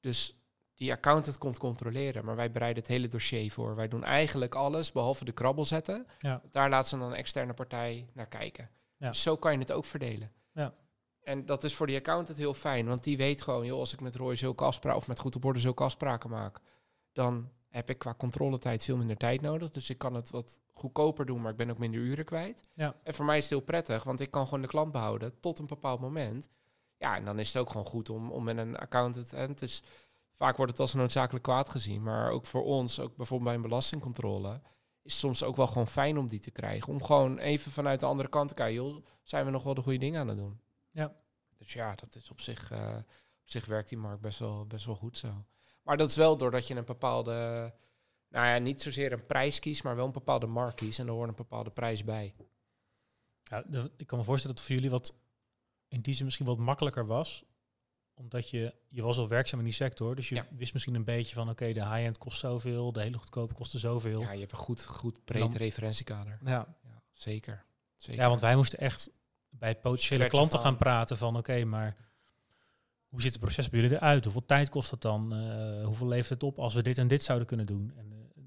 Dus 0.00 0.36
die 0.74 0.92
accountant 0.92 1.38
komt 1.38 1.58
controleren, 1.58 2.24
maar 2.24 2.36
wij 2.36 2.50
bereiden 2.50 2.82
het 2.82 2.92
hele 2.92 3.08
dossier 3.08 3.50
voor. 3.50 3.74
Wij 3.76 3.88
doen 3.88 4.04
eigenlijk 4.04 4.54
alles, 4.54 4.92
behalve 4.92 5.24
de 5.24 5.32
krabbel 5.32 5.64
zetten. 5.64 6.06
Ja. 6.18 6.42
Daar 6.50 6.70
laat 6.70 6.88
ze 6.88 6.98
dan 6.98 7.06
een 7.10 7.16
externe 7.16 7.54
partij 7.54 8.08
naar 8.12 8.26
kijken. 8.28 8.70
Ja. 8.96 9.08
Dus 9.08 9.22
zo 9.22 9.36
kan 9.36 9.52
je 9.52 9.58
het 9.58 9.72
ook 9.72 9.84
verdelen. 9.84 10.32
Ja. 10.52 10.74
En 11.22 11.46
dat 11.46 11.64
is 11.64 11.74
voor 11.74 11.86
die 11.86 11.96
accountant 11.96 12.38
heel 12.38 12.54
fijn, 12.54 12.86
want 12.86 13.04
die 13.04 13.16
weet 13.16 13.42
gewoon, 13.42 13.66
joh, 13.66 13.78
als 13.78 13.92
ik 13.92 14.00
met 14.00 14.16
Roy 14.16 14.36
zulke 14.36 14.64
afspraken 14.64 15.00
of 15.00 15.06
met 15.06 15.18
Goed 15.18 15.36
op 15.36 15.44
Orde 15.44 15.60
zulke 15.60 15.82
afspraken 15.82 16.30
maak, 16.30 16.60
dan 17.12 17.50
heb 17.68 17.90
ik 17.90 17.98
qua 17.98 18.14
controletijd 18.14 18.84
veel 18.84 18.96
minder 18.96 19.16
tijd 19.16 19.40
nodig. 19.40 19.70
Dus 19.70 19.90
ik 19.90 19.98
kan 19.98 20.14
het 20.14 20.30
wat 20.30 20.60
goedkoper 20.72 21.26
doen, 21.26 21.40
maar 21.40 21.50
ik 21.50 21.56
ben 21.56 21.70
ook 21.70 21.78
minder 21.78 22.00
uren 22.00 22.24
kwijt. 22.24 22.68
Ja. 22.74 22.96
En 23.02 23.14
voor 23.14 23.24
mij 23.24 23.36
is 23.36 23.42
het 23.42 23.52
heel 23.52 23.60
prettig, 23.60 24.04
want 24.04 24.20
ik 24.20 24.30
kan 24.30 24.44
gewoon 24.44 24.62
de 24.62 24.68
klant 24.68 24.92
behouden 24.92 25.40
tot 25.40 25.58
een 25.58 25.66
bepaald 25.66 26.00
moment. 26.00 26.48
Ja, 26.98 27.16
en 27.16 27.24
dan 27.24 27.38
is 27.38 27.52
het 27.52 27.62
ook 27.62 27.70
gewoon 27.70 27.86
goed 27.86 28.10
om, 28.10 28.30
om 28.30 28.44
met 28.44 28.58
een 28.58 28.76
accountant. 28.76 29.32
En 29.32 29.48
het 29.48 29.62
is, 29.62 29.82
vaak 30.36 30.56
wordt 30.56 30.72
het 30.72 30.80
als 30.80 30.92
een 30.92 30.98
noodzakelijk 30.98 31.44
kwaad 31.44 31.68
gezien, 31.68 32.02
maar 32.02 32.30
ook 32.30 32.46
voor 32.46 32.64
ons, 32.64 33.00
ook 33.00 33.16
bijvoorbeeld 33.16 33.48
bij 33.48 33.58
een 33.58 33.68
belastingcontrole, 33.68 34.60
is 35.02 35.12
het 35.12 35.20
soms 35.20 35.42
ook 35.42 35.56
wel 35.56 35.66
gewoon 35.66 35.88
fijn 35.88 36.18
om 36.18 36.28
die 36.28 36.40
te 36.40 36.50
krijgen. 36.50 36.92
Om 36.92 37.02
gewoon 37.02 37.38
even 37.38 37.72
vanuit 37.72 38.00
de 38.00 38.06
andere 38.06 38.28
kant 38.28 38.48
te 38.48 38.54
kijken, 38.54 38.74
joh, 38.74 39.04
zijn 39.22 39.44
we 39.44 39.50
nog 39.50 39.62
wel 39.62 39.74
de 39.74 39.82
goede 39.82 39.98
dingen 39.98 40.20
aan 40.20 40.28
het 40.28 40.36
doen? 40.36 40.60
Ja. 40.92 41.12
Dus 41.58 41.72
ja, 41.72 41.94
dat 41.94 42.14
is 42.14 42.30
op 42.30 42.40
zich, 42.40 42.70
eh, 42.70 42.96
op 43.42 43.50
zich 43.50 43.66
werkt 43.66 43.88
die 43.88 43.98
markt 43.98 44.20
best 44.20 44.38
wel, 44.38 44.66
best 44.66 44.86
wel 44.86 44.94
goed 44.94 45.18
zo. 45.18 45.44
Maar 45.82 45.96
dat 45.96 46.08
is 46.10 46.16
wel 46.16 46.36
doordat 46.36 46.66
je 46.66 46.74
een 46.74 46.84
bepaalde, 46.84 47.32
nou 48.28 48.46
ja, 48.46 48.58
niet 48.58 48.82
zozeer 48.82 49.12
een 49.12 49.26
prijs 49.26 49.58
kiest, 49.58 49.82
maar 49.82 49.96
wel 49.96 50.06
een 50.06 50.12
bepaalde 50.12 50.46
markt 50.46 50.76
kiest. 50.76 50.98
En 50.98 51.06
er 51.06 51.12
hoort 51.12 51.28
een 51.28 51.34
bepaalde 51.34 51.70
prijs 51.70 52.04
bij. 52.04 52.34
Ja, 53.44 53.64
ik 53.96 54.06
kan 54.06 54.18
me 54.18 54.24
voorstellen 54.24 54.56
dat 54.56 54.64
het 54.64 54.66
voor 54.66 54.74
jullie 54.74 54.90
wat 54.90 55.16
in 55.88 56.00
die 56.00 56.14
zin 56.14 56.24
misschien 56.24 56.46
wat 56.46 56.58
makkelijker 56.58 57.06
was. 57.06 57.44
Omdat 58.14 58.50
je, 58.50 58.74
je 58.88 59.02
was 59.02 59.18
al 59.18 59.28
werkzaam 59.28 59.58
in 59.58 59.64
die 59.64 59.74
sector. 59.74 60.14
Dus 60.14 60.28
je 60.28 60.34
Ja. 60.34 60.46
wist 60.50 60.72
misschien 60.72 60.94
een 60.94 61.04
beetje 61.04 61.34
van 61.34 61.48
oké, 61.50 61.72
de 61.72 61.80
high-end 61.88 62.18
kost 62.18 62.38
zoveel, 62.38 62.92
de 62.92 63.00
hele 63.00 63.18
goedkope 63.18 63.54
kostte 63.54 63.78
zoveel. 63.78 64.20
Ja, 64.20 64.32
je 64.32 64.40
hebt 64.40 64.52
een 64.52 64.58
goed, 64.58 64.84
goed 64.84 65.24
breed 65.24 65.40
Dan- 65.40 65.56
referentiekader. 65.56 66.38
Ja. 66.44 66.76
Ja, 66.82 67.02
zeker. 67.12 67.64
zeker. 67.96 68.22
ja, 68.22 68.28
want 68.28 68.40
wij 68.40 68.56
moesten 68.56 68.78
echt 68.78 69.10
bij 69.58 69.76
potentiële 69.76 70.28
klanten 70.28 70.58
gaan 70.58 70.76
praten 70.76 71.16
van 71.16 71.36
oké, 71.36 71.64
maar 71.64 71.96
hoe 73.12 73.22
ziet 73.22 73.32
het 73.32 73.40
proces 73.40 73.68
bij 73.68 73.80
jullie 73.80 73.96
eruit? 73.96 74.24
Hoeveel 74.24 74.46
tijd 74.46 74.68
kost 74.68 74.90
het 74.90 75.00
dan? 75.00 75.34
Eh, 75.34 75.84
hoeveel 75.84 76.08
levert 76.08 76.28
het 76.28 76.42
op 76.42 76.58
als 76.58 76.74
we 76.74 76.82
dit 76.82 76.98
en 76.98 77.08
dit 77.08 77.22
zouden 77.22 77.46
kunnen 77.46 77.66
doen? 77.66 77.92
En 77.96 78.12
eh, 78.12 78.42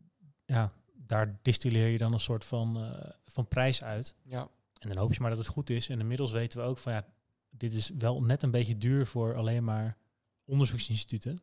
ja, 0.45 0.73
daar 0.93 1.39
distilleer 1.41 1.87
je 1.87 1.97
dan 1.97 2.13
een 2.13 2.19
soort 2.19 2.45
van, 2.45 2.77
eh, 2.77 3.09
van 3.25 3.47
prijs 3.47 3.83
uit. 3.83 4.15
Ja, 4.23 4.49
En 4.79 4.89
dan 4.89 4.97
hoop 4.97 5.13
je 5.13 5.21
maar 5.21 5.29
dat 5.29 5.39
het 5.39 5.47
goed 5.47 5.69
is. 5.69 5.89
En 5.89 5.99
inmiddels 5.99 6.31
weten 6.31 6.59
we 6.59 6.65
ook 6.65 6.77
van 6.77 6.93
ja, 6.93 7.05
dit 7.49 7.73
is 7.73 7.89
wel 7.97 8.21
net 8.21 8.43
een 8.43 8.51
beetje 8.51 8.77
duur 8.77 9.05
voor 9.05 9.35
alleen 9.35 9.63
maar 9.63 9.97
onderzoeksinstituten. 10.45 11.39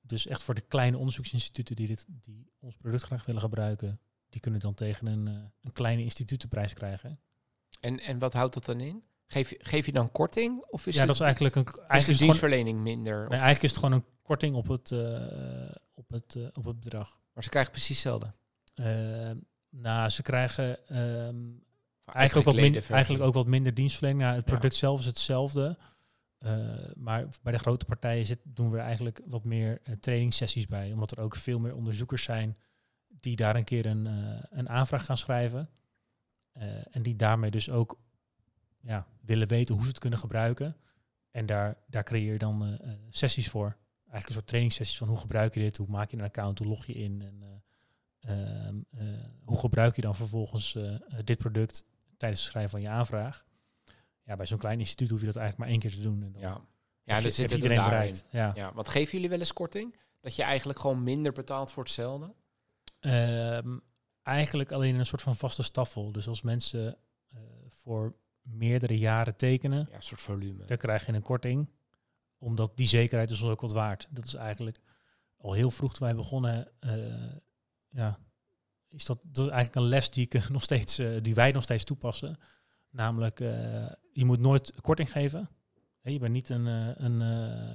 Dus 0.00 0.26
echt 0.26 0.42
voor 0.42 0.54
de 0.54 0.60
kleine 0.60 0.98
onderzoeksinstituten 0.98 1.76
die, 1.76 1.86
dit, 1.86 2.06
die 2.08 2.50
ons 2.58 2.76
product 2.76 3.02
graag 3.02 3.24
willen 3.24 3.40
gebruiken, 3.40 4.00
die 4.28 4.40
kunnen 4.40 4.60
dan 4.60 4.74
tegen 4.74 5.06
een, 5.06 5.26
een 5.62 5.72
kleine 5.72 6.02
institutenprijs 6.02 6.72
krijgen. 6.72 7.20
En, 7.80 8.00
en 8.00 8.18
wat 8.18 8.32
houdt 8.32 8.54
dat 8.54 8.64
dan 8.64 8.80
in? 8.80 9.02
Geef 9.26 9.50
je, 9.50 9.58
geef 9.62 9.86
je 9.86 9.92
dan 9.92 10.10
korting? 10.10 10.64
Of 10.64 10.86
is 10.86 10.92
ja, 10.94 10.98
het, 10.98 11.06
dat 11.08 11.16
is 11.16 11.22
eigenlijk 11.22 11.54
een 11.54 11.66
eigenlijk 11.66 12.06
is 12.08 12.18
dienstverlening 12.18 12.80
minder? 12.80 13.16
nee, 13.16 13.24
Of- 13.24 13.30
eigenlijk 13.30 13.62
is 13.62 13.70
het 13.70 13.78
gewoon 13.78 13.94
een 13.94 14.04
korting 14.22 14.54
op 14.54 14.68
het, 14.68 14.90
eh, 14.90 15.74
op 15.94 16.08
het, 16.08 16.34
eh, 16.34 16.42
op 16.52 16.64
het 16.64 16.80
bedrag. 16.80 17.18
maar 17.32 17.42
ze 17.44 17.50
krijgen 17.50 17.72
precies 17.72 18.02
hetzelfde. 18.02 18.32
Eh, 18.74 19.30
nou, 19.70 20.08
ze 20.08 20.22
krijgen 20.22 20.88
ehm, 20.88 21.44
eigenlijk, 22.04 22.48
ook 22.48 22.54
wat 22.54 22.62
minder, 22.62 22.90
eigenlijk 22.90 23.24
ook 23.24 23.34
wat 23.34 23.46
minder 23.46 23.74
dienstverlening. 23.74 24.22
Nou, 24.24 24.36
het 24.36 24.44
Ja. 24.46 24.52
product 24.52 24.76
zelf 24.76 25.00
is 25.00 25.06
hetzelfde. 25.06 25.78
Maar 26.94 27.26
bij 27.42 27.52
de 27.52 27.58
grote 27.58 27.84
partijen 27.84 28.26
zit, 28.26 28.38
doen 28.44 28.70
we 28.70 28.76
er 28.78 28.84
eigenlijk 28.84 29.20
wat 29.26 29.44
meer 29.44 29.80
uh, 29.84 29.94
trainingssessies 30.00 30.66
bij. 30.66 30.92
Omdat 30.92 31.10
er 31.10 31.20
ook 31.20 31.36
veel 31.36 31.58
meer 31.58 31.74
onderzoekers 31.74 32.22
zijn 32.22 32.56
die 33.08 33.36
daar 33.36 33.56
een 33.56 33.64
keer 33.64 33.86
een, 33.86 34.06
een 34.50 34.68
aanvraag 34.68 35.04
gaan 35.04 35.16
schrijven. 35.18 35.70
Eh, 36.58 36.96
en 36.96 37.02
die 37.02 37.16
daarmee 37.16 37.50
dus 37.50 37.70
ook 37.70 37.98
ja, 38.80 39.06
willen 39.20 39.48
weten 39.48 39.74
hoe 39.74 39.82
ze 39.84 39.88
het 39.88 39.98
kunnen 39.98 40.18
gebruiken. 40.18 40.76
En 41.30 41.46
daar, 41.46 41.76
daar 41.86 42.04
creëer 42.04 42.32
je 42.32 42.38
dan 42.38 42.64
eh, 42.64 42.92
eh, 42.92 42.98
sessies 43.10 43.48
voor. 43.48 43.76
eigenlijk 44.02 44.26
een 44.26 44.32
soort 44.32 44.46
trainingssessies 44.46 44.98
van 44.98 45.08
hoe 45.08 45.16
gebruik 45.16 45.54
je 45.54 45.60
dit, 45.60 45.76
hoe 45.76 45.88
maak 45.88 46.10
je 46.10 46.16
een 46.16 46.24
account, 46.24 46.58
hoe 46.58 46.68
log 46.68 46.86
je 46.86 46.92
in 46.92 47.22
en 47.22 47.42
eh, 47.42 48.66
ehm, 48.66 48.76
eh, 48.90 49.06
hoe 49.44 49.58
gebruik 49.58 49.96
je 49.96 50.02
dan 50.02 50.14
vervolgens 50.14 50.78
dit 51.24 51.38
product 51.38 51.84
tijdens 52.16 52.40
het 52.40 52.50
schrijven 52.50 52.70
van 52.70 52.80
je 52.80 52.88
aanvraag. 52.88 53.46
Ja, 54.22 54.36
bij 54.36 54.46
zo'n 54.46 54.58
klein 54.58 54.78
instituut 54.78 55.10
hoef 55.10 55.20
je 55.20 55.26
dat 55.26 55.36
eigenlijk 55.36 55.64
maar 55.64 55.80
één 55.80 55.90
keer 55.90 56.00
te 56.00 56.08
doen. 56.08 56.22
En 56.22 56.32
dan 56.32 56.40
Ja, 56.40 56.60
ja 57.04 57.20
dan 57.20 57.30
zit 57.30 57.50
het 57.50 57.62
iedereen 57.62 57.84
bereikt. 57.84 58.26
Ja. 58.30 58.52
Ja, 58.54 58.72
wat 58.72 58.88
geven 58.88 59.12
jullie 59.12 59.28
wel 59.28 59.38
eens 59.38 59.52
korting? 59.52 59.96
Dat 60.20 60.36
je 60.36 60.42
eigenlijk 60.42 60.78
gewoon 60.78 61.02
minder 61.02 61.32
betaalt 61.32 61.72
voor 61.72 61.82
hetzelfde? 61.82 62.34
Ehm, 63.00 63.78
eigenlijk 64.26 64.72
alleen 64.72 64.94
een 64.94 65.06
soort 65.06 65.22
van 65.22 65.36
vaste 65.36 65.62
staffel. 65.62 66.12
Dus 66.12 66.28
als 66.28 66.42
mensen 66.42 66.96
eh, 67.28 67.38
voor 67.68 68.16
meerdere 68.42 68.98
jaren 68.98 69.36
tekenen, 69.36 69.86
Ja, 69.90 69.96
een 69.96 70.02
soort 70.02 70.20
volume. 70.20 70.64
dan 70.64 70.76
krijg 70.76 71.06
je 71.06 71.12
een 71.12 71.22
korting. 71.22 71.68
Omdat 72.38 72.76
die 72.76 72.86
zekerheid 72.88 73.30
is 73.30 73.42
ook 73.42 73.60
wat 73.60 73.72
waard. 73.72 74.06
Dat 74.10 74.24
is 74.24 74.34
eigenlijk 74.34 74.78
al 75.36 75.52
heel 75.52 75.70
vroeg 75.70 75.94
toen 75.94 76.06
wij 76.06 76.16
begonnen. 76.16 76.68
eh, 76.80 77.34
ja, 77.88 78.18
is 78.88 79.04
dat, 79.04 79.18
dat 79.22 79.46
is 79.46 79.52
eigenlijk 79.52 79.74
een 79.74 79.90
les 79.90 80.10
die, 80.10 80.24
ik 80.28 80.48
nog 80.48 80.62
steeds, 80.62 80.98
eh, 80.98 81.16
die 81.18 81.34
wij 81.34 81.52
nog 81.52 81.62
steeds 81.62 81.84
toepassen. 81.84 82.36
Namelijk, 82.90 83.38
je 84.12 84.24
moet 84.24 84.40
nooit 84.40 84.80
korting 84.80 85.10
geven. 85.12 85.48
Je 86.02 86.18
bent 86.18 86.32
niet 86.32 86.48
een, 86.48 86.66
een, 87.04 87.20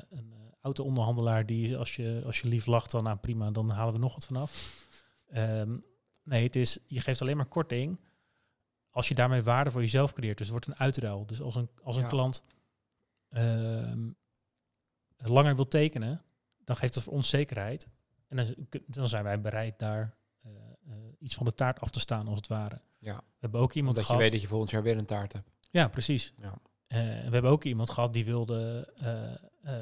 een 0.10 0.34
auto-onderhandelaar 0.62 1.46
die 1.46 1.78
als 1.78 1.96
je, 1.96 2.22
als 2.26 2.40
je 2.40 2.48
lief 2.48 2.66
lacht, 2.66 2.92
dan 2.92 3.04
nou 3.04 3.18
prima, 3.18 3.52
dan 3.52 3.70
halen 3.70 3.94
we 3.94 4.00
nog 4.00 4.14
wat 4.14 4.26
vanaf. 4.26 4.76
Ehm, 5.28 5.78
nee, 6.24 6.44
het 6.44 6.56
is, 6.56 6.78
je 6.88 7.00
geeft 7.00 7.22
alleen 7.22 7.38
maar 7.38 7.46
korting 7.46 8.00
als 8.90 9.08
je 9.08 9.16
daarmee 9.16 9.42
waarde 9.44 9.72
voor 9.72 9.82
jezelf 9.82 10.14
creëert. 10.14 10.38
Dus 10.38 10.48
het 10.48 10.56
wordt 10.56 10.68
een 10.68 10.86
uitruil. 10.86 11.26
Dus 11.26 11.42
als 11.42 11.56
een, 11.56 11.70
als 11.84 11.96
een 11.96 12.02
Ja. 12.02 12.08
klant 12.08 12.44
ehm, 13.30 14.10
langer 15.18 15.56
wil 15.56 15.68
tekenen, 15.68 16.22
dan 16.64 16.76
geeft 16.76 16.94
dat 16.94 17.04
voor 17.04 17.14
ons 17.14 17.30
zekerheid. 17.30 17.88
En 18.28 18.38
dan, 18.38 18.56
dan 18.88 19.10
zijn 19.10 19.24
wij 19.24 19.42
bereid 19.42 19.80
daar 19.80 20.16
eh, 20.42 20.52
eh, 20.52 20.96
iets 21.20 21.36
van 21.36 21.46
de 21.46 21.54
taart 21.54 21.80
af 21.80 21.90
te 21.90 22.00
staan, 22.00 22.28
als 22.28 22.38
het 22.38 22.48
ware. 22.48 22.82
Ja. 22.98 23.16
We 23.16 23.38
hebben 23.40 23.60
ook 23.62 23.74
iemand 23.74 23.98
Omdat 23.98 24.12
je 24.12 24.18
weet 24.18 24.32
dat 24.32 24.42
je 24.42 24.48
volgend 24.48 24.70
jaar 24.70 24.84
weer 24.84 24.98
een 24.98 25.06
taart 25.06 25.34
hebt. 25.34 25.50
Ja, 25.70 25.88
precies. 25.88 26.34
Ja. 26.38 26.54
Eh, 26.88 26.98
we 27.00 27.32
hebben 27.32 27.52
ook 27.52 27.64
iemand 27.64 27.90
gehad 27.90 28.14
die 28.14 28.26
wilde 28.26 28.94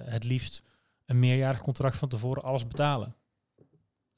het 0.06 0.24
liefst 0.24 0.64
een 1.06 1.20
meerjarig 1.20 1.62
contract 1.62 1.98
van 1.98 2.10
tevoren 2.10 2.44
alles 2.44 2.68
betalen. 2.68 3.16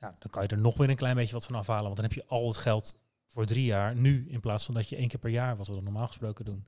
Ja, 0.02 0.16
dan 0.20 0.30
kan 0.32 0.44
je 0.44 0.48
er 0.50 0.58
nog 0.58 0.78
weer 0.78 0.90
een 0.90 0.96
klein 0.96 1.16
beetje 1.16 1.34
wat 1.34 1.46
van 1.46 1.56
afhalen, 1.56 1.84
want 1.84 1.96
dan 1.96 2.06
heb 2.06 2.14
je 2.14 2.26
al 2.28 2.48
het 2.48 2.58
geld 2.58 2.96
voor 3.28 3.46
drie 3.46 3.66
jaar 3.66 3.96
nu, 3.96 4.26
in 4.30 4.40
plaats 4.40 4.66
van 4.66 4.74
dat 4.74 4.90
je 4.90 4.96
één 4.96 5.08
keer 5.08 5.20
per 5.20 5.30
jaar, 5.30 5.58
wat 5.58 5.68
we 5.68 5.74
dan 5.74 5.84
normaal 5.84 6.08
gesproken 6.08 6.46
doen, 6.46 6.66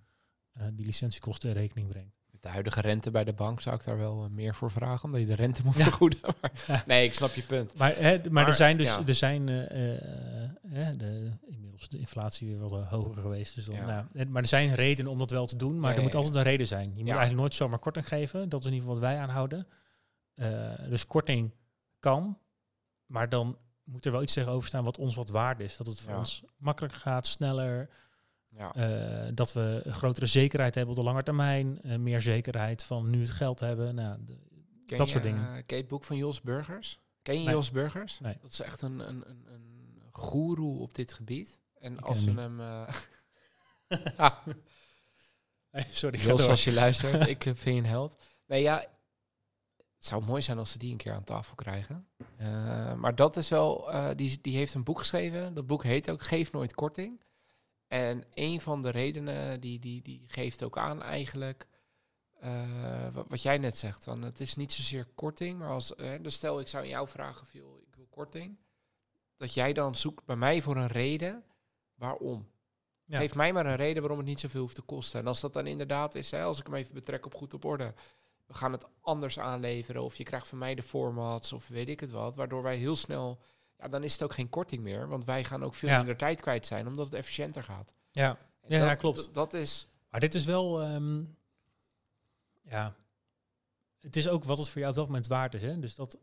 eh, 0.53 0.67
die 0.73 0.85
licentiekosten 0.85 1.49
in 1.49 1.55
rekening 1.55 1.87
brengt. 1.87 2.15
Met 2.31 2.41
de 2.43 2.49
huidige 2.49 2.81
rente 2.81 3.11
bij 3.11 3.23
de 3.23 3.33
bank 3.33 3.61
zou 3.61 3.75
ik 3.75 3.83
daar 3.83 3.97
wel 3.97 4.23
eh, 4.23 4.29
meer 4.29 4.55
voor 4.55 4.71
vragen, 4.71 5.03
omdat 5.05 5.19
je 5.19 5.25
de 5.25 5.33
rente 5.35 5.61
moet 5.65 5.75
Ja. 5.75 5.83
vergoeden. 5.83 6.19
Maar, 6.41 6.83
nee, 6.87 7.05
ik 7.05 7.13
snap 7.13 7.33
je 7.33 7.43
punt. 7.43 7.77
Maar, 7.77 7.95
hè, 7.95 8.17
maar, 8.17 8.31
Maar, 8.31 8.47
er 8.47 8.53
zijn 8.53 8.77
dus, 8.77 8.87
ja. 8.87 9.01
er 9.07 9.15
zijn, 9.15 9.49
eh, 9.49 10.89
de, 10.97 11.31
inmiddels 11.47 11.89
de 11.89 11.97
inflatie 11.97 12.47
weer 12.47 12.57
wat 12.69 12.85
hoger 12.85 13.21
geweest. 13.21 13.55
Dus 13.55 13.65
dan, 13.65 13.75
Ja. 13.75 14.07
nou, 14.13 14.27
maar 14.29 14.41
er 14.41 14.47
zijn 14.47 14.75
redenen 14.75 15.11
om 15.11 15.17
dat 15.17 15.31
wel 15.31 15.45
te 15.45 15.55
doen, 15.55 15.79
maar 15.79 15.95
er 15.95 16.01
moet 16.01 16.15
altijd 16.15 16.35
een 16.35 16.43
reden 16.43 16.67
zijn. 16.67 16.89
Je 16.95 16.99
moet 17.03 17.07
eigenlijk 17.11 17.39
nooit 17.39 17.55
zomaar 17.55 17.79
korting 17.79 18.07
geven. 18.07 18.49
Dat 18.49 18.59
is 18.59 18.65
in 18.65 18.73
ieder 18.73 18.87
geval 18.87 19.01
wat 19.01 19.11
wij 19.11 19.21
aanhouden. 19.21 19.67
Dus 20.89 21.07
korting 21.07 21.51
kan, 21.99 22.37
maar 23.13 23.29
dan 23.29 23.57
moet 23.83 24.05
er 24.05 24.11
wel 24.11 24.21
iets 24.21 24.33
tegenover 24.33 24.67
staan 24.67 24.83
wat 24.83 24.97
ons 24.97 25.15
wat 25.15 25.29
waard 25.29 25.59
is. 25.59 25.77
Dat 25.77 25.87
het 25.87 26.01
voor 26.01 26.11
Ja. 26.11 26.17
ons 26.17 26.43
makkelijker 26.57 26.99
gaat, 26.99 27.27
sneller, 27.27 27.89
Ja. 28.49 28.73
eh, 28.75 29.31
dat 29.33 29.53
we 29.53 29.81
een 29.83 29.93
grotere 29.93 30.25
zekerheid 30.25 30.75
hebben 30.75 30.93
op 30.95 30.99
de 31.01 31.05
lange 31.07 31.23
termijn, 31.23 31.81
eh, 31.81 31.97
meer 31.97 32.21
zekerheid 32.21 32.83
van 32.83 33.09
nu 33.09 33.19
het 33.19 33.29
geld 33.29 33.59
hebben. 33.59 33.95
Nou, 33.95 34.17
de- 34.25 34.37
dat 34.85 35.05
je, 35.05 35.11
soort 35.11 35.23
dingen. 35.23 35.65
ken 35.65 35.75
je 35.77 35.81
het 35.83 35.87
boek 35.91 36.03
van 36.03 36.17
Jos 36.17 36.41
Burgers? 36.41 36.99
Ken 37.21 37.37
je 37.37 37.43
Nee. 37.45 37.53
Jos 37.53 37.71
Burgers? 37.71 38.19
Nee. 38.19 38.37
Dat 38.41 38.51
is 38.51 38.59
echt 38.61 38.81
een, 38.81 38.99
een, 39.09 39.29
een, 39.29 39.45
een 39.53 40.01
goeroe 40.11 40.79
op 40.79 40.93
dit 40.93 41.13
gebied. 41.13 41.61
En 41.79 41.99
als 41.99 42.23
we 42.23 42.31
hem... 42.41 42.59
ah, 44.17 44.37
Sorry, 45.91 46.19
Jos, 46.19 46.47
als 46.47 46.63
je 46.63 46.73
luistert, 46.73 47.27
ik 47.27 47.41
vind 47.43 47.59
je 47.63 47.69
een 47.71 47.85
held. 47.85 48.15
Nee, 48.47 48.61
ja, 48.61 48.85
het 50.03 50.11
zou 50.11 50.23
mooi 50.23 50.41
zijn 50.41 50.57
als 50.57 50.71
ze 50.71 50.77
die 50.77 50.91
een 50.91 50.97
keer 50.97 51.13
aan 51.13 51.23
tafel 51.23 51.55
krijgen. 51.55 52.07
Eh, 52.37 52.93
maar 52.93 53.15
dat 53.15 53.37
is 53.37 53.49
wel, 53.49 53.91
eh, 53.91 54.09
die, 54.15 54.39
die 54.41 54.57
heeft 54.57 54.73
een 54.73 54.83
boek 54.83 54.99
geschreven. 54.99 55.53
Dat 55.53 55.67
boek 55.67 55.83
heet 55.83 56.09
ook 56.09 56.21
Geef 56.21 56.51
nooit 56.51 56.73
korting. 56.73 57.21
En 57.87 58.23
een 58.33 58.61
van 58.61 58.81
de 58.81 58.89
redenen, 58.89 59.61
die, 59.61 59.79
die, 59.79 60.01
die 60.01 60.23
geeft 60.27 60.63
ook 60.63 60.77
aan 60.77 61.01
eigenlijk, 61.01 61.67
eh, 62.39 63.07
wat, 63.13 63.25
wat 63.27 63.41
jij 63.41 63.57
net 63.57 63.77
zegt. 63.77 64.03
Van 64.03 64.21
het 64.21 64.39
is 64.39 64.55
niet 64.55 64.73
zozeer 64.73 65.05
korting, 65.15 65.59
maar 65.59 65.69
als, 65.69 65.93
dus 66.21 66.33
stel 66.33 66.59
ik 66.59 66.67
zou 66.67 66.85
jou 66.85 67.07
vragen, 67.07 67.47
joh, 67.51 67.81
ik 67.87 67.95
wil 67.95 68.07
korting. 68.09 68.57
Dat 69.37 69.53
jij 69.53 69.73
dan 69.73 69.95
zoekt 69.95 70.25
bij 70.25 70.35
mij 70.35 70.61
voor 70.61 70.75
een 70.75 70.87
reden 70.87 71.43
waarom. 71.95 72.47
Ja. 73.05 73.17
Geef 73.17 73.35
mij 73.35 73.53
maar 73.53 73.65
een 73.65 73.75
reden 73.75 74.01
waarom 74.01 74.19
het 74.19 74.27
niet 74.27 74.39
zoveel 74.39 74.61
hoeft 74.61 74.75
te 74.75 74.81
kosten. 74.81 75.19
En 75.19 75.27
als 75.27 75.39
dat 75.39 75.53
dan 75.53 75.67
inderdaad 75.67 76.15
is, 76.15 76.31
hè, 76.31 76.43
als 76.43 76.59
ik 76.59 76.65
hem 76.65 76.75
even 76.75 76.93
betrek 76.93 77.25
op 77.25 77.35
goed 77.35 77.53
op 77.53 77.65
orde. 77.65 77.93
We 78.45 78.53
gaan 78.53 78.71
het 78.71 78.85
anders 79.01 79.39
aanleveren. 79.39 80.03
Of 80.03 80.15
je 80.15 80.23
krijgt 80.23 80.47
van 80.47 80.57
mij 80.57 80.75
de 80.75 80.81
formats 80.83 81.53
of 81.53 81.67
weet 81.67 81.89
ik 81.89 81.99
het 81.99 82.11
wat. 82.11 82.35
Waardoor 82.35 82.63
wij 82.63 82.75
heel 82.75 82.95
snel... 82.95 83.39
Ja, 83.79 83.87
dan 83.87 84.03
is 84.03 84.13
het 84.13 84.23
ook 84.23 84.33
geen 84.33 84.49
korting 84.49 84.83
meer. 84.83 85.07
Want 85.07 85.25
wij 85.25 85.43
gaan 85.43 85.63
ook 85.63 85.73
veel 85.73 85.89
Ja. 85.89 85.97
minder 85.97 86.17
tijd 86.17 86.41
kwijt 86.41 86.65
zijn. 86.65 86.87
Omdat 86.87 87.05
het 87.05 87.13
efficiënter 87.15 87.63
gaat. 87.63 87.91
Ja, 88.11 88.29
En 88.29 88.37
Ja, 88.73 88.79
dat, 88.79 88.87
ja, 88.87 88.95
klopt. 88.95 89.17
Dat, 89.17 89.33
dat 89.33 89.53
is... 89.53 89.87
Maar 90.09 90.19
dit 90.19 90.33
is 90.35 90.45
wel, 90.45 90.81
ehm, 90.81 91.23
ja, 92.61 92.95
het 93.99 94.15
is 94.15 94.27
ook 94.27 94.43
wat 94.43 94.57
het 94.57 94.69
voor 94.69 94.79
jou 94.79 94.91
op 94.91 94.97
dat 94.97 95.07
moment 95.07 95.27
waard 95.27 95.53
is. 95.53 95.61
Hè? 95.61 95.79
Dus 95.79 95.95
dat, 95.95 96.17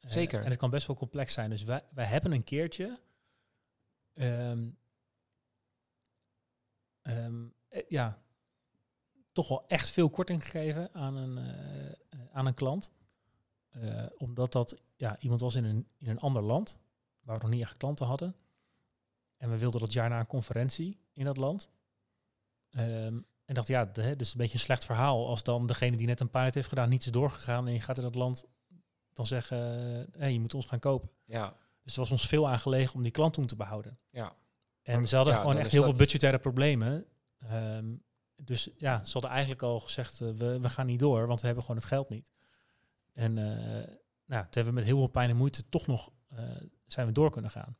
eh, 0.00 0.10
Zeker. 0.10 0.40
En 0.42 0.50
het 0.50 0.58
kan 0.58 0.70
best 0.70 0.86
wel 0.86 0.96
complex 0.96 1.32
zijn. 1.32 1.50
Dus 1.50 1.62
wij, 1.62 1.82
wij 1.94 2.04
hebben 2.04 2.32
een 2.32 2.44
keertje, 2.44 2.98
ehm, 4.14 4.68
ehm, 7.02 7.44
eh, 7.68 7.82
ja, 7.88 8.22
toch 9.40 9.48
wel 9.58 9.68
echt 9.68 9.90
veel 9.90 10.10
korting 10.10 10.42
gegeven 10.44 10.88
aan 10.92 11.16
een, 11.16 11.38
eh, 11.38 11.86
eh, 11.90 11.94
aan 12.32 12.46
een 12.46 12.54
klant. 12.54 12.92
Eh, 13.70 14.06
omdat 14.18 14.52
dat 14.52 14.76
ja, 14.96 15.16
iemand 15.20 15.40
was 15.40 15.54
in 15.54 15.64
een, 15.64 15.86
in 15.98 16.08
een 16.08 16.18
ander 16.18 16.42
land, 16.42 16.78
waar 17.22 17.36
we 17.36 17.42
nog 17.42 17.50
niet 17.52 17.62
echt 17.62 17.76
klanten 17.76 18.06
hadden. 18.06 18.34
En 19.36 19.50
we 19.50 19.56
wilden 19.58 19.80
dat 19.80 19.92
jaar 19.92 20.08
naar 20.08 20.20
een 20.20 20.26
conferentie 20.26 21.00
in 21.12 21.24
dat 21.24 21.36
land. 21.36 21.68
Ehm, 22.70 23.18
en 23.44 23.54
dacht, 23.54 23.68
ja, 23.68 23.84
de, 23.84 24.16
dus 24.16 24.32
een 24.32 24.38
beetje 24.38 24.54
een 24.54 24.60
slecht 24.60 24.84
verhaal 24.84 25.26
als 25.28 25.42
dan 25.42 25.66
degene 25.66 25.96
die 25.96 26.06
net 26.06 26.20
een 26.20 26.30
pilot 26.30 26.54
heeft 26.54 26.68
gedaan 26.68 26.88
niet 26.88 27.04
is 27.04 27.12
doorgegaan 27.12 27.66
en 27.66 27.72
je 27.72 27.80
gaat 27.80 27.96
in 27.98 28.02
dat 28.04 28.14
land 28.14 28.44
dan 29.12 29.26
zeggen, 29.26 29.58
hé, 30.18 30.26
je 30.26 30.40
moet 30.40 30.54
ons 30.54 30.66
gaan 30.66 30.78
kopen. 30.78 31.10
Ja, 31.24 31.48
Dus 31.82 31.96
het 31.96 31.96
was 31.96 32.10
ons 32.10 32.26
veel 32.26 32.48
aangelegen 32.48 32.94
om 32.94 33.02
die 33.02 33.10
klant 33.10 33.32
toen 33.34 33.46
te 33.46 33.56
behouden. 33.56 33.98
ja. 34.10 34.32
En 34.82 34.98
Maar- 34.98 35.08
ze 35.08 35.16
hadden 35.16 35.34
ja, 35.34 35.40
gewoon 35.40 35.56
echt 35.56 35.70
heel 35.70 35.80
dat- 35.80 35.90
veel 35.90 35.98
budgettaire 35.98 36.38
problemen. 36.38 37.06
Ehm, 37.38 37.94
dus 38.44 38.68
ja, 38.76 39.04
ze 39.04 39.12
hadden 39.12 39.30
eigenlijk 39.30 39.62
al 39.62 39.80
gezegd, 39.80 40.20
eh, 40.20 40.28
we, 40.36 40.60
we 40.60 40.68
gaan 40.68 40.86
niet 40.86 41.00
door, 41.00 41.26
want 41.26 41.40
we 41.40 41.46
hebben 41.46 41.64
gewoon 41.64 41.80
het 41.80 41.88
geld 41.90 42.08
niet. 42.08 42.32
En 43.12 43.38
eh, 43.38 43.44
nou, 44.24 44.42
toen 44.42 44.50
hebben 44.52 44.64
we 44.64 44.72
met 44.78 44.84
heel 44.84 44.96
veel 44.98 45.06
pijn 45.06 45.30
en 45.30 45.36
moeite 45.36 45.68
toch 45.68 45.86
nog 45.86 46.10
eh, 46.28 46.38
zijn 46.86 47.06
we 47.06 47.12
door 47.12 47.30
kunnen 47.30 47.50
gaan. 47.50 47.76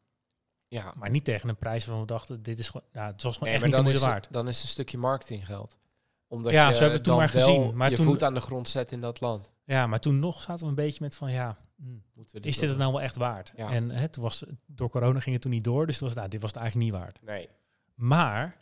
ja. 0.68 0.92
Maar 0.96 1.10
niet 1.10 1.24
tegen 1.24 1.48
een 1.48 1.56
prijs 1.56 1.84
waarvan 1.84 2.00
we 2.06 2.12
dachten, 2.12 2.42
dit 2.42 2.58
is 2.58 2.68
gewoon, 2.68 2.86
ja, 2.92 3.06
het 3.06 3.22
was 3.22 3.32
gewoon 3.36 3.48
Nee, 3.52 3.62
echt 3.62 3.84
niet 3.84 3.94
de 3.94 4.00
waard. 4.00 4.24
het, 4.24 4.32
dan 4.34 4.48
is 4.48 4.54
het 4.54 4.62
een 4.64 4.68
stukje 4.70 4.98
marketinggeld. 4.98 5.78
Omdat 6.26 6.52
Ja, 6.52 6.68
je 6.68 6.72
zo 6.74 6.78
hebben 6.80 6.96
het 6.98 7.06
toen 7.06 7.16
maar 7.16 7.28
gezien. 7.28 7.76
Maar 7.76 7.90
je 7.90 7.96
toen- 7.96 8.04
voet 8.04 8.22
aan 8.22 8.34
de 8.34 8.40
grond 8.40 8.68
zet 8.68 8.92
in 8.92 9.00
dat 9.00 9.20
land. 9.20 9.50
Ja, 9.64 9.86
maar 9.86 10.00
toen 10.00 10.18
nog 10.18 10.42
zaten 10.42 10.62
we 10.62 10.68
een 10.68 10.74
beetje 10.74 10.98
met 11.04 11.14
van, 11.16 11.30
ja, 11.32 11.58
hm, 11.76 11.84
Moeten 12.14 12.40
we 12.42 12.48
is 12.48 12.58
dit 12.58 12.68
het 12.68 12.78
nou 12.78 12.92
wel 12.92 13.00
echt 13.00 13.16
waard? 13.16 13.52
Ja. 13.56 13.70
En 13.70 13.90
hè, 13.90 14.08
toen 14.08 14.22
was, 14.22 14.44
door 14.66 14.90
corona 14.90 15.20
ging 15.20 15.32
het 15.34 15.42
toen 15.42 15.50
niet 15.50 15.64
door, 15.64 15.86
dus 15.86 15.98
toen 15.98 16.06
was 16.06 16.16
nou, 16.16 16.28
dit 16.28 16.40
was 16.40 16.50
het 16.50 16.60
eigenlijk 16.60 16.90
niet 16.92 17.00
waard. 17.00 17.22
Nee. 17.22 17.48
Maar 17.94 18.59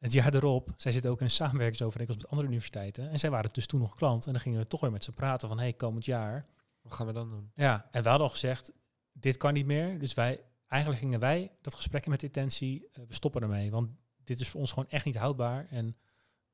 het 0.00 0.12
jaar 0.12 0.34
erop, 0.34 0.70
zij 0.76 0.92
zitten 0.92 1.10
ook 1.10 1.18
in 1.18 1.24
een 1.24 1.30
samenwerkingsovereenkomst 1.30 2.22
met 2.22 2.30
andere 2.30 2.48
universiteiten. 2.48 3.10
En 3.10 3.18
zij 3.18 3.30
waren 3.30 3.52
dus 3.52 3.66
toen 3.66 3.80
nog 3.80 3.94
klant. 3.94 4.26
En 4.26 4.32
dan 4.32 4.40
gingen 4.40 4.58
we 4.58 4.66
toch 4.66 4.80
weer 4.80 4.90
met 4.90 5.04
ze 5.04 5.12
praten 5.12 5.48
van, 5.48 5.58
hey, 5.58 5.72
komend 5.72 6.04
jaar. 6.04 6.46
Wat 6.82 6.94
gaan 6.94 7.06
we 7.06 7.12
dan 7.12 7.28
doen? 7.28 7.50
Ja, 7.54 7.88
en 7.90 8.02
we 8.02 8.08
hadden 8.08 8.26
al 8.26 8.32
gezegd, 8.32 8.72
dit 9.12 9.36
kan 9.36 9.52
niet 9.52 9.66
meer. 9.66 9.98
Dus 9.98 10.14
wij, 10.14 10.40
eigenlijk 10.66 11.02
gingen 11.02 11.20
wij 11.20 11.50
dat 11.60 11.74
gesprek 11.74 12.06
met 12.06 12.22
intentie, 12.22 12.88
eh, 12.92 13.04
we 13.08 13.14
stoppen 13.14 13.42
ermee. 13.42 13.70
Want 13.70 13.90
dit 14.24 14.40
is 14.40 14.48
voor 14.48 14.60
ons 14.60 14.72
gewoon 14.72 14.88
echt 14.88 15.04
niet 15.04 15.16
houdbaar. 15.16 15.66
En 15.70 15.96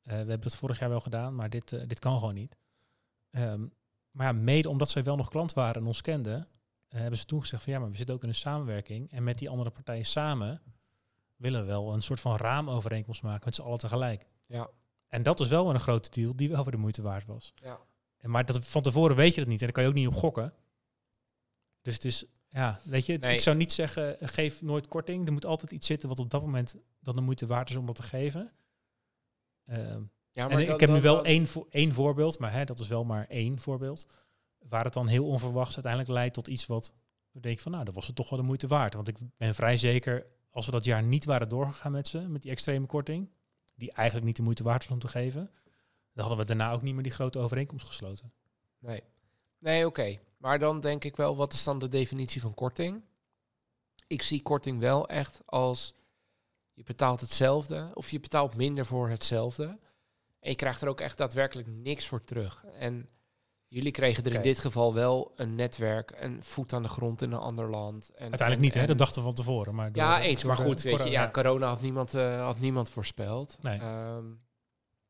eh, 0.03 0.11
we 0.11 0.17
hebben 0.17 0.41
dat 0.41 0.57
vorig 0.57 0.79
jaar 0.79 0.89
wel 0.89 1.01
gedaan, 1.01 1.35
maar 1.35 1.51
dit, 1.51 1.73
eh, 1.73 1.87
dit 1.87 1.99
kan 1.99 2.19
gewoon 2.19 2.35
niet. 2.35 2.57
Ehm, 3.31 3.67
maar 4.11 4.27
ja, 4.27 4.33
mede 4.33 4.69
omdat 4.69 4.91
zij 4.91 5.03
wel 5.03 5.17
nog 5.17 5.29
klant 5.29 5.53
waren 5.53 5.81
en 5.81 5.87
ons 5.87 6.01
kenden, 6.01 6.49
hebben 6.89 7.19
ze 7.19 7.25
toen 7.25 7.41
gezegd 7.41 7.63
van 7.63 7.73
ja, 7.73 7.79
maar 7.79 7.91
we 7.91 7.97
zitten 7.97 8.15
ook 8.15 8.23
in 8.23 8.29
een 8.29 8.35
samenwerking. 8.35 9.11
En 9.11 9.25
met 9.25 9.39
die 9.39 9.49
andere 9.49 9.71
partijen 9.71 10.07
samen 10.07 10.63
willen 11.37 11.61
we 11.61 11.67
wel 11.67 11.93
een 11.95 12.03
soort 12.03 12.21
van 12.21 12.37
raamovereenkomst 12.37 13.23
maken 13.23 13.43
met 13.45 13.55
z'n 13.55 13.63
allen 13.63 13.79
tegelijk. 13.79 14.27
Ja. 14.47 14.69
En 15.07 15.23
dat 15.23 15.41
is 15.41 15.49
wel 15.49 15.71
een 15.71 15.81
grote 15.81 16.11
deal 16.11 16.37
die 16.37 16.51
wel 16.51 16.63
voor 16.63 16.73
de 16.73 16.79
moeite 16.79 17.03
waard 17.03 17.27
was. 17.27 17.53
Ja. 17.55 17.79
En 18.17 18.31
maar 18.31 18.45
dat, 18.45 18.67
van 18.67 18.83
tevoren 18.83 19.17
weet 19.17 19.35
je 19.35 19.41
dat 19.41 19.49
niet 19.49 19.59
en 19.61 19.65
daar 19.65 19.75
kan 19.75 19.83
je 19.83 19.89
ook 19.89 19.95
niet 19.95 20.07
op 20.07 20.15
gokken. 20.15 20.53
Dus 21.83 21.95
het 21.95 22.05
is, 22.05 22.25
ja, 22.49 22.81
weet 22.85 23.07
je, 23.07 23.13
het- 23.13 23.25
Nee. 23.25 23.35
ik 23.35 23.41
zou 23.41 23.57
niet 23.57 23.73
zeggen, 23.73 24.21
eh, 24.21 24.29
geef 24.29 24.63
nooit 24.63 24.89
korting. 24.89 25.27
Er 25.27 25.33
moet 25.33 25.45
altijd 25.45 25.71
iets 25.73 25.87
zitten 25.87 26.09
wat 26.09 26.19
op 26.19 26.31
dat 26.31 26.41
moment 26.41 26.77
dan 27.01 27.15
de 27.17 27.21
moeite 27.23 27.47
waard 27.47 27.71
is 27.71 27.77
om 27.77 27.87
dat 27.87 27.95
te 27.97 28.03
geven. 28.03 28.53
Ehm, 29.67 30.03
Ja, 30.31 30.49
en 30.49 30.59
ik 30.59 30.67
dat- 30.67 30.81
heb 30.81 30.89
nu 30.91 31.01
wel 31.01 31.25
één, 31.25 31.47
vo- 31.47 31.67
één 31.71 31.93
voorbeeld, 31.93 32.39
maar 32.39 32.53
hè, 32.53 32.65
dat 32.65 32.79
is 32.79 32.89
wel 32.89 33.05
maar 33.05 33.27
één 33.29 33.61
voorbeeld. 33.61 34.25
waar 34.69 34.85
het 34.85 34.93
dan 34.93 35.07
heel 35.07 35.27
onverwachts 35.27 35.75
uiteindelijk 35.75 36.13
leidt 36.13 36.35
tot 36.35 36.47
iets 36.49 36.67
wat 36.67 36.95
we 37.31 37.41
denken 37.41 37.63
van, 37.63 37.73
nou, 37.73 37.85
dat 37.85 37.95
was 37.95 38.07
het 38.07 38.17
toch 38.17 38.31
wel 38.31 38.39
de 38.39 38.45
moeite 38.45 38.67
waard. 38.67 38.95
Want 38.95 39.09
ik 39.09 39.17
ben 39.37 39.55
vrij 39.55 39.77
zeker, 39.77 40.27
als 40.57 40.67
we 40.67 40.73
dat 40.73 40.85
jaar 40.85 41.03
niet 41.03 41.25
waren 41.25 41.49
doorgegaan 41.49 41.93
met 41.93 42.09
ze, 42.09 42.19
met 42.19 42.43
die 42.43 42.51
extreme 42.51 42.87
korting, 42.87 43.31
die 43.75 43.93
eigenlijk 43.93 44.27
niet 44.27 44.37
de 44.37 44.43
moeite 44.43 44.63
waard 44.63 44.83
was 44.83 44.93
om 44.93 44.99
te 44.99 45.09
geven, 45.09 45.51
dan 46.13 46.27
hadden 46.27 46.39
we 46.39 46.45
daarna 46.45 46.73
ook 46.73 46.83
niet 46.83 46.95
meer 46.95 47.03
die 47.03 47.13
grote 47.13 47.39
overeenkomst 47.39 47.87
gesloten. 47.87 48.33
Nee. 48.79 49.03
Nee, 49.59 49.87
oké. 49.87 50.19
Maar 50.39 50.59
dan 50.59 50.81
denk 50.81 51.05
ik 51.05 51.17
wel, 51.17 51.37
wat 51.37 51.53
is 51.53 51.65
dan 51.65 51.79
de 51.79 51.89
definitie 51.89 52.41
van 52.41 52.55
korting? 52.55 53.03
Ik 54.07 54.23
zie 54.23 54.43
korting 54.43 54.81
wel 54.81 55.09
echt 55.09 55.41
als 55.45 55.95
je 56.73 56.83
betaalt 56.83 57.21
hetzelfde 57.21 57.91
of 57.95 58.11
je 58.11 58.21
betaalt 58.21 58.57
minder 58.57 58.87
voor 58.87 59.09
hetzelfde. 59.09 59.79
En 60.41 60.51
je 60.51 60.55
krijgt 60.55 60.83
er 60.83 60.89
ook 60.89 61.01
echt 61.01 61.19
daadwerkelijk 61.19 61.69
niks 61.69 62.07
voor 62.07 62.21
terug. 62.21 62.65
En 62.65 63.09
jullie 63.69 63.91
kregen 63.91 64.25
er 64.25 64.35
in 64.35 64.43
dit 64.43 64.59
geval 64.59 64.95
wel 64.95 65.33
een 65.37 65.55
netwerk, 65.55 66.13
een 66.21 66.43
voet 66.43 66.73
aan 66.73 66.83
de 66.83 66.89
grond 66.89 67.23
in 67.23 67.33
een 67.33 67.39
ander 67.39 67.71
land. 67.71 68.09
En, 68.11 68.21
Uiteindelijk 68.21 68.53
en- 68.59 68.61
niet, 68.61 68.75
hè? 68.75 68.81
en- 68.81 68.87
Dat 68.87 68.99
dachten 68.99 69.19
we 69.21 69.27
van 69.27 69.37
tevoren. 69.37 69.75
Maar 69.75 69.93
door- 69.93 70.03
ja, 70.03 70.21
eens. 70.23 70.45
Maar 70.45 70.57
de 70.57 70.63
goed, 70.63 70.83
weet 70.83 70.93
je, 70.93 70.99
corona- 70.99 71.11
ja, 71.23 71.31
corona 71.31 71.67
had 71.69 71.81
niemand, 71.81 72.15
eh, 72.15 72.45
had 72.45 72.59
niemand 72.59 72.91
voorspeld. 72.91 73.59
Nee. 73.61 73.79
Ehm, 73.79 74.25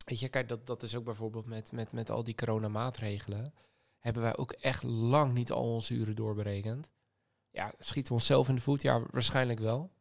weet 0.05 0.19
je, 0.19 0.29
kijk, 0.29 0.49
dat, 0.49 0.67
dat 0.67 0.83
is 0.83 0.95
ook 0.95 1.03
bijvoorbeeld 1.03 1.45
met, 1.45 1.71
met, 1.71 1.91
met 1.91 2.09
al 2.11 2.23
die 2.23 2.35
coronamaatregelen. 2.35 3.53
Hebben 3.99 4.21
wij 4.21 4.37
ook 4.37 4.51
echt 4.51 4.83
lang 4.83 5.33
niet 5.33 5.51
al 5.51 5.73
onze 5.73 5.93
uren 5.93 6.15
doorberekend. 6.15 6.91
Ja, 7.49 7.73
schieten 7.79 8.11
we 8.11 8.17
onszelf 8.19 8.49
in 8.49 8.55
de 8.55 8.61
voet? 8.61 8.81
Ja, 8.81 9.01
waarschijnlijk 9.11 9.59
wel. 9.59 9.91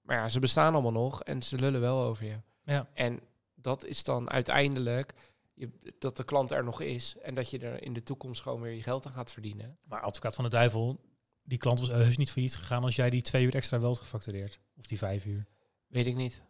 Maar 0.00 0.16
ja, 0.16 0.28
ze 0.28 0.40
bestaan 0.40 0.72
allemaal 0.72 0.92
nog 0.92 1.22
en 1.22 1.42
ze 1.42 1.56
lullen 1.58 1.80
wel 1.80 2.02
over 2.02 2.24
je. 2.24 2.40
Ja. 2.62 2.88
En 2.94 3.20
dat 3.54 3.84
is 3.84 4.02
dan 4.04 4.30
uiteindelijk 4.30 5.12
je, 5.56 5.94
dat 5.98 6.16
de 6.16 6.24
klant 6.24 6.50
er 6.50 6.64
nog 6.64 6.80
is 6.80 7.16
en 7.22 7.34
dat 7.34 7.50
je 7.50 7.58
er 7.58 7.82
in 7.82 7.92
de 7.92 8.02
toekomst 8.02 8.42
gewoon 8.42 8.60
weer 8.60 8.72
je 8.72 8.82
geld 8.82 9.06
aan 9.06 9.12
gaat 9.12 9.32
verdienen. 9.32 9.78
Maar 9.84 10.00
advocaat 10.00 10.34
van 10.34 10.44
de 10.44 10.50
duivel, 10.50 11.00
die 11.42 11.58
klant 11.58 11.78
was 11.80 11.88
heus 11.88 12.16
niet 12.16 12.30
failliet 12.30 12.56
gegaan 12.56 12.82
als 12.82 12.96
jij 12.96 13.10
die 13.10 13.22
twee 13.22 13.44
uur 13.44 13.54
extra 13.54 13.78
wel 13.80 13.88
had 13.88 13.98
gefactureerd. 13.98 14.58
Of 14.76 14.86
die 14.86 14.98
vijf 14.98 15.24
uur. 15.24 15.46
Weet 15.86 16.06
ik 16.06 16.14
niet. 16.16 16.42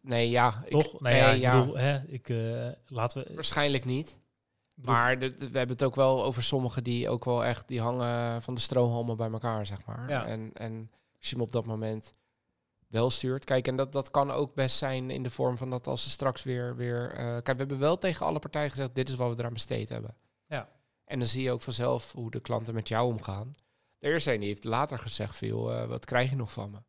Nee, 0.00 0.30
ja. 0.30 0.62
ik- 0.64 0.70
Toch? 0.70 1.00
nee, 1.00 1.16
ja, 1.16 1.26
nee, 1.26 1.36
ik 1.36 1.40
ja. 1.42 1.60
bedoel, 1.60 1.76
hè, 1.78 2.02
ik, 2.06 2.28
eh, 2.28 2.68
laten 2.86 3.24
we... 3.24 3.34
Waarschijnlijk 3.34 3.84
niet. 3.84 4.18
bedoel, 4.74 4.94
Maar 4.94 5.18
de- 5.18 5.34
de- 5.36 5.50
we 5.50 5.58
hebben 5.58 5.76
het 5.76 5.84
ook 5.84 5.94
wel 5.94 6.24
over 6.24 6.42
sommigen 6.42 6.84
die 6.84 7.08
ook 7.08 7.24
wel 7.24 7.44
echt 7.44 7.68
die 7.68 7.80
hangen 7.80 8.42
van 8.42 8.54
de 8.54 8.60
strohalmen 8.60 9.16
bij 9.16 9.30
elkaar, 9.30 9.66
zeg 9.66 9.84
maar. 9.86 10.08
Ja. 10.08 10.26
En, 10.26 10.50
en 10.54 10.90
als 11.18 11.28
je 11.30 11.34
hem 11.36 11.44
op 11.44 11.52
dat 11.52 11.66
moment 11.66 12.10
wel 12.90 13.10
stuurt. 13.10 13.44
Kijk, 13.44 13.68
en 13.68 13.76
dat, 13.76 13.92
dat 13.92 14.10
kan 14.10 14.30
ook 14.30 14.54
best 14.54 14.76
zijn 14.76 15.10
in 15.10 15.22
de 15.22 15.30
vorm 15.30 15.56
van 15.56 15.70
dat 15.70 15.86
als 15.86 16.02
ze 16.02 16.10
straks 16.10 16.42
weer... 16.42 16.76
weer 16.76 17.10
eh, 17.12 17.24
kijk, 17.24 17.46
we 17.46 17.54
hebben 17.56 17.78
wel 17.78 17.98
tegen 17.98 18.26
alle 18.26 18.38
partijen 18.38 18.70
gezegd, 18.70 18.94
dit 18.94 19.08
is 19.08 19.14
wat 19.14 19.30
we 19.34 19.38
eraan 19.38 19.52
besteed 19.52 19.88
hebben. 19.88 20.14
Ja. 20.46 20.68
En 21.04 21.18
dan 21.18 21.28
zie 21.28 21.42
je 21.42 21.50
ook 21.50 21.62
vanzelf 21.62 22.12
hoe 22.12 22.30
de 22.30 22.40
klanten 22.40 22.74
met 22.74 22.88
jou 22.88 23.12
omgaan. 23.12 23.54
De 23.98 24.08
eerste 24.08 24.32
een 24.32 24.38
die 24.40 24.48
heeft 24.48 24.64
later 24.64 24.98
gezegd, 24.98 25.36
veel, 25.36 25.72
eh, 25.72 25.84
wat 25.86 26.04
krijg 26.04 26.30
je 26.30 26.36
nog 26.36 26.52
van 26.52 26.70
me? 26.70 26.76
Nou, 26.76 26.82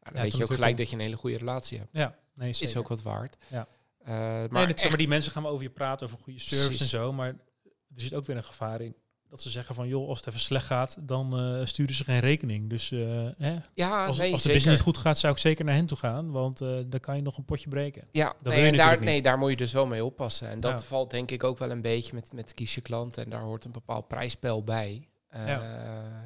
dan 0.00 0.14
Ja, 0.14 0.22
weet 0.22 0.36
je 0.36 0.42
ook 0.44 0.52
gelijk 0.54 0.76
dat 0.76 0.88
je 0.90 0.96
een 0.96 1.02
hele 1.02 1.16
goede 1.16 1.36
relatie 1.38 1.78
hebt. 1.78 1.90
ja, 1.92 2.18
nee, 2.34 2.48
Is 2.48 2.58
zeker. 2.58 2.78
ook 2.78 2.88
wat 2.88 3.02
waard. 3.02 3.36
Ja. 3.48 3.68
Eh, 3.98 4.14
maar 4.14 4.48
nee, 4.50 4.66
echt- 4.74 4.88
maar 4.88 4.96
die 4.96 5.08
mensen 5.08 5.32
gaan 5.32 5.46
over 5.46 5.62
je 5.62 5.70
praten, 5.70 6.06
over 6.06 6.18
goede 6.18 6.38
service 6.38 6.66
Precies. 6.66 6.80
en 6.92 6.98
zo. 6.98 7.12
Maar 7.12 7.28
er 7.28 8.00
zit 8.00 8.14
ook 8.14 8.24
weer 8.24 8.36
een 8.36 8.44
gevaar 8.44 8.80
in. 8.80 8.94
Dat 9.30 9.42
ze 9.42 9.50
zeggen 9.50 9.74
van, 9.74 9.88
joh, 9.88 10.08
als 10.08 10.18
het 10.18 10.26
even 10.28 10.40
slecht 10.40 10.66
gaat, 10.66 10.96
dan 11.00 11.38
eh, 11.38 11.66
sturen 11.66 11.94
ze 11.94 12.04
geen 12.04 12.20
rekening. 12.20 12.70
Dus 12.70 12.90
eh, 12.90 12.98
hè, 13.38 13.56
ja, 13.74 14.06
als, 14.06 14.18
nee, 14.18 14.32
als 14.32 14.42
de 14.42 14.52
business 14.52 14.76
niet 14.76 14.94
goed 14.94 14.98
gaat, 14.98 15.18
zou 15.18 15.32
ik 15.32 15.38
zeker 15.38 15.64
naar 15.64 15.74
hen 15.74 15.86
toe 15.86 15.98
gaan. 15.98 16.30
Want 16.30 16.60
eh, 16.60 16.78
dan 16.86 17.00
kan 17.00 17.16
je 17.16 17.22
nog 17.22 17.36
een 17.38 17.44
potje 17.44 17.68
breken. 17.68 18.06
Ja, 18.10 18.34
nee, 18.42 18.72
daar, 18.76 19.02
nee, 19.02 19.22
daar 19.22 19.38
moet 19.38 19.50
je 19.50 19.56
dus 19.56 19.72
wel 19.72 19.86
mee 19.86 20.04
oppassen. 20.04 20.48
En 20.48 20.60
dat 20.60 20.80
Ja. 20.80 20.86
valt 20.86 21.10
denk 21.10 21.30
ik 21.30 21.44
ook 21.44 21.58
wel 21.58 21.70
een 21.70 21.82
beetje 21.82 22.14
met, 22.14 22.32
met 22.32 22.54
kies 22.54 22.74
je 22.74 22.80
klanten. 22.80 23.24
En 23.24 23.30
daar 23.30 23.42
hoort 23.42 23.64
een 23.64 23.72
bepaald 23.72 24.08
prijsspel 24.08 24.64
bij. 24.64 25.08
Eh, 25.28 25.58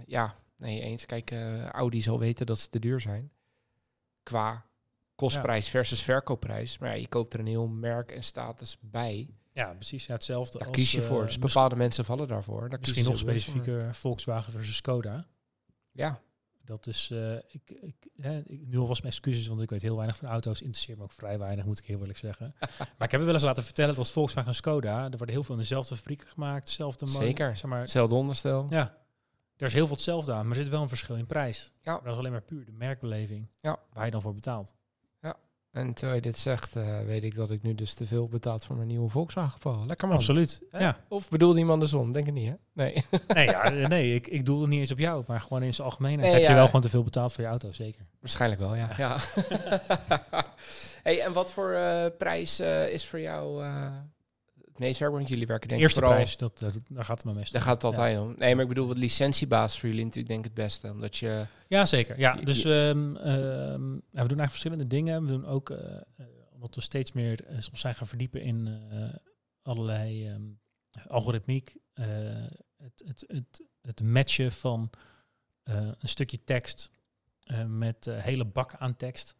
ja. 0.06 0.34
nee, 0.56 0.80
eens. 0.80 1.06
Kijk, 1.06 1.32
Audi 1.72 2.02
zal 2.02 2.18
weten 2.18 2.46
dat 2.46 2.58
ze 2.58 2.68
te 2.68 2.78
duur 2.78 3.00
zijn. 3.00 3.30
Qua 4.22 4.64
kostprijs 5.14 5.68
versus 5.68 6.02
verkoopprijs. 6.02 6.78
Maar 6.78 6.88
ja, 6.88 6.94
je 6.94 7.08
koopt 7.08 7.32
er 7.32 7.40
een 7.40 7.46
heel 7.46 7.66
merk 7.66 8.10
en 8.10 8.24
status 8.24 8.76
bij. 8.80 9.28
Ja, 9.52 9.72
precies. 9.74 10.06
Ja, 10.06 10.12
hetzelfde. 10.14 10.58
Daar 10.58 10.66
als, 10.66 10.76
kies 10.76 10.92
je 10.92 11.00
eh, 11.00 11.06
voor. 11.06 11.24
Dus 11.24 11.38
mis- 11.38 11.52
bepaalde 11.52 11.76
mensen 11.76 12.04
vallen 12.04 12.28
daarvoor. 12.28 12.68
Daar 12.68 12.78
Misschien 12.80 13.04
nog 13.04 13.18
specifieker 13.18 13.94
Volkswagen 13.94 14.52
versus 14.52 14.76
Skoda. 14.76 15.26
Ja, 15.92 16.20
Dat 16.64 16.86
is, 16.86 17.10
eh, 17.12 17.34
ik, 17.34 17.70
ik, 17.70 17.94
hè, 18.16 18.38
ik, 18.46 18.66
nu 18.66 18.78
alvast 18.78 19.02
mijn 19.02 19.14
excuses, 19.14 19.46
want 19.46 19.60
ik 19.62 19.70
weet 19.70 19.82
heel 19.82 19.96
weinig 19.96 20.16
van 20.16 20.28
auto's. 20.28 20.60
Interesseert 20.60 20.98
me 20.98 21.04
ook 21.04 21.12
vrij 21.12 21.38
weinig, 21.38 21.64
moet 21.64 21.78
ik 21.78 21.84
heel 21.84 21.98
eerlijk 22.00 22.18
zeggen. 22.18 22.54
maar 22.78 23.06
ik 23.06 23.10
heb 23.10 23.20
me 23.20 23.24
wel 23.26 23.34
eens 23.34 23.42
laten 23.44 23.64
vertellen, 23.64 23.90
dat 23.90 23.98
was 23.98 24.12
Volkswagen 24.12 24.50
en 24.50 24.56
Skoda. 24.56 25.04
Er 25.04 25.08
worden 25.16 25.28
heel 25.34 25.42
veel 25.44 25.54
in 25.54 25.60
dezelfde 25.60 25.96
fabrieken 25.96 26.28
gemaakt, 26.28 26.66
dezelfde 26.66 27.06
Zeker. 27.06 27.56
Zeg 27.56 27.70
maar, 27.70 27.80
hetzelfde 27.80 28.14
onderstel. 28.14 28.66
ja, 28.70 28.96
er 29.56 29.66
is 29.66 29.72
heel 29.72 29.86
veel 29.86 29.94
hetzelfde 29.94 30.32
aan, 30.32 30.46
maar 30.48 30.56
er 30.56 30.62
zit 30.62 30.72
wel 30.72 30.82
een 30.82 30.88
verschil 30.88 31.14
in 31.16 31.26
prijs. 31.26 31.72
Ja. 31.80 31.92
Maar 31.92 32.02
dat 32.02 32.12
is 32.12 32.18
alleen 32.18 32.32
maar 32.32 32.42
puur 32.42 32.64
de 32.64 32.72
merkbeleving 32.72 33.48
Ja. 33.58 33.78
waar 33.92 34.04
je 34.04 34.10
dan 34.10 34.22
voor 34.22 34.34
betaalt. 34.34 34.74
En 35.72 35.94
terwijl 35.94 36.16
je 36.16 36.22
dit 36.22 36.38
zegt, 36.38 36.76
eh, 36.76 37.00
weet 37.04 37.24
ik 37.24 37.34
dat 37.34 37.50
ik 37.50 37.62
nu 37.62 37.74
dus 37.74 37.94
te 37.94 38.06
veel 38.06 38.28
betaald 38.28 38.64
voor 38.64 38.76
mijn 38.76 38.88
nieuwe 38.88 39.08
Volkswagen. 39.08 39.86
Lekker 39.86 40.08
man. 40.08 40.16
Absoluut. 40.16 40.62
Hè? 40.70 40.78
Ja. 40.78 40.96
Of 41.08 41.28
bedoelde 41.28 41.58
iemand 41.58 41.74
andersom? 41.74 42.12
Denk 42.12 42.26
ik 42.26 42.32
niet, 42.32 42.48
hè? 42.48 42.54
Nee. 42.72 43.04
Nee, 43.34 43.46
ja, 43.46 43.68
nee 43.88 44.14
ik, 44.14 44.26
ik 44.26 44.46
doe 44.46 44.60
het 44.60 44.68
niet 44.68 44.78
eens 44.78 44.92
op 44.92 44.98
jou, 44.98 45.24
maar 45.26 45.40
gewoon 45.40 45.62
in 45.62 45.74
zijn 45.74 45.86
algemeenheid 45.86 46.32
Nee, 46.32 46.40
heb 46.40 46.50
je 46.50 46.56
wel 46.56 46.66
gewoon 46.66 46.80
te 46.80 46.88
veel 46.88 47.02
betaald 47.02 47.32
voor 47.32 47.44
je 47.44 47.50
auto, 47.50 47.72
zeker. 47.72 48.06
Waarschijnlijk 48.20 48.60
wel, 48.60 48.76
ja. 48.76 48.90
ja. 48.96 49.18
hey, 51.02 51.20
en 51.20 51.32
wat 51.32 51.52
voor 51.52 51.72
eh, 51.72 52.06
prijs 52.18 52.58
eh, 52.58 52.88
is 52.88 53.06
voor 53.06 53.20
jou 53.20 53.64
meest 54.82 54.98
werk? 54.98 55.12
Want 55.12 55.28
jullie 55.28 55.46
werken 55.46 55.68
denk 55.68 55.80
ik 55.80 55.86
Eerste 55.86 56.00
vooral... 56.00 56.18
prijs, 56.18 56.36
dat, 56.36 56.58
dat, 56.58 56.74
daar 56.88 57.04
gaat 57.04 57.16
het 57.16 57.26
maar 57.26 57.34
meestal. 57.34 57.52
Daar 57.58 57.68
gaat 57.68 57.82
het 57.82 57.84
altijd 57.84 58.18
om. 58.18 58.34
Nee, 58.38 58.54
maar 58.54 58.62
ik 58.62 58.68
bedoel, 58.68 58.86
wat 58.86 58.98
licentiebasis 58.98 59.80
voor 59.80 59.88
jullie 59.88 60.04
natuurlijk 60.04 60.32
denk 60.32 60.44
ik 60.44 60.50
het 60.56 60.64
beste. 60.64 60.90
Omdat 60.90 61.16
je... 61.16 61.46
Ja, 61.68 61.86
zeker. 61.86 62.18
Ja, 62.18 62.34
dus 62.34 62.62
ja, 62.62 62.94
we 62.96 64.28
doen 64.28 64.38
eigenlijk 64.38 64.50
verschillende 64.50 64.86
dingen. 64.86 65.22
We 65.22 65.28
doen 65.28 65.46
ook, 65.46 65.70
eh, 65.70 66.00
omdat 66.52 66.74
we 66.74 66.80
steeds 66.80 67.12
meer 67.12 67.44
eh, 67.44 67.54
ons 67.54 67.80
zijn 67.80 67.94
gaan 67.94 68.06
verdiepen 68.06 68.42
in 68.42 68.80
allerlei 69.62 70.28
ehm, 70.28 70.42
algoritmiek, 71.06 71.76
het, 71.92 73.02
het, 73.06 73.24
het, 73.26 73.62
het 73.80 74.02
matchen 74.02 74.52
van 74.52 74.90
een 75.64 76.08
stukje 76.08 76.44
tekst 76.44 76.90
met 77.66 78.04
hele 78.10 78.44
bakken 78.44 78.78
aan 78.78 78.96
tekst. 78.96 79.36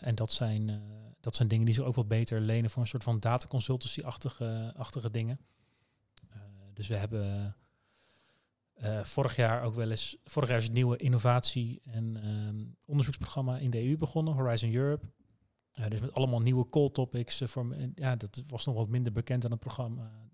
En 0.00 0.14
dat 0.14 0.32
zijn, 0.32 0.82
dat 1.26 1.36
zijn 1.36 1.48
dingen 1.48 1.64
die 1.64 1.74
zich 1.74 1.84
ook 1.84 1.94
wat 1.94 2.08
beter 2.08 2.40
lenen 2.40 2.70
voor 2.70 2.82
een 2.82 2.88
soort 2.88 3.02
van 3.02 3.20
dataconsultancy-achtige 3.20 4.72
achtige 4.76 5.10
dingen. 5.10 5.40
Eh, 6.28 6.38
dus 6.72 6.88
we 6.88 6.96
hebben 6.96 7.56
eh, 8.74 9.04
vorig 9.04 9.36
jaar 9.36 9.62
ook 9.62 9.74
wel 9.74 9.90
eens, 9.90 10.16
vorig 10.24 10.48
jaar 10.48 10.58
is 10.58 10.64
het 10.64 10.72
nieuwe 10.72 10.96
innovatie- 10.96 11.80
en 11.84 12.16
ehm, 12.22 12.64
onderzoeksprogramma 12.84 13.58
in 13.58 13.70
de 13.70 13.88
EU 13.88 13.96
begonnen, 13.96 14.34
Horizon 14.34 14.74
Europe. 14.74 15.06
Dus 15.88 16.00
met 16.00 16.12
allemaal 16.12 16.40
nieuwe 16.40 16.68
call 16.68 16.90
topics. 16.90 17.40
eh, 17.40 17.48
voor, 17.48 17.76
ja, 17.94 18.16
dat 18.16 18.42
was 18.46 18.64
nog 18.64 18.74
wat 18.74 18.88
minder 18.88 19.12
bekend 19.12 19.42
dan 19.42 19.50
het 19.50 19.60
programma 19.60 20.24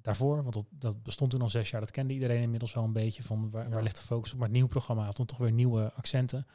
daarvoor, 0.00 0.42
want 0.42 0.54
dat, 0.54 0.66
dat 0.70 1.02
bestond 1.02 1.30
toen 1.30 1.42
al 1.42 1.50
zes 1.50 1.70
jaar. 1.70 1.80
Dat 1.80 1.90
kende 1.90 2.12
iedereen 2.14 2.42
inmiddels 2.42 2.72
wel 2.72 2.84
een 2.84 2.92
beetje 2.92 3.22
van 3.22 3.50
waar, 3.50 3.70
waar 3.70 3.82
ligt 3.82 3.96
de 3.96 4.02
focus 4.02 4.30
op. 4.32 4.36
Maar 4.36 4.46
het 4.46 4.56
nieuwe 4.56 4.70
programma 4.70 5.04
had 5.04 5.16
dan 5.16 5.26
toch 5.26 5.38
weer 5.38 5.52
nieuwe 5.52 5.92
accenten. 5.92 6.46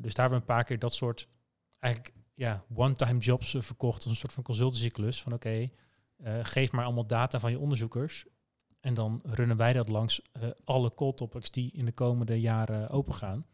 Dus 0.00 0.14
daar 0.14 0.28
hebben 0.28 0.28
we 0.28 0.34
een 0.34 0.54
paar 0.56 0.64
keer 0.64 0.78
dat 0.78 0.94
soort 0.94 1.28
eigenlijk 1.78 2.14
ja, 2.36 2.64
one-time 2.74 3.18
jobs 3.18 3.54
eh, 3.54 3.62
verkocht 3.62 3.96
als 3.96 4.06
een 4.06 4.16
soort 4.16 4.32
van 4.32 4.42
consultancyklus. 4.42 5.22
Van 5.22 5.32
oké, 5.32 5.70
eh, 6.16 6.38
geef 6.42 6.72
maar 6.72 6.84
allemaal 6.84 7.06
data 7.06 7.38
van 7.40 7.50
je 7.50 7.58
onderzoekers. 7.58 8.26
En 8.80 8.94
dan 8.94 9.20
runnen 9.24 9.56
wij 9.56 9.72
dat 9.72 9.88
langs 9.88 10.20
eh, 10.32 10.42
alle 10.64 10.94
call 10.94 11.12
topics 11.12 11.50
die 11.50 11.70
in 11.72 11.84
de 11.84 11.92
komende 11.92 12.40
jaren 12.40 12.88
open 12.88 13.14
gaan. 13.14 13.46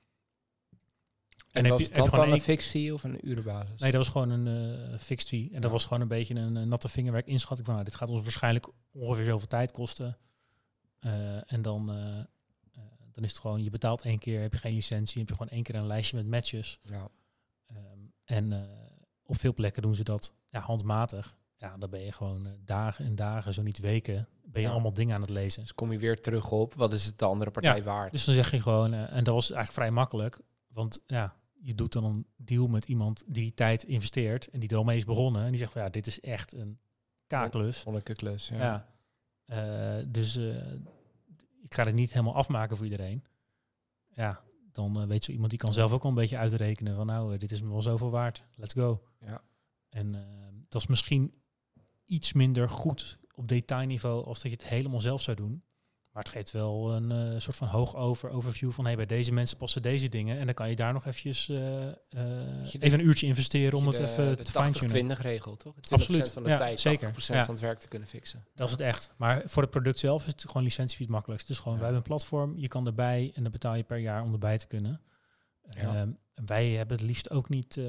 En, 1.50 1.62
heb 1.64 1.72
was 1.72 1.80
je- 1.80 1.86
het 1.86 1.96
heb 1.96 2.04
je 2.04 2.10
dat 2.10 2.10
gewoon 2.10 2.24
dan 2.24 2.34
een 2.34 2.40
fixed 2.44 2.70
fee 2.70 2.94
of 2.94 3.04
een 3.04 3.28
urenbasis? 3.28 3.80
Nee, 3.80 3.90
dat 3.90 4.00
was 4.00 4.08
gewoon 4.08 4.30
een 4.30 4.46
eh, 4.92 4.98
fixed 4.98 5.28
fee. 5.28 5.50
En 5.52 5.60
dat 5.60 5.70
was 5.70 5.84
gewoon 5.84 6.00
een 6.00 6.08
beetje 6.08 6.34
een, 6.34 6.68
natte 6.68 6.88
vingerwerk 6.88 7.26
inschatting 7.26 7.66
van, 7.66 7.74
nou, 7.76 7.86
dit 7.86 7.96
gaat 7.96 8.10
ons 8.10 8.22
waarschijnlijk 8.22 8.68
ongeveer 8.92 9.24
zoveel 9.24 9.48
tijd 9.48 9.70
kosten. 9.72 10.18
En 11.46 11.62
dan, 11.62 11.86
dan 13.12 13.24
is 13.24 13.30
het 13.30 13.40
gewoon, 13.40 13.62
je 13.62 13.70
betaalt 13.70 14.02
één 14.02 14.18
keer, 14.18 14.40
heb 14.40 14.52
je 14.52 14.58
geen 14.58 14.74
licentie, 14.74 15.18
heb 15.20 15.28
je 15.28 15.34
gewoon 15.34 15.52
één 15.52 15.62
keer 15.62 15.74
een 15.74 15.86
lijstje 15.86 16.16
met 16.16 16.26
matches. 16.26 16.78
Ja. 16.82 17.08
En 18.24 18.52
eh, 18.52 18.60
op 19.22 19.38
veel 19.38 19.54
plekken 19.54 19.82
doen 19.82 19.94
ze 19.94 20.04
dat 20.04 20.34
ja, 20.48 20.60
handmatig. 20.60 21.38
Ja, 21.56 21.76
dan 21.76 21.90
ben 21.90 22.00
je 22.00 22.12
gewoon 22.12 22.46
eh, 22.46 22.52
dagen 22.64 23.04
en 23.04 23.14
dagen, 23.14 23.54
zo 23.54 23.62
niet 23.62 23.78
weken, 23.78 24.28
ben 24.44 24.60
je 24.60 24.66
Ja. 24.66 24.72
allemaal 24.72 24.92
dingen 24.92 25.14
aan 25.14 25.20
het 25.20 25.30
lezen. 25.30 25.62
Dus 25.62 25.74
kom 25.74 25.92
je 25.92 25.98
weer 25.98 26.20
terug 26.20 26.50
op, 26.50 26.74
wat 26.74 26.92
is 26.92 27.04
het 27.04 27.18
de 27.18 27.24
andere 27.24 27.50
partij 27.50 27.76
Ja, 27.76 27.82
waard? 27.82 28.12
Dus 28.12 28.24
dan 28.24 28.34
zeg 28.34 28.50
je 28.50 28.60
gewoon, 28.60 28.92
eh, 28.92 29.12
en 29.12 29.24
dat 29.24 29.34
was 29.34 29.50
eigenlijk 29.50 29.72
vrij 29.72 29.90
makkelijk, 29.90 30.40
want 30.68 31.00
ja, 31.06 31.34
je 31.60 31.74
doet 31.74 31.92
dan 31.92 32.04
een 32.04 32.26
deal 32.36 32.66
met 32.66 32.84
iemand 32.84 33.24
die 33.26 33.42
die 33.42 33.54
tijd 33.54 33.82
investeert 33.82 34.46
en 34.48 34.60
die 34.60 34.68
er 34.68 34.76
al 34.76 34.84
mee 34.84 34.96
is 34.96 35.04
begonnen 35.04 35.42
en 35.44 35.48
die 35.50 35.58
zegt 35.58 35.72
van 35.72 35.82
ja, 35.82 35.88
dit 35.88 36.06
is 36.06 36.20
echt 36.20 36.52
een 36.52 36.78
kaaklus. 37.26 37.84
Monnikenklus, 37.84 38.48
ja. 38.48 38.86
Ja. 39.46 40.02
Dus 40.02 40.36
ik 41.62 41.74
ga 41.74 41.84
het 41.84 41.94
niet 41.94 42.12
helemaal 42.12 42.34
afmaken 42.34 42.76
voor 42.76 42.86
iedereen. 42.86 43.24
Ja, 44.14 44.40
dan 44.72 45.00
eh, 45.00 45.06
weet 45.06 45.24
zo 45.24 45.32
iemand 45.32 45.50
die 45.50 45.58
kan 45.58 45.72
zelf 45.72 45.92
ook 45.92 46.02
wel 46.02 46.10
een 46.10 46.16
beetje 46.16 46.38
uitrekenen 46.38 46.96
van 46.96 47.06
nou, 47.06 47.32
eh, 47.32 47.38
dit 47.38 47.50
is 47.50 47.62
me 47.62 47.68
wel 47.68 47.82
zoveel 47.82 48.10
waard. 48.10 48.44
Let's 48.54 48.72
go. 48.72 49.02
Ja. 49.18 49.42
En 49.88 50.14
eh, 50.14 50.20
dat 50.68 50.80
is 50.80 50.86
misschien 50.86 51.34
iets 52.04 52.32
minder 52.32 52.70
goed 52.70 53.18
op 53.34 53.48
detailniveau 53.48 54.24
als 54.24 54.42
dat 54.42 54.50
je 54.50 54.56
het 54.56 54.66
helemaal 54.66 55.00
zelf 55.00 55.22
zou 55.22 55.36
doen. 55.36 55.62
Maar 56.12 56.22
het 56.22 56.32
geeft 56.32 56.50
wel 56.50 56.92
een 56.92 57.10
eh, 57.10 57.40
soort 57.40 57.56
van 57.56 57.68
hoog 57.68 57.96
over 57.96 58.30
overview 58.30 58.70
van 58.70 58.84
hey, 58.84 58.96
bij 58.96 59.06
deze 59.06 59.32
mensen 59.32 59.56
passen 59.56 59.82
deze 59.82 60.08
dingen. 60.08 60.38
En 60.38 60.44
dan 60.46 60.54
kan 60.54 60.68
je 60.68 60.76
daar 60.76 60.92
nog 60.92 61.06
eventjes 61.06 61.48
eh, 61.48 61.88
eh, 61.88 61.94
even 62.80 62.98
een 62.98 63.06
uurtje 63.06 63.26
investeren 63.26 63.78
om 63.78 63.86
het 63.86 63.96
de- 63.96 64.02
even 64.02 64.36
de 64.36 64.42
te 64.42 64.50
fine-tunen. 64.52 65.16
80-20 65.16 65.20
regel, 65.20 65.56
toch? 65.56 65.74
20% 65.74 65.88
Absoluut, 65.92 66.28
van 66.28 66.42
de 66.42 66.48
ja, 66.48 66.56
tijd, 66.56 66.80
zeker. 66.80 67.08
80% 67.12 67.14
Ja. 67.38 67.44
van 67.44 67.54
het 67.54 67.62
werk 67.62 67.78
te 67.78 67.88
kunnen 67.88 68.08
fixen. 68.08 68.44
Dat 68.54 68.66
is 68.66 68.72
het 68.72 68.80
echt. 68.80 69.12
Maar 69.16 69.42
voor 69.46 69.62
het 69.62 69.70
product 69.70 69.98
zelf 69.98 70.26
is 70.26 70.32
het 70.32 70.44
gewoon 70.46 70.62
licentiefee 70.62 71.06
het 71.06 71.14
makkelijkst. 71.14 71.50
Is 71.50 71.58
gewoon, 71.58 71.72
Ja. 71.74 71.78
wij 71.82 71.92
hebben 71.92 72.10
een 72.10 72.16
platform, 72.16 72.58
je 72.58 72.68
kan 72.68 72.86
erbij 72.86 73.30
en 73.34 73.42
dan 73.42 73.52
betaal 73.52 73.74
je 73.74 73.82
per 73.82 73.98
jaar 73.98 74.22
om 74.22 74.32
erbij 74.32 74.58
te 74.58 74.66
kunnen. 74.66 75.00
Ehm, 75.70 76.10
wij 76.44 76.70
hebben 76.70 76.96
het 76.96 77.06
liefst 77.06 77.30
ook 77.30 77.48
niet, 77.48 77.76
nou, 77.76 77.88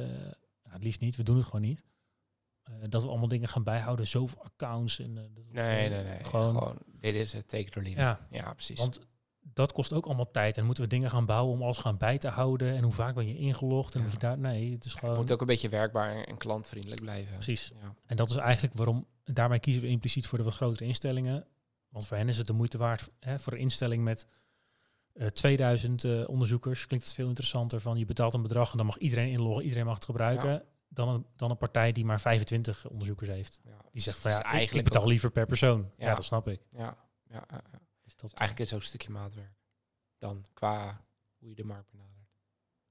het 0.69 0.83
liefst 0.83 0.99
niet, 0.99 1.15
we 1.15 1.23
doen 1.23 1.35
het 1.37 1.45
gewoon 1.45 1.61
niet. 1.61 1.83
Eh, 2.63 2.73
dat 2.89 3.01
we 3.03 3.09
allemaal 3.09 3.27
dingen 3.27 3.47
gaan 3.47 3.63
bijhouden, 3.63 4.07
zoveel 4.07 4.43
accounts. 4.43 4.99
En, 4.99 5.17
eh, 5.17 5.23
dat, 5.33 5.43
Nee, 5.51 5.89
nee, 5.89 6.03
nee. 6.03 6.23
Gewoon, 6.23 6.57
Gewoon, 6.57 6.77
dit 6.99 7.15
is 7.15 7.33
het, 7.33 7.49
take 7.49 7.63
it 7.63 7.75
or 7.75 7.81
leave 7.81 7.99
ja, 7.99 8.27
Ja, 8.29 8.53
precies. 8.53 8.79
want 8.79 8.99
dat 9.41 9.71
kost 9.71 9.93
ook 9.93 10.05
allemaal 10.05 10.31
tijd. 10.31 10.57
En 10.57 10.65
moeten 10.65 10.83
we 10.83 10.89
dingen 10.89 11.09
gaan 11.09 11.25
bouwen 11.25 11.53
om 11.53 11.63
alles 11.63 11.77
gaan 11.77 11.97
bij 11.97 12.17
te 12.17 12.27
houden. 12.27 12.75
En 12.75 12.83
hoe 12.83 12.93
vaak 12.93 13.15
ben 13.15 13.27
je 13.27 13.37
ingelogd? 13.37 13.93
En 13.93 13.99
Ja. 13.99 14.03
moet 14.05 14.13
je 14.13 14.19
daar, 14.19 14.37
nee, 14.37 14.71
het 14.73 14.85
is 14.85 14.91
het 14.91 14.99
gewoon... 14.99 15.15
moet 15.15 15.31
ook 15.31 15.41
een 15.41 15.47
beetje 15.47 15.69
werkbaar 15.69 16.23
en 16.23 16.37
klantvriendelijk 16.37 17.01
blijven. 17.01 17.33
Precies. 17.33 17.71
Ja. 17.81 17.95
En 18.05 18.15
dat 18.15 18.29
is 18.29 18.35
eigenlijk 18.35 18.73
waarom, 18.77 19.07
daarmee 19.23 19.59
kiezen 19.59 19.81
we 19.81 19.87
impliciet 19.87 20.27
voor 20.27 20.37
de 20.37 20.43
wat 20.43 20.53
grotere 20.53 20.85
instellingen. 20.85 21.47
Want 21.89 22.07
voor 22.07 22.17
hen 22.17 22.29
is 22.29 22.37
het 22.37 22.47
de 22.47 22.53
moeite 22.53 22.77
waard 22.77 23.09
hè, 23.19 23.39
voor 23.39 23.53
een 23.53 23.59
instelling 23.59 24.03
met 24.03 24.27
eh 25.13 25.27
2000 25.27 26.03
eh, 26.03 26.29
onderzoekers. 26.29 26.87
Klinkt 26.87 27.05
het 27.05 27.15
veel 27.15 27.27
interessanter 27.27 27.81
van 27.81 27.97
je 27.97 28.05
betaalt 28.05 28.33
een 28.33 28.41
bedrag 28.41 28.71
en 28.71 28.77
dan 28.77 28.85
mag 28.85 28.97
iedereen 28.97 29.29
inloggen, 29.29 29.63
iedereen 29.63 29.85
mag 29.85 29.95
het 29.95 30.05
gebruiken. 30.05 30.63
Dan, 30.93 31.09
een, 31.09 31.25
dan 31.35 31.49
een 31.51 31.57
partij 31.57 31.91
die 31.91 32.05
maar 32.05 32.21
25 32.21 32.87
onderzoekers 32.89 33.29
heeft. 33.29 33.59
Ja. 33.63 33.71
Die 33.91 34.01
zegt 34.01 34.15
Dus 34.23 34.31
van 34.31 34.31
ja, 34.31 34.37
ik- 34.39 34.45
ik, 34.45 34.51
eigenlijk 34.53 34.89
betaal 34.89 35.07
liever 35.07 35.31
per 35.31 35.45
persoon. 35.45 35.91
Ja, 35.97 36.07
Ja. 36.07 36.15
dat 36.15 36.23
snap 36.23 36.47
ik. 36.47 36.61
Ja, 36.71 36.95
ja, 37.27 37.43
ja. 37.49 37.61
Dus 38.03 38.15
dat, 38.15 38.29
Dus 38.29 38.39
eigenlijk 38.39 38.59
is 38.59 38.65
het 38.65 38.73
ook 38.73 38.79
een 38.81 38.87
stukje 38.87 39.09
maatwerk. 39.09 39.53
Dan 40.17 40.43
qua 40.53 41.01
hoe 41.37 41.49
je 41.49 41.55
de 41.55 41.63
markt 41.63 41.89
benadert. 41.91 42.11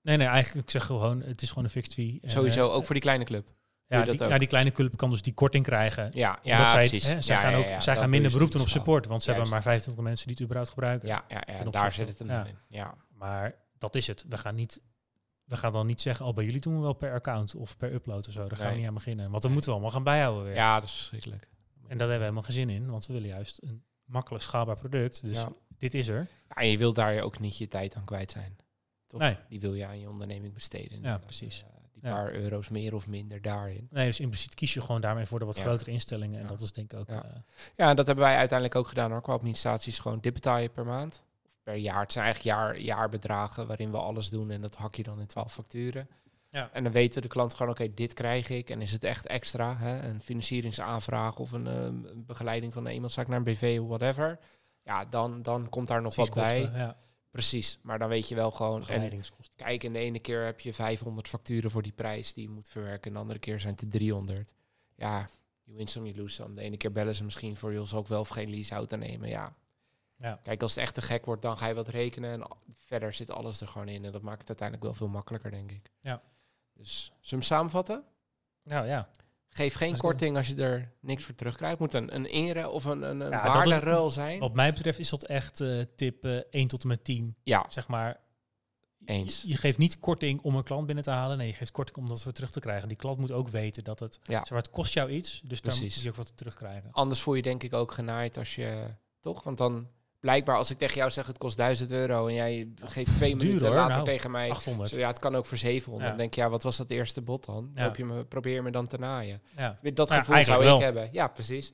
nee, 0.02 0.16
nee, 0.16 0.26
eigenlijk 0.26 0.66
ik 0.66 0.70
zeg 0.72 0.84
gewoon, 0.84 1.22
het 1.22 1.42
is 1.42 1.48
gewoon 1.48 1.64
een 1.64 1.70
fixed 1.70 1.94
fee. 1.94 2.18
Sowieso, 2.22 2.68
eh, 2.68 2.74
ook 2.74 2.84
voor 2.84 2.94
die 2.94 3.02
kleine 3.02 3.24
club. 3.24 3.46
ja, 3.86 4.04
die, 4.04 4.28
ja, 4.28 4.38
kleine 4.38 4.70
club 4.72 4.96
kan 4.96 5.10
dus 5.10 5.22
die 5.22 5.34
korting 5.34 5.64
krijgen. 5.64 6.10
Ja, 6.14 6.38
ja 6.42 6.68
zij, 6.68 6.88
precies. 6.88 7.12
hè, 7.12 7.22
zij 7.22 7.36
Ja, 7.36 7.42
gaan, 7.42 7.54
ook, 7.54 7.64
ja, 7.64 7.80
zij 7.80 7.96
gaan 7.96 8.10
minder 8.10 8.30
je 8.30 8.36
beroep 8.36 8.52
doen 8.52 8.60
op 8.62 8.68
support. 8.68 9.06
Want 9.06 9.22
ze 9.22 9.30
hebben 9.30 9.48
maar 9.50 9.62
25 9.62 10.04
mensen 10.04 10.26
die 10.26 10.34
het 10.34 10.44
überhaupt 10.44 10.72
gebruiken. 10.72 11.08
Ja, 11.08 11.24
ja, 11.28 11.64
daar 11.70 11.92
zit 11.92 12.08
het 12.08 12.20
in. 12.20 12.56
Ja. 12.68 12.94
Maar 13.14 13.54
dat 13.78 13.94
is 13.94 14.06
het. 14.06 14.24
We 14.28 14.38
gaan 14.38 14.54
niet. 14.54 14.80
We 15.52 15.58
gaan 15.58 15.72
dan 15.72 15.86
niet 15.86 16.00
zeggen, 16.00 16.26
oh, 16.26 16.34
bij 16.34 16.44
jullie 16.44 16.60
doen 16.60 16.74
we 16.74 16.80
wel 16.80 16.92
per 16.92 17.12
account 17.12 17.54
of 17.54 17.76
per 17.76 17.92
upload 17.94 18.26
of 18.26 18.32
zo. 18.32 18.38
Daar 18.44 18.56
gaan 18.56 18.58
we 18.66 18.70
Nee. 18.72 18.78
niet 18.78 18.88
aan 18.88 18.94
beginnen. 18.94 19.30
Want 19.30 19.42
dan 19.42 19.52
moeten 19.52 19.70
we 19.70 19.76
allemaal 19.76 19.94
gaan 19.94 20.04
bijhouden 20.04 20.44
weer. 20.44 20.54
ja, 20.54 20.80
dat 20.80 20.88
is 20.88 20.94
verschrikkelijk. 20.96 21.42
En 21.42 21.98
daar 21.98 22.08
hebben 22.08 22.16
we 22.16 22.22
helemaal 22.22 22.42
geen 22.42 22.52
zin 22.52 22.70
in, 22.70 22.90
want 22.90 23.06
we 23.06 23.12
willen 23.12 23.28
juist 23.28 23.58
een 23.62 23.82
makkelijk 24.04 24.44
schaalbaar 24.44 24.76
product. 24.76 25.22
Dus 25.22 25.36
Ja. 25.36 25.52
dit 25.78 25.94
is 25.94 26.08
er. 26.08 26.28
Ja, 26.48 26.54
en 26.54 26.68
je 26.68 26.78
wilt 26.78 26.94
daar 26.94 27.20
ook 27.20 27.38
niet 27.40 27.58
je 27.58 27.68
tijd 27.68 27.94
aan 27.94 28.04
kwijt 28.04 28.30
zijn. 28.30 28.56
Toch? 29.06 29.20
Nee. 29.20 29.36
Die 29.48 29.60
wil 29.60 29.74
je 29.74 29.86
aan 29.86 29.98
je 30.00 30.08
onderneming 30.08 30.54
besteden. 30.54 31.02
Ja, 31.02 31.18
precies. 31.18 31.62
eh, 31.62 31.68
die 31.92 32.02
Ja. 32.06 32.12
paar 32.14 32.32
euro's 32.34 32.68
meer 32.68 32.94
of 32.94 33.08
minder 33.08 33.42
daarin. 33.42 33.86
Nee, 33.90 34.06
dus 34.06 34.20
impliciet 34.20 34.54
kies 34.54 34.74
je 34.74 34.80
gewoon 34.80 35.00
daarmee 35.00 35.26
voor 35.26 35.38
de 35.38 35.44
wat 35.44 35.58
grotere 35.58 35.90
instellingen. 35.90 36.40
En 36.40 36.46
dat 36.46 36.60
is 36.60 36.72
denk 36.72 36.92
ik 36.92 36.98
ook... 36.98 37.08
Ja. 37.08 37.24
eh, 37.24 37.30
Ja, 37.76 37.88
en 37.90 37.96
dat 37.96 38.06
hebben 38.06 38.24
wij 38.24 38.36
uiteindelijk 38.36 38.78
ook 38.78 38.88
gedaan 38.88 39.10
hoor. 39.10 39.22
Qua 39.22 39.32
administraties 39.32 39.98
gewoon 39.98 40.20
dit 40.20 40.32
betaal 40.32 40.58
je 40.58 40.68
per 40.68 40.86
maand. 40.86 41.22
Per 41.62 41.74
jaar. 41.74 42.00
Het 42.00 42.12
zijn 42.12 42.24
eigenlijk 42.24 42.56
jaar, 42.56 42.78
jaarbedragen 42.78 43.66
waarin 43.66 43.90
we 43.90 43.98
alles 43.98 44.28
doen. 44.28 44.50
En 44.50 44.60
dat 44.60 44.76
hak 44.76 44.94
je 44.94 45.02
dan 45.02 45.20
in 45.20 45.26
12 45.26 45.52
facturen. 45.52 46.08
Ja. 46.50 46.70
En 46.72 46.82
dan 46.82 46.92
weten 46.92 47.22
de 47.22 47.28
klant 47.28 47.54
gewoon, 47.54 47.72
oké, 47.72 47.94
dit 47.94 48.12
krijg 48.12 48.48
ik. 48.48 48.70
En 48.70 48.82
is 48.82 48.92
het 48.92 49.04
echt 49.04 49.26
extra, 49.26 49.76
hè? 49.76 50.08
een 50.08 50.20
financieringsaanvraag 50.20 51.38
of 51.38 51.52
een 51.52 51.66
eh, 51.66 52.12
begeleiding 52.14 52.72
van 52.72 52.84
een 52.84 52.92
eenmanszaak 52.92 53.28
naar 53.28 53.36
een 53.36 53.44
BV 53.44 53.78
of 53.80 53.88
whatever. 53.88 54.38
Ja, 54.82 55.04
dan, 55.04 55.42
dan 55.42 55.68
komt 55.68 55.88
daar 55.88 56.02
nog 56.02 56.14
wat 56.14 56.34
bij. 56.34 56.60
Ja, 56.60 56.96
Precies, 57.32 57.78
maar 57.82 57.98
dan 57.98 58.08
weet 58.08 58.28
je 58.28 58.34
wel 58.34 58.50
gewoon... 58.50 58.80
En 58.80 58.86
begeleidingskosten. 58.86 59.56
kijk, 59.56 59.84
en 59.84 59.92
de 59.92 59.98
ene 59.98 60.18
keer 60.18 60.44
heb 60.44 60.60
je 60.60 60.72
500 60.72 61.28
facturen 61.28 61.70
voor 61.70 61.82
die 61.82 61.92
prijs 61.92 62.32
die 62.32 62.44
je 62.44 62.50
moet 62.50 62.68
verwerken. 62.68 63.06
En 63.06 63.12
de 63.12 63.18
andere 63.18 63.38
keer 63.38 63.60
zijn 63.60 63.72
het 63.72 63.82
er 63.82 63.88
300. 63.88 64.52
Ja, 64.96 65.28
you 65.64 65.76
win 65.76 65.86
some, 65.86 66.06
you 66.06 66.18
lose 66.18 66.34
some. 66.34 66.54
De 66.54 66.60
ene 66.60 66.76
keer 66.76 66.92
bellen 66.92 67.14
ze 67.14 67.24
misschien 67.24 67.56
voor, 67.56 67.72
je 67.72 67.84
zal 67.84 67.98
ook 67.98 68.08
wel 68.08 68.20
of 68.20 68.28
geen 68.28 68.50
lease-auto 68.50 68.96
nemen. 68.96 69.28
Ja, 69.28 69.54
Ja. 70.22 70.40
Kijk, 70.42 70.62
als 70.62 70.74
het 70.74 70.84
echt 70.84 70.94
te 70.94 71.02
gek 71.02 71.24
wordt, 71.24 71.42
dan 71.42 71.58
ga 71.58 71.66
je 71.66 71.74
wat 71.74 71.88
rekenen. 71.88 72.30
En 72.30 72.48
verder 72.78 73.12
zit 73.12 73.30
alles 73.30 73.60
er 73.60 73.68
gewoon 73.68 73.88
in. 73.88 74.04
En 74.04 74.12
dat 74.12 74.22
maakt 74.22 74.38
het 74.38 74.48
uiteindelijk 74.48 74.88
wel 74.88 74.96
veel 74.96 75.08
makkelijker, 75.08 75.50
denk 75.50 75.70
ik. 75.70 75.90
Ja. 76.00 76.22
Dus, 76.74 77.04
zullen 77.04 77.18
we 77.20 77.28
hem 77.28 77.42
samenvatten? 77.42 78.04
Nou 78.62 78.86
ja, 78.86 79.08
Geef 79.54 79.74
geen 79.74 79.96
korting 79.96 80.36
als 80.36 80.48
je 80.48 80.54
er 80.54 80.92
niks 81.00 81.24
voor 81.24 81.34
terugkrijgt. 81.34 81.78
Het 81.78 81.92
moet 81.92 82.02
een, 82.02 82.14
een 82.14 82.26
ere 82.26 82.68
of 82.68 82.84
een, 82.84 83.02
een, 83.02 83.20
een 83.20 83.30
Ja, 83.30 83.52
waarderuil 83.52 84.10
zijn. 84.10 84.40
wat 84.40 84.54
mij 84.54 84.72
betreft 84.72 84.98
is 84.98 85.08
dat 85.10 85.24
echt 85.24 85.60
eh, 85.60 85.80
tip 85.96 86.24
eh 86.24 86.36
1 86.50 86.68
tot 86.68 86.82
en 86.82 86.88
met 86.88 87.04
10. 87.04 87.36
Ja, 87.42 87.66
Zeg 87.68 87.88
maar, 87.88 88.20
Eens. 89.04 89.42
Je, 89.42 89.48
je 89.48 89.56
geeft 89.56 89.78
niet 89.78 90.00
korting 90.00 90.40
om 90.40 90.56
een 90.56 90.62
klant 90.62 90.86
binnen 90.86 91.04
te 91.04 91.10
halen. 91.10 91.38
Nee, 91.38 91.46
je 91.46 91.52
geeft 91.52 91.70
korting 91.70 91.96
om 91.96 92.06
dat 92.08 92.24
weer 92.24 92.32
terug 92.32 92.50
te 92.50 92.60
krijgen. 92.60 92.88
Die 92.88 92.96
klant 92.96 93.18
moet 93.18 93.32
ook 93.32 93.48
weten 93.48 93.84
dat 93.84 93.98
het... 94.00 94.18
Ja. 94.22 94.38
Zeg 94.38 94.50
maar, 94.50 94.58
het 94.58 94.70
kost 94.70 94.94
jou 94.94 95.10
iets, 95.10 95.40
dus 95.44 95.60
dan 95.60 95.78
moet 95.80 95.94
je 95.94 96.08
ook 96.08 96.16
wat 96.16 96.36
terugkrijgen. 96.36 96.92
Anders 96.92 97.20
voel 97.20 97.34
je 97.34 97.42
denk 97.42 97.62
ik 97.62 97.72
ook 97.72 97.92
genaaid 97.92 98.36
als 98.36 98.54
je... 98.54 98.86
Toch? 99.20 99.42
Want 99.42 99.58
dan 99.58 99.88
blijkbaar 100.22 100.56
als 100.56 100.70
ik 100.70 100.78
tegen 100.78 100.96
jou 100.96 101.10
zeg 101.10 101.26
het 101.26 101.38
kost 101.38 101.56
1000 101.56 101.90
euro... 101.90 102.26
en 102.26 102.34
jij 102.34 102.68
geeft 102.80 103.16
twee 103.16 103.36
Duur, 103.36 103.46
minuten 103.46 103.66
hoor. 103.66 103.76
later 103.76 103.94
Nou, 103.94 104.04
tegen 104.04 104.30
mij... 104.30 104.50
800. 104.50 104.90
Zo, 104.90 104.98
ja, 104.98 105.06
het 105.06 105.18
kan 105.18 105.34
ook 105.34 105.46
voor 105.46 105.58
700. 105.58 106.02
Ja. 106.02 106.08
Dan 106.08 106.18
denk 106.18 106.34
je, 106.34 106.40
ja, 106.40 106.50
wat 106.50 106.62
was 106.62 106.76
dat 106.76 106.90
eerste 106.90 107.22
bod 107.22 107.44
dan? 107.44 107.70
Ja. 107.74 107.84
Hoop 107.84 107.96
je 107.96 108.04
me, 108.04 108.24
probeer 108.24 108.54
je 108.54 108.62
me 108.62 108.70
dan 108.70 108.86
te 108.86 108.98
naaien. 108.98 109.42
Ja. 109.56 109.76
Dat 109.94 110.08
ja, 110.08 110.22
gevoel 110.22 110.44
zou 110.44 110.74
ik 110.74 110.80
hebben. 110.80 111.08
Ja, 111.12 111.28
precies. 111.28 111.72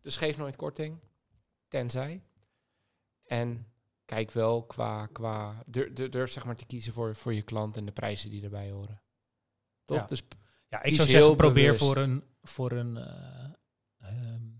Dus 0.00 0.16
geef 0.16 0.36
nooit 0.36 0.56
korting. 0.56 0.98
Tenzij. 1.68 2.22
En 3.24 3.66
kijk 4.04 4.30
wel 4.30 4.62
qua... 4.62 5.06
qua 5.06 5.62
durf, 5.66 5.92
durf, 5.92 6.30
zeg 6.30 6.44
maar 6.44 6.56
te 6.56 6.66
kiezen 6.66 6.92
voor, 6.92 7.16
voor 7.16 7.34
je 7.34 7.42
klant 7.42 7.76
en 7.76 7.84
de 7.84 7.92
prijzen 7.92 8.30
die 8.30 8.42
erbij 8.42 8.70
horen. 8.70 9.02
Toch? 9.84 9.98
Ja. 9.98 10.04
Dus 10.06 10.22
Ja, 10.68 10.82
ik 10.82 10.94
zou 10.94 11.08
zeggen, 11.08 11.36
probeer 11.36 11.64
bewust. 11.64 11.84
voor 11.84 11.96
een, 11.96 12.24
voor 12.42 12.72
een 12.72 12.96
eh, 12.96 13.44
ehm, 14.00 14.14
eh, 14.24 14.59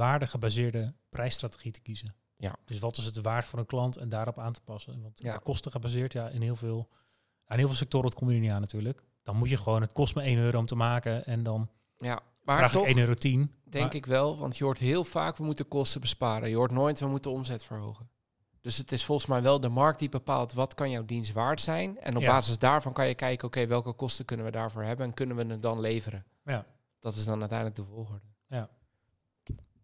waardegebaseerde 0.00 0.94
prijsstrategie 1.08 1.72
te 1.72 1.80
kiezen. 1.80 2.14
Ja. 2.36 2.54
Dus 2.64 2.78
wat 2.78 2.96
is 2.96 3.04
het 3.04 3.20
waard 3.20 3.44
voor 3.44 3.58
een 3.58 3.66
klant 3.66 3.96
en 3.96 4.08
daarop 4.08 4.38
aan 4.38 4.52
te 4.52 4.60
passen. 4.64 5.02
Want 5.02 5.20
Ja. 5.22 5.36
kosten 5.36 5.70
gebaseerd, 5.70 6.12
ja, 6.12 6.28
in 6.28 6.42
heel 6.42 6.56
veel, 6.56 6.88
in 7.48 7.56
heel 7.58 7.66
veel 7.66 7.76
sectoren 7.76 8.10
dat 8.10 8.18
kom 8.18 8.30
je 8.30 8.40
niet 8.40 8.50
aan 8.50 8.60
natuurlijk. 8.60 9.02
Dan 9.22 9.36
moet 9.36 9.48
je 9.48 9.56
gewoon, 9.56 9.80
het 9.80 9.92
kost 9.92 10.14
me 10.14 10.22
1 10.22 10.38
euro 10.38 10.58
om 10.58 10.66
te 10.66 10.74
maken 10.74 11.26
en 11.26 11.42
dan 11.42 11.68
ja, 11.98 12.20
maar 12.42 12.56
vraag 12.56 12.72
toch 12.72 12.82
ik 12.86 12.88
1,10 12.96 12.98
euro. 13.00 13.14
10. 13.14 13.54
denk 13.64 13.84
Maar- 13.84 13.94
ik 13.94 14.06
wel. 14.06 14.38
Want 14.38 14.56
je 14.56 14.64
hoort 14.64 14.78
heel 14.78 15.04
vaak, 15.04 15.36
we 15.36 15.44
moeten 15.44 15.68
kosten 15.68 16.00
besparen. 16.00 16.48
Je 16.48 16.56
hoort 16.56 16.70
nooit, 16.70 17.00
we 17.00 17.06
moeten 17.06 17.30
omzet 17.30 17.64
verhogen. 17.64 18.10
Dus 18.60 18.76
het 18.76 18.92
is 18.92 19.04
volgens 19.04 19.26
mij 19.28 19.42
wel 19.42 19.60
de 19.60 19.68
markt 19.68 19.98
die 19.98 20.08
bepaalt 20.08 20.52
wat 20.52 20.74
kan 20.74 20.90
jouw 20.90 21.04
dienst 21.04 21.32
waard 21.32 21.60
zijn. 21.60 21.98
En 22.00 22.16
op 22.16 22.22
Ja. 22.22 22.28
basis 22.28 22.58
daarvan 22.58 22.92
kan 22.92 23.06
je 23.08 23.14
kijken, 23.14 23.46
oké, 23.46 23.66
welke 23.66 23.92
kosten 23.92 24.24
kunnen 24.24 24.46
we 24.46 24.52
daarvoor 24.52 24.82
hebben 24.82 25.06
en 25.06 25.14
kunnen 25.14 25.36
we 25.36 25.44
het 25.46 25.62
dan 25.62 25.80
leveren. 25.80 26.24
Ja. 26.44 26.66
Dat 26.98 27.14
is 27.14 27.24
dan 27.24 27.40
uiteindelijk 27.40 27.78
de 27.78 27.84
volgorde. 27.84 28.24
Ja. 28.48 28.68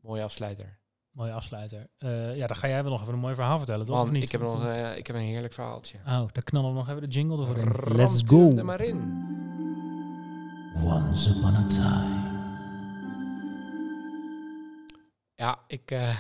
Mooie 0.07 0.23
afsluiter. 0.23 0.79
Mooie 1.11 1.33
afsluiter. 1.33 1.89
Eh, 1.99 2.37
ja, 2.37 2.47
dan 2.47 2.57
ga 2.57 2.69
jij 2.69 2.83
wel 2.83 2.93
nog 2.93 3.01
even 3.01 3.13
een 3.15 3.21
mooi 3.21 3.35
verhaal 3.35 3.59
vertellen, 3.59 3.87
toch? 3.87 3.95
Man, 3.95 4.05
of 4.05 4.11
niet? 4.11 4.23
ik 4.23 4.33
heb, 4.33 4.41
nog, 4.41 4.65
eh, 4.65 4.91
eh, 4.91 4.97
ik 4.97 5.07
heb 5.07 5.17
een 5.17 5.23
heerlijk 5.23 5.53
verhaaltje. 5.53 5.99
Oh, 5.99 6.05
dan 6.33 6.43
knallen 6.45 6.71
we 6.71 6.77
nog 6.77 6.89
even 6.89 7.01
de 7.01 7.09
jingle 7.09 7.41
ervoor 7.41 7.57
in. 7.57 7.69
Ramt 7.69 7.97
Let's 7.97 8.23
go. 8.27 8.51
er 8.57 8.65
maar 8.65 8.81
in. 8.81 8.97
Once 10.85 11.31
upon 11.31 11.55
a 11.55 11.67
time. 11.67 12.27
Ja, 15.35 15.59
ik, 15.67 15.91
eh, 15.91 16.19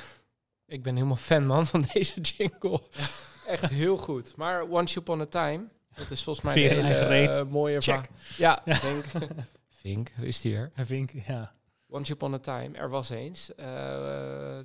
ik 0.66 0.82
ben 0.82 0.94
helemaal 0.94 1.16
fan, 1.16 1.46
man, 1.46 1.66
van 1.66 1.84
deze 1.92 2.20
jingle. 2.20 2.80
Echt 3.46 3.68
heel 3.68 3.98
goed. 3.98 4.36
Maar 4.36 4.62
Once 4.62 4.98
Upon 4.98 5.20
a 5.20 5.24
Time, 5.24 5.68
dat 5.94 6.10
is 6.10 6.22
volgens 6.22 6.44
mij 6.44 6.78
een 6.78 6.84
hele 6.84 7.28
eh, 7.28 7.44
mooie 7.44 7.80
Check. 7.80 8.08
verhaal. 8.14 8.62
Ja, 8.64 8.76
Vink. 8.76 9.04
Vink, 9.80 10.10
is 10.20 10.40
die 10.40 10.52
weer. 10.52 10.70
Vink, 10.74 11.10
ja. 11.26 11.55
Once 11.88 12.12
Upon 12.12 12.34
a 12.34 12.38
Time, 12.38 12.78
er 12.78 12.88
was 12.88 13.08
eens. 13.10 13.54
eh, 13.54 13.66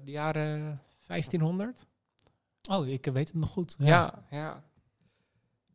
de 0.04 0.12
jaren 0.12 0.82
1500? 1.08 1.86
Oh, 2.70 2.88
ik 2.88 3.06
weet 3.06 3.28
het 3.28 3.38
nog 3.38 3.50
goed. 3.50 3.76
Ja. 3.80 4.26
ja, 4.30 4.64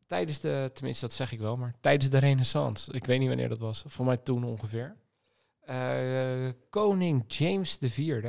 Tijdens 0.07 0.41
de, 0.41 0.71
tenminste 0.73 1.07
dat 1.07 1.15
zeg 1.15 1.33
ik 1.33 1.39
wel, 1.39 1.57
maar 1.57 1.75
tijdens 1.81 2.11
de 2.11 2.19
renaissance. 2.19 2.93
Ik 2.93 3.07
weet 3.07 3.19
niet 3.19 3.29
wanneer 3.29 3.49
dat 3.49 3.59
was. 3.59 3.83
Voor 3.87 4.05
mij 4.05 4.17
toen 4.17 4.45
ongeveer. 4.45 4.97
Eh, 5.61 6.49
koning 6.71 7.25
James 7.33 7.79
IV, 7.81 8.25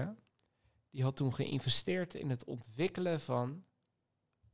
die 0.92 1.04
had 1.04 1.16
toen 1.16 1.34
geïnvesteerd 1.34 2.14
in 2.14 2.30
het 2.30 2.44
ontwikkelen 2.44 3.22
van 3.22 3.64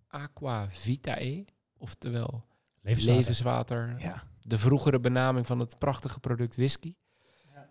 aqua 0.08 0.68
vitae. 0.70 1.46
Oftewel 1.78 2.46
Levenswater. 2.82 3.16
levenswater. 3.18 3.96
Ja. 4.00 4.24
De 4.42 4.58
vroegere 4.58 5.00
benaming 5.00 5.46
van 5.48 5.60
het 5.60 5.78
prachtige 5.80 6.20
product 6.20 6.56
whisky. 6.56 6.96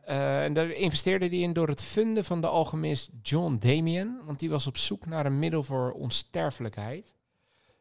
Eh, 0.02 0.44
en 0.44 0.52
daar 0.52 0.70
investeerde 0.70 1.26
hij 1.26 1.38
in 1.38 1.52
door 1.52 1.68
het 1.68 1.82
vinden 1.82 2.24
van 2.24 2.40
de 2.40 2.46
alchemist 2.46 3.10
John 3.22 3.56
Damien. 3.58 4.20
Want 4.24 4.38
die 4.38 4.50
was 4.50 4.66
op 4.66 4.76
zoek 4.76 5.06
naar 5.06 5.26
een 5.26 5.38
middel 5.38 5.62
voor 5.62 5.92
onsterfelijkheid. 5.92 7.14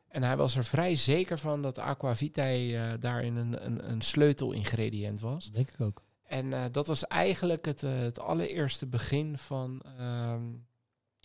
En 0.07 0.23
hij 0.23 0.37
was 0.37 0.55
er 0.55 0.65
vrij 0.65 0.95
zeker 0.95 1.39
van 1.39 1.61
dat 1.61 1.79
aqua 1.79 2.15
vitae 2.15 2.77
eh, 2.77 2.93
daarin 2.99 3.35
een, 3.35 3.65
een, 3.65 3.89
een 3.91 4.01
sleutelingrediënt 4.01 5.19
was. 5.19 5.45
Dat 5.45 5.53
denk 5.55 5.71
ik 5.71 5.81
ook. 5.81 6.01
En 6.23 6.53
eh, 6.53 6.63
dat 6.71 6.87
was 6.87 7.07
eigenlijk 7.07 7.65
het, 7.65 7.81
het 7.81 8.19
allereerste 8.19 8.85
begin 8.85 9.37
van 9.37 9.81
ehm, 9.97 10.43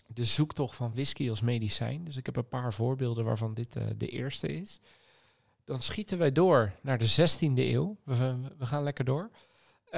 de 0.07 0.25
zoektocht 0.25 0.75
van 0.75 0.93
whisky 0.93 1.29
als 1.29 1.41
medicijn. 1.41 2.03
Dus 2.03 2.17
ik 2.17 2.25
heb 2.25 2.35
een 2.35 2.47
paar 2.47 2.73
voorbeelden 2.73 3.25
waarvan 3.25 3.53
dit 3.53 3.73
de 3.97 4.07
eerste 4.07 4.47
is. 4.47 4.79
Dan 5.65 5.81
schieten 5.81 6.17
wij 6.17 6.31
door 6.31 6.73
naar 6.81 6.97
de 6.97 7.09
16e 7.09 7.53
eeuw. 7.55 7.97
We 8.03 8.65
gaan 8.65 8.83
lekker 8.83 9.05
door. 9.05 9.29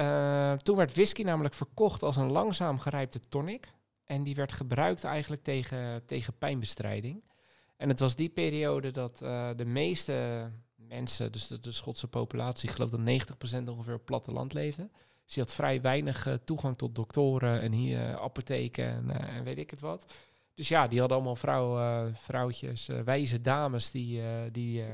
Eh, 0.00 0.52
toen 0.52 0.76
werd 0.76 0.94
whisky 0.94 1.22
namelijk 1.22 1.54
verkocht 1.54 2.02
als 2.02 2.16
een 2.16 2.32
langzaam 2.32 2.78
gerijpte 2.78 3.20
tonic. 3.20 3.72
En 4.04 4.22
die 4.22 4.34
werd 4.34 4.52
gebruikt 4.52 5.04
eigenlijk 5.04 5.42
tegen, 5.42 6.06
tegen 6.06 6.38
pijnbestrijding. 6.38 7.24
En 7.76 7.88
het 7.88 8.00
was 8.00 8.16
die 8.16 8.28
periode 8.28 8.90
dat 8.90 9.22
eh, 9.22 9.50
de 9.56 9.64
meeste 9.64 10.48
mensen, 10.76 11.32
dus 11.32 11.46
de, 11.46 11.60
de 11.60 11.72
Schotse 11.72 12.08
populatie, 12.08 12.68
ik 12.68 12.74
geloof 12.74 12.90
dat 12.90 13.00
90% 13.64 13.68
ongeveer 13.68 13.94
op 13.94 14.04
platteland 14.04 14.52
leefde. 14.52 14.90
Dus 15.24 15.34
je 15.34 15.40
had 15.40 15.54
vrij 15.54 15.80
weinig 15.80 16.26
eh, 16.26 16.34
toegang 16.44 16.78
tot 16.78 16.94
doktoren 16.94 17.60
en 17.60 17.72
hier 17.72 18.18
apotheken 18.18 18.86
en, 18.86 19.10
en 19.28 19.44
weet 19.44 19.58
ik 19.58 19.70
het 19.70 19.80
wat. 19.80 20.12
Dus 20.54 20.68
ja, 20.68 20.88
die 20.88 20.98
hadden 20.98 21.16
allemaal 21.16 21.36
vrouw, 21.36 22.10
vrouwtjes, 22.12 22.86
wijze 23.04 23.40
dames 23.40 23.90
die, 23.90 24.22
die, 24.50 24.84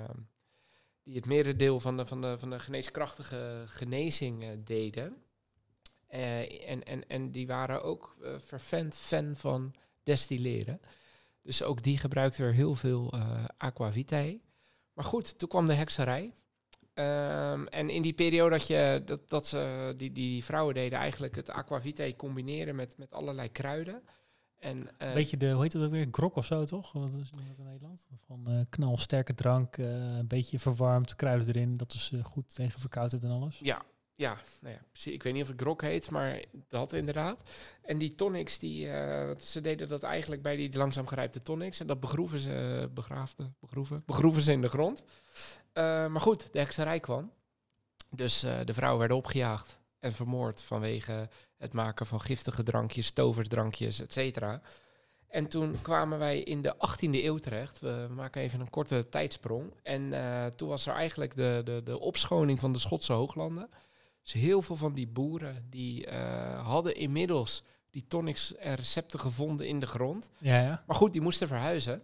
die 1.07 1.17
het 1.17 1.27
merendeel 1.27 1.81
van 1.81 1.97
de, 1.97 2.07
van 2.07 2.21
de, 2.21 2.39
van 2.39 2.51
de 2.51 2.59
geneeskrachtige 2.59 3.63
genezing 3.67 4.43
eh, 4.43 4.49
deden. 4.65 5.17
Eh, 6.07 6.71
en, 6.71 6.85
en, 6.85 7.09
en 7.09 7.31
die 7.31 7.47
waren 7.47 7.83
ook 7.83 8.17
fervent 8.45 8.97
fan 8.97 9.37
van 9.37 9.75
destilleren. 10.03 10.81
Dus 11.43 11.63
ook 11.63 11.83
die 11.83 11.99
gebruikten 11.99 12.45
weer 12.45 12.55
heel 12.55 12.75
veel 12.75 13.13
eh 13.13 13.45
aquavitae. 13.57 14.41
Maar 14.93 15.05
goed, 15.05 15.39
toen 15.39 15.49
kwam 15.49 15.67
de 15.67 15.75
hekserij. 15.75 16.33
Ehm, 16.95 17.67
en 17.67 17.91
in 17.91 18.03
die 18.03 18.13
periode 18.13 18.51
dat, 18.51 18.67
je, 18.67 19.03
dat, 19.05 19.29
dat 19.29 19.47
ze, 19.47 19.95
die, 19.97 20.13
die 20.13 20.45
vrouwen 20.45 20.75
deden 20.75 20.99
eigenlijk 20.99 21.35
het 21.35 21.51
aquavitae 21.51 22.17
combineren 22.17 22.77
met, 22.77 22.99
met 22.99 23.13
allerlei 23.13 23.53
kruiden. 23.53 24.03
En, 24.59 24.99
eh, 24.99 25.15
Beetje 25.15 25.37
de, 25.37 25.51
hoe 25.51 25.63
heet 25.63 25.73
dat 25.73 25.83
ook 25.83 25.91
weer? 25.91 26.09
Grok 26.11 26.37
of 26.37 26.45
zo, 26.45 26.65
toch? 26.65 26.93
Wat 26.93 27.13
is 27.13 27.31
dat 27.31 27.41
in 27.59 27.65
Nederland? 27.65 28.09
Van 28.27 28.47
eh 28.47 28.61
knalsterke 28.69 29.35
drank, 29.35 29.77
eh, 29.77 30.17
een 30.17 30.27
beetje 30.27 30.59
verwarmd, 30.59 31.17
kruiden 31.17 31.49
erin. 31.49 31.77
Dat 31.77 31.93
is 31.93 32.13
goed 32.23 32.55
tegen 32.55 32.81
verkoudheid 32.81 33.25
en 33.25 33.31
alles. 33.31 33.59
Ja, 33.59 33.83
ja, 34.15 34.41
nou 34.61 34.75
ja. 34.75 35.13
Ik 35.13 35.23
weet 35.23 35.33
niet 35.33 35.43
of 35.43 35.49
het 35.49 35.61
grok 35.61 35.83
heet, 35.83 36.11
maar 36.11 36.45
dat 36.69 36.93
inderdaad. 36.93 37.51
En 37.83 37.99
die 37.99 38.15
tonics, 38.15 38.59
die, 38.59 38.87
ze 39.39 39.61
deden 39.63 39.89
dat 39.89 40.03
eigenlijk 40.03 40.43
bij 40.43 40.57
die 40.57 40.77
langzaam 40.77 41.07
gerijpte 41.07 41.41
tonics. 41.41 41.81
En 41.81 41.87
dat 41.87 42.01
begroeven 42.01 42.41
ze, 42.41 42.89
begraafden, 42.95 43.57
begroeven, 43.61 44.03
begroeven 44.07 44.43
ze 44.43 44.53
in 44.53 44.61
de 44.61 44.69
grond. 44.69 45.05
Maar 45.75 46.21
goed, 46.21 46.53
de 46.53 46.59
hekserij 46.59 47.01
kwam. 47.01 47.33
Dus 48.11 48.41
de 48.41 48.75
vrouwen 48.75 48.99
werden 48.99 49.17
opgejaagd 49.17 49.79
en 50.07 50.13
vermoord 50.13 50.63
vanwege 50.63 51.29
het 51.59 51.73
maken 51.73 52.07
van 52.07 52.21
giftige 52.21 52.63
drankjes, 52.63 53.11
toversdrankjes, 53.11 54.01
et 54.01 54.13
cetera. 54.13 54.61
En 55.29 55.49
toen 55.49 55.77
kwamen 55.83 56.19
wij 56.19 56.41
in 56.41 56.63
de 56.63 56.75
18e 56.75 57.11
eeuw 57.11 57.37
terecht. 57.37 57.81
We 57.81 58.07
maken 58.11 58.43
even 58.43 58.61
een 58.61 58.71
korte 58.71 59.09
tijdsprong. 59.09 59.73
En 59.83 60.13
eh, 60.13 60.47
toen 60.47 60.69
was 60.69 60.87
er 60.87 60.95
eigenlijk 60.95 61.35
de, 61.35 61.61
de, 61.65 61.81
de 61.85 62.01
opschoning 62.01 62.61
van 62.61 62.73
de 62.73 62.79
Schotse 62.79 63.13
hooglanden. 63.13 63.69
Dus 64.23 64.33
heel 64.33 64.63
veel 64.63 64.77
van 64.77 64.93
die 64.93 65.07
boeren 65.07 65.67
die 65.71 66.07
eh, 66.07 66.67
hadden 66.67 66.97
inmiddels 66.97 67.63
die 67.91 68.05
tonics 68.09 68.55
en 68.55 68.75
recepten 68.75 69.21
gevonden 69.21 69.67
in 69.67 69.81
de 69.81 69.87
grond. 69.87 70.31
Ja, 70.39 70.61
ja. 70.61 70.83
Maar 70.87 70.97
goed, 70.97 71.13
die 71.13 71.23
moesten 71.23 71.49
verhuizen. 71.49 72.03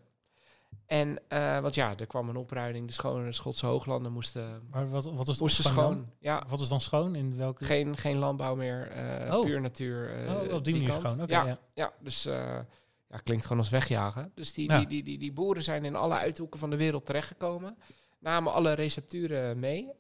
En, 0.87 1.19
eh, 1.29 1.61
want 1.61 1.75
ja, 1.75 1.97
er 1.99 2.07
kwam 2.07 2.29
een 2.29 2.37
opruiming. 2.37 2.87
De 2.87 2.93
schone 2.93 3.33
Schotse 3.33 3.67
hooglanden 3.67 4.13
moesten, 4.13 4.63
Maar 4.71 4.89
wat, 4.91 5.05
wat 5.05 5.29
is 5.29 5.41
moesten 5.41 5.65
dan? 5.65 5.73
schoon. 5.73 6.11
Ja, 6.19 6.45
Wat 6.49 6.61
is 6.61 6.69
dan 6.69 6.81
schoon? 6.81 7.15
In 7.15 7.37
welke? 7.37 7.65
geen, 7.65 7.97
geen 7.97 8.17
landbouw 8.17 8.55
meer, 8.55 8.89
eh, 8.91 9.35
Oh. 9.37 9.45
puur 9.45 9.61
natuur. 9.61 10.15
eh, 10.27 10.35
oh, 10.35 10.53
op 10.55 10.65
die 10.65 10.75
manier 10.75 10.89
kant. 10.89 11.01
schoon. 11.01 11.27
Ja, 11.27 11.45
ja. 11.47 11.59
ja, 11.75 11.93
dus 12.01 12.23
ja, 12.23 13.19
klinkt 13.23 13.43
gewoon 13.45 13.59
als 13.59 13.69
wegjagen. 13.71 14.33
Dus 14.35 14.53
die, 14.53 14.69
Ja. 14.71 14.79
die, 14.79 14.87
die, 14.87 15.03
die, 15.03 15.19
die 15.19 15.33
boeren 15.33 15.63
zijn 15.63 15.85
in 15.85 15.97
alle 15.97 16.15
uithoeken 16.15 16.59
van 16.61 16.71
de 16.71 16.77
wereld 16.77 17.07
terechtgekomen. 17.07 17.77
Namen 18.19 18.53
alle 18.53 18.73
recepturen 18.73 19.59
mee. 19.59 19.91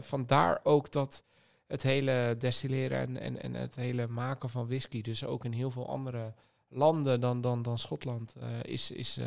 Vandaar 0.00 0.60
ook 0.62 0.92
dat 0.92 1.22
het 1.66 1.82
hele 1.82 2.34
destilleren 2.38 2.98
en, 2.98 3.16
en, 3.20 3.42
en 3.42 3.54
het 3.54 3.74
hele 3.74 4.06
maken 4.06 4.50
van 4.50 4.66
whisky... 4.66 5.02
dus 5.02 5.24
ook 5.24 5.44
in 5.44 5.52
heel 5.52 5.70
veel 5.70 5.88
andere 5.88 6.34
landen 6.68 7.20
dan, 7.20 7.40
dan, 7.40 7.62
dan 7.62 7.78
Schotland 7.78 8.34
is, 8.62 8.90
is 8.90 9.18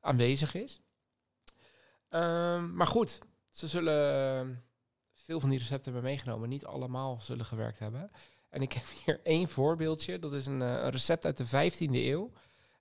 aanwezig 0.00 0.54
is. 0.54 0.80
Ehm, 2.08 2.74
maar 2.74 2.86
goed, 2.86 3.18
ze 3.50 3.66
zullen 3.68 4.62
veel 5.14 5.40
van 5.40 5.48
die 5.50 5.58
recepten 5.58 5.92
hebben 5.92 6.10
meegenomen. 6.10 6.48
Niet 6.48 6.64
allemaal 6.66 7.18
zullen 7.20 7.44
gewerkt 7.44 7.78
hebben. 7.78 8.10
En 8.50 8.62
ik 8.62 8.72
heb 8.72 8.84
hier 9.04 9.20
één 9.22 9.48
voorbeeldje. 9.48 10.18
Dat 10.18 10.32
is 10.32 10.46
een, 10.46 10.62
eh, 10.62 10.68
een 10.68 10.90
recept 10.90 11.24
uit 11.24 11.36
de 11.36 11.44
15e 11.46 12.06
eeuw. 12.06 12.32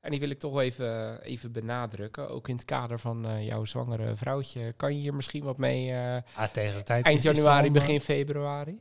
En 0.01 0.11
die 0.11 0.19
wil 0.19 0.29
ik 0.29 0.39
toch 0.39 0.59
even, 0.59 1.21
even 1.21 1.51
benadrukken. 1.51 2.29
Ook 2.29 2.47
in 2.47 2.55
het 2.55 2.65
kader 2.65 2.99
van 2.99 3.25
eh, 3.25 3.45
jouw 3.45 3.65
zwangere 3.65 4.15
vrouwtje. 4.15 4.73
Kan 4.73 4.93
je 4.93 4.99
hier 4.99 5.13
misschien 5.15 5.43
wat 5.43 5.57
mee 5.57 5.91
eh, 5.91 6.21
Ah, 6.35 6.47
tegen 6.49 6.75
de 6.77 6.83
tijd. 6.83 7.05
eind 7.05 7.21
januari, 7.21 7.71
begin 7.71 8.01
februari? 8.01 8.77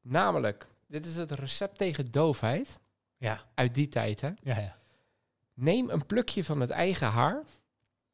Namelijk, 0.00 0.66
dit 0.86 1.06
is 1.06 1.16
het 1.16 1.32
recept 1.32 1.78
tegen 1.78 2.10
doofheid. 2.10 2.80
Ja, 3.16 3.40
Uit 3.54 3.74
die 3.74 3.88
tijd, 3.88 4.20
hè. 4.20 4.30
ja, 4.42 4.58
ja. 4.58 4.76
Neem 5.54 5.90
een 5.90 6.06
plukje 6.06 6.44
van 6.44 6.60
het 6.60 6.70
eigen 6.70 7.08
haar 7.08 7.44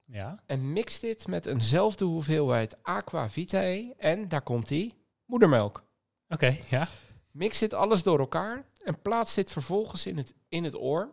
Ja, 0.04 0.42
en 0.46 0.72
mix 0.72 1.00
dit 1.00 1.26
met 1.26 1.46
eenzelfde 1.46 2.04
hoeveelheid 2.04 2.76
aqua 2.82 3.28
vitae 3.28 3.94
en, 3.98 4.28
daar 4.28 4.42
komt 4.42 4.68
die, 4.68 4.94
moedermelk. 5.24 5.84
oké, 6.28 6.56
ja. 6.68 6.88
Mix 7.30 7.58
dit 7.58 7.74
alles 7.74 8.02
door 8.02 8.18
elkaar 8.18 8.64
en 8.84 9.02
plaats 9.02 9.34
dit 9.34 9.50
vervolgens 9.50 10.06
in 10.06 10.16
het, 10.16 10.34
in 10.48 10.64
het 10.64 10.76
oor. 10.76 11.10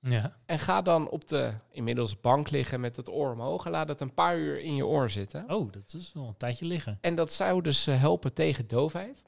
Ja, 0.00 0.36
En 0.46 0.58
ga 0.58 0.82
dan 0.82 1.08
op 1.08 1.28
de 1.28 1.52
inmiddels 1.70 2.20
bank 2.20 2.50
liggen 2.50 2.80
met 2.80 2.96
het 2.96 3.08
oor 3.08 3.32
omhoog 3.32 3.64
en 3.64 3.70
laat 3.70 3.88
het 3.88 4.00
een 4.00 4.14
paar 4.14 4.38
uur 4.38 4.60
in 4.60 4.74
je 4.74 4.86
oor 4.86 5.10
zitten. 5.10 5.50
oh, 5.50 5.72
dat 5.72 5.94
is 5.94 6.12
wel 6.14 6.26
een 6.26 6.36
tijdje 6.36 6.66
liggen. 6.66 6.98
En 7.00 7.16
dat 7.16 7.32
zou 7.32 7.62
dus 7.62 7.86
eh, 7.86 8.00
helpen 8.00 8.32
tegen 8.32 8.66
doofheid. 8.66 9.22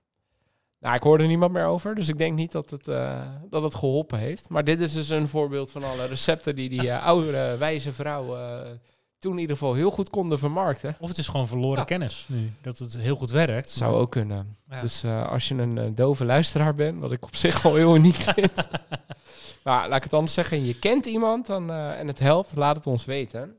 Nou, 0.81 0.95
ik 0.95 1.03
hoor 1.03 1.21
er 1.21 1.27
niemand 1.27 1.53
meer 1.53 1.65
over, 1.65 1.95
dus 1.95 2.09
ik 2.09 2.19
denk 2.19 2.37
niet 2.37 2.53
dat 2.53 2.71
het, 2.71 2.89
eh, 2.89 3.21
dat 3.51 3.63
het 3.63 3.75
geholpen 3.75 4.19
heeft. 4.19 4.49
Maar 4.49 4.65
dit 4.65 4.81
is 4.81 4.93
dus 4.93 5.09
een 5.09 5.29
voorbeeld 5.29 5.71
van 5.71 5.85
alle 5.85 6.07
recepten 6.07 6.57
die 6.57 6.69
die 6.69 6.91
eh, 6.91 7.07
oude 7.07 7.57
wijze 7.59 7.93
vrouw 7.93 8.37
eh, 8.37 8.71
toen 9.19 9.33
in 9.33 9.39
ieder 9.39 9.57
geval 9.57 9.75
heel 9.75 9.91
goed 9.91 10.11
konden 10.11 10.39
vermarkten. 10.39 10.97
Of 11.01 11.09
het 11.09 11.19
is 11.19 11.29
gewoon 11.29 11.49
verloren 11.49 11.79
Ja. 11.79 11.85
kennis 11.85 12.25
nu. 12.29 12.51
Dat 12.63 12.79
het 12.79 12.97
heel 12.99 13.17
goed 13.17 13.31
werkt. 13.31 13.71
Zou 13.71 13.95
ook 13.97 14.11
kunnen. 14.11 14.57
Ja. 14.71 14.81
Dus 14.81 15.05
als 15.05 15.49
je 15.49 15.55
een 15.55 15.95
dove 15.95 16.25
luisteraar 16.25 16.75
bent, 16.75 17.01
wat 17.01 17.13
ik 17.13 17.25
op 17.25 17.37
zich 17.47 17.65
al 17.65 17.75
heel 17.75 17.95
uniek 17.97 18.15
vind. 18.23 18.69
maar 19.65 19.89
laat 19.89 19.97
ik 19.97 20.03
het 20.03 20.15
anders 20.15 20.33
zeggen, 20.33 20.65
je 20.65 20.79
kent 20.79 21.07
iemand 21.07 21.47
dan, 21.47 21.71
en 21.73 22.07
het 22.07 22.19
helpt, 22.19 22.53
laat 22.57 22.77
het 22.77 22.87
ons 22.87 23.05
weten. 23.05 23.57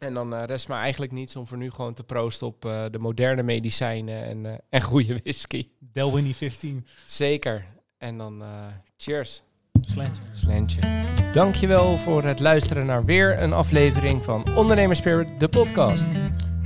En 0.00 0.14
dan 0.14 0.34
eh, 0.34 0.44
rest 0.44 0.68
me 0.68 0.74
eigenlijk 0.74 1.12
niets 1.12 1.36
om 1.36 1.46
voor 1.46 1.56
nu 1.56 1.70
gewoon 1.70 1.94
te 1.94 2.02
proosten 2.02 2.46
op 2.46 2.64
eh, 2.64 2.84
de 2.90 2.98
moderne 2.98 3.42
medicijnen 3.42 4.24
en, 4.24 4.46
eh, 4.46 4.52
en 4.68 4.82
goede 4.82 5.20
whisky. 5.22 5.68
Delwinnie 5.78 6.36
15. 6.36 6.86
Zeker. 7.06 7.64
En 7.98 8.18
dan 8.18 8.42
cheers. 8.96 9.42
Slantje. 9.80 10.22
Slentje. 10.32 10.80
Dankjewel 11.32 11.98
voor 11.98 12.24
het 12.24 12.40
luisteren 12.40 12.86
naar 12.86 13.04
weer 13.04 13.42
een 13.42 13.52
aflevering 13.52 14.22
van 14.24 14.56
Ondernemerspirit, 14.56 15.40
de 15.40 15.48
podcast. 15.48 16.06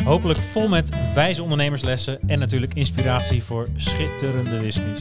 Hopelijk 0.04 0.40
vol 0.40 0.68
met 0.68 1.14
wijze 1.14 1.42
ondernemerslessen 1.42 2.20
en 2.26 2.38
natuurlijk 2.38 2.74
inspiratie 2.74 3.42
voor 3.42 3.68
schitterende 3.76 4.58
whiskies. 4.58 5.00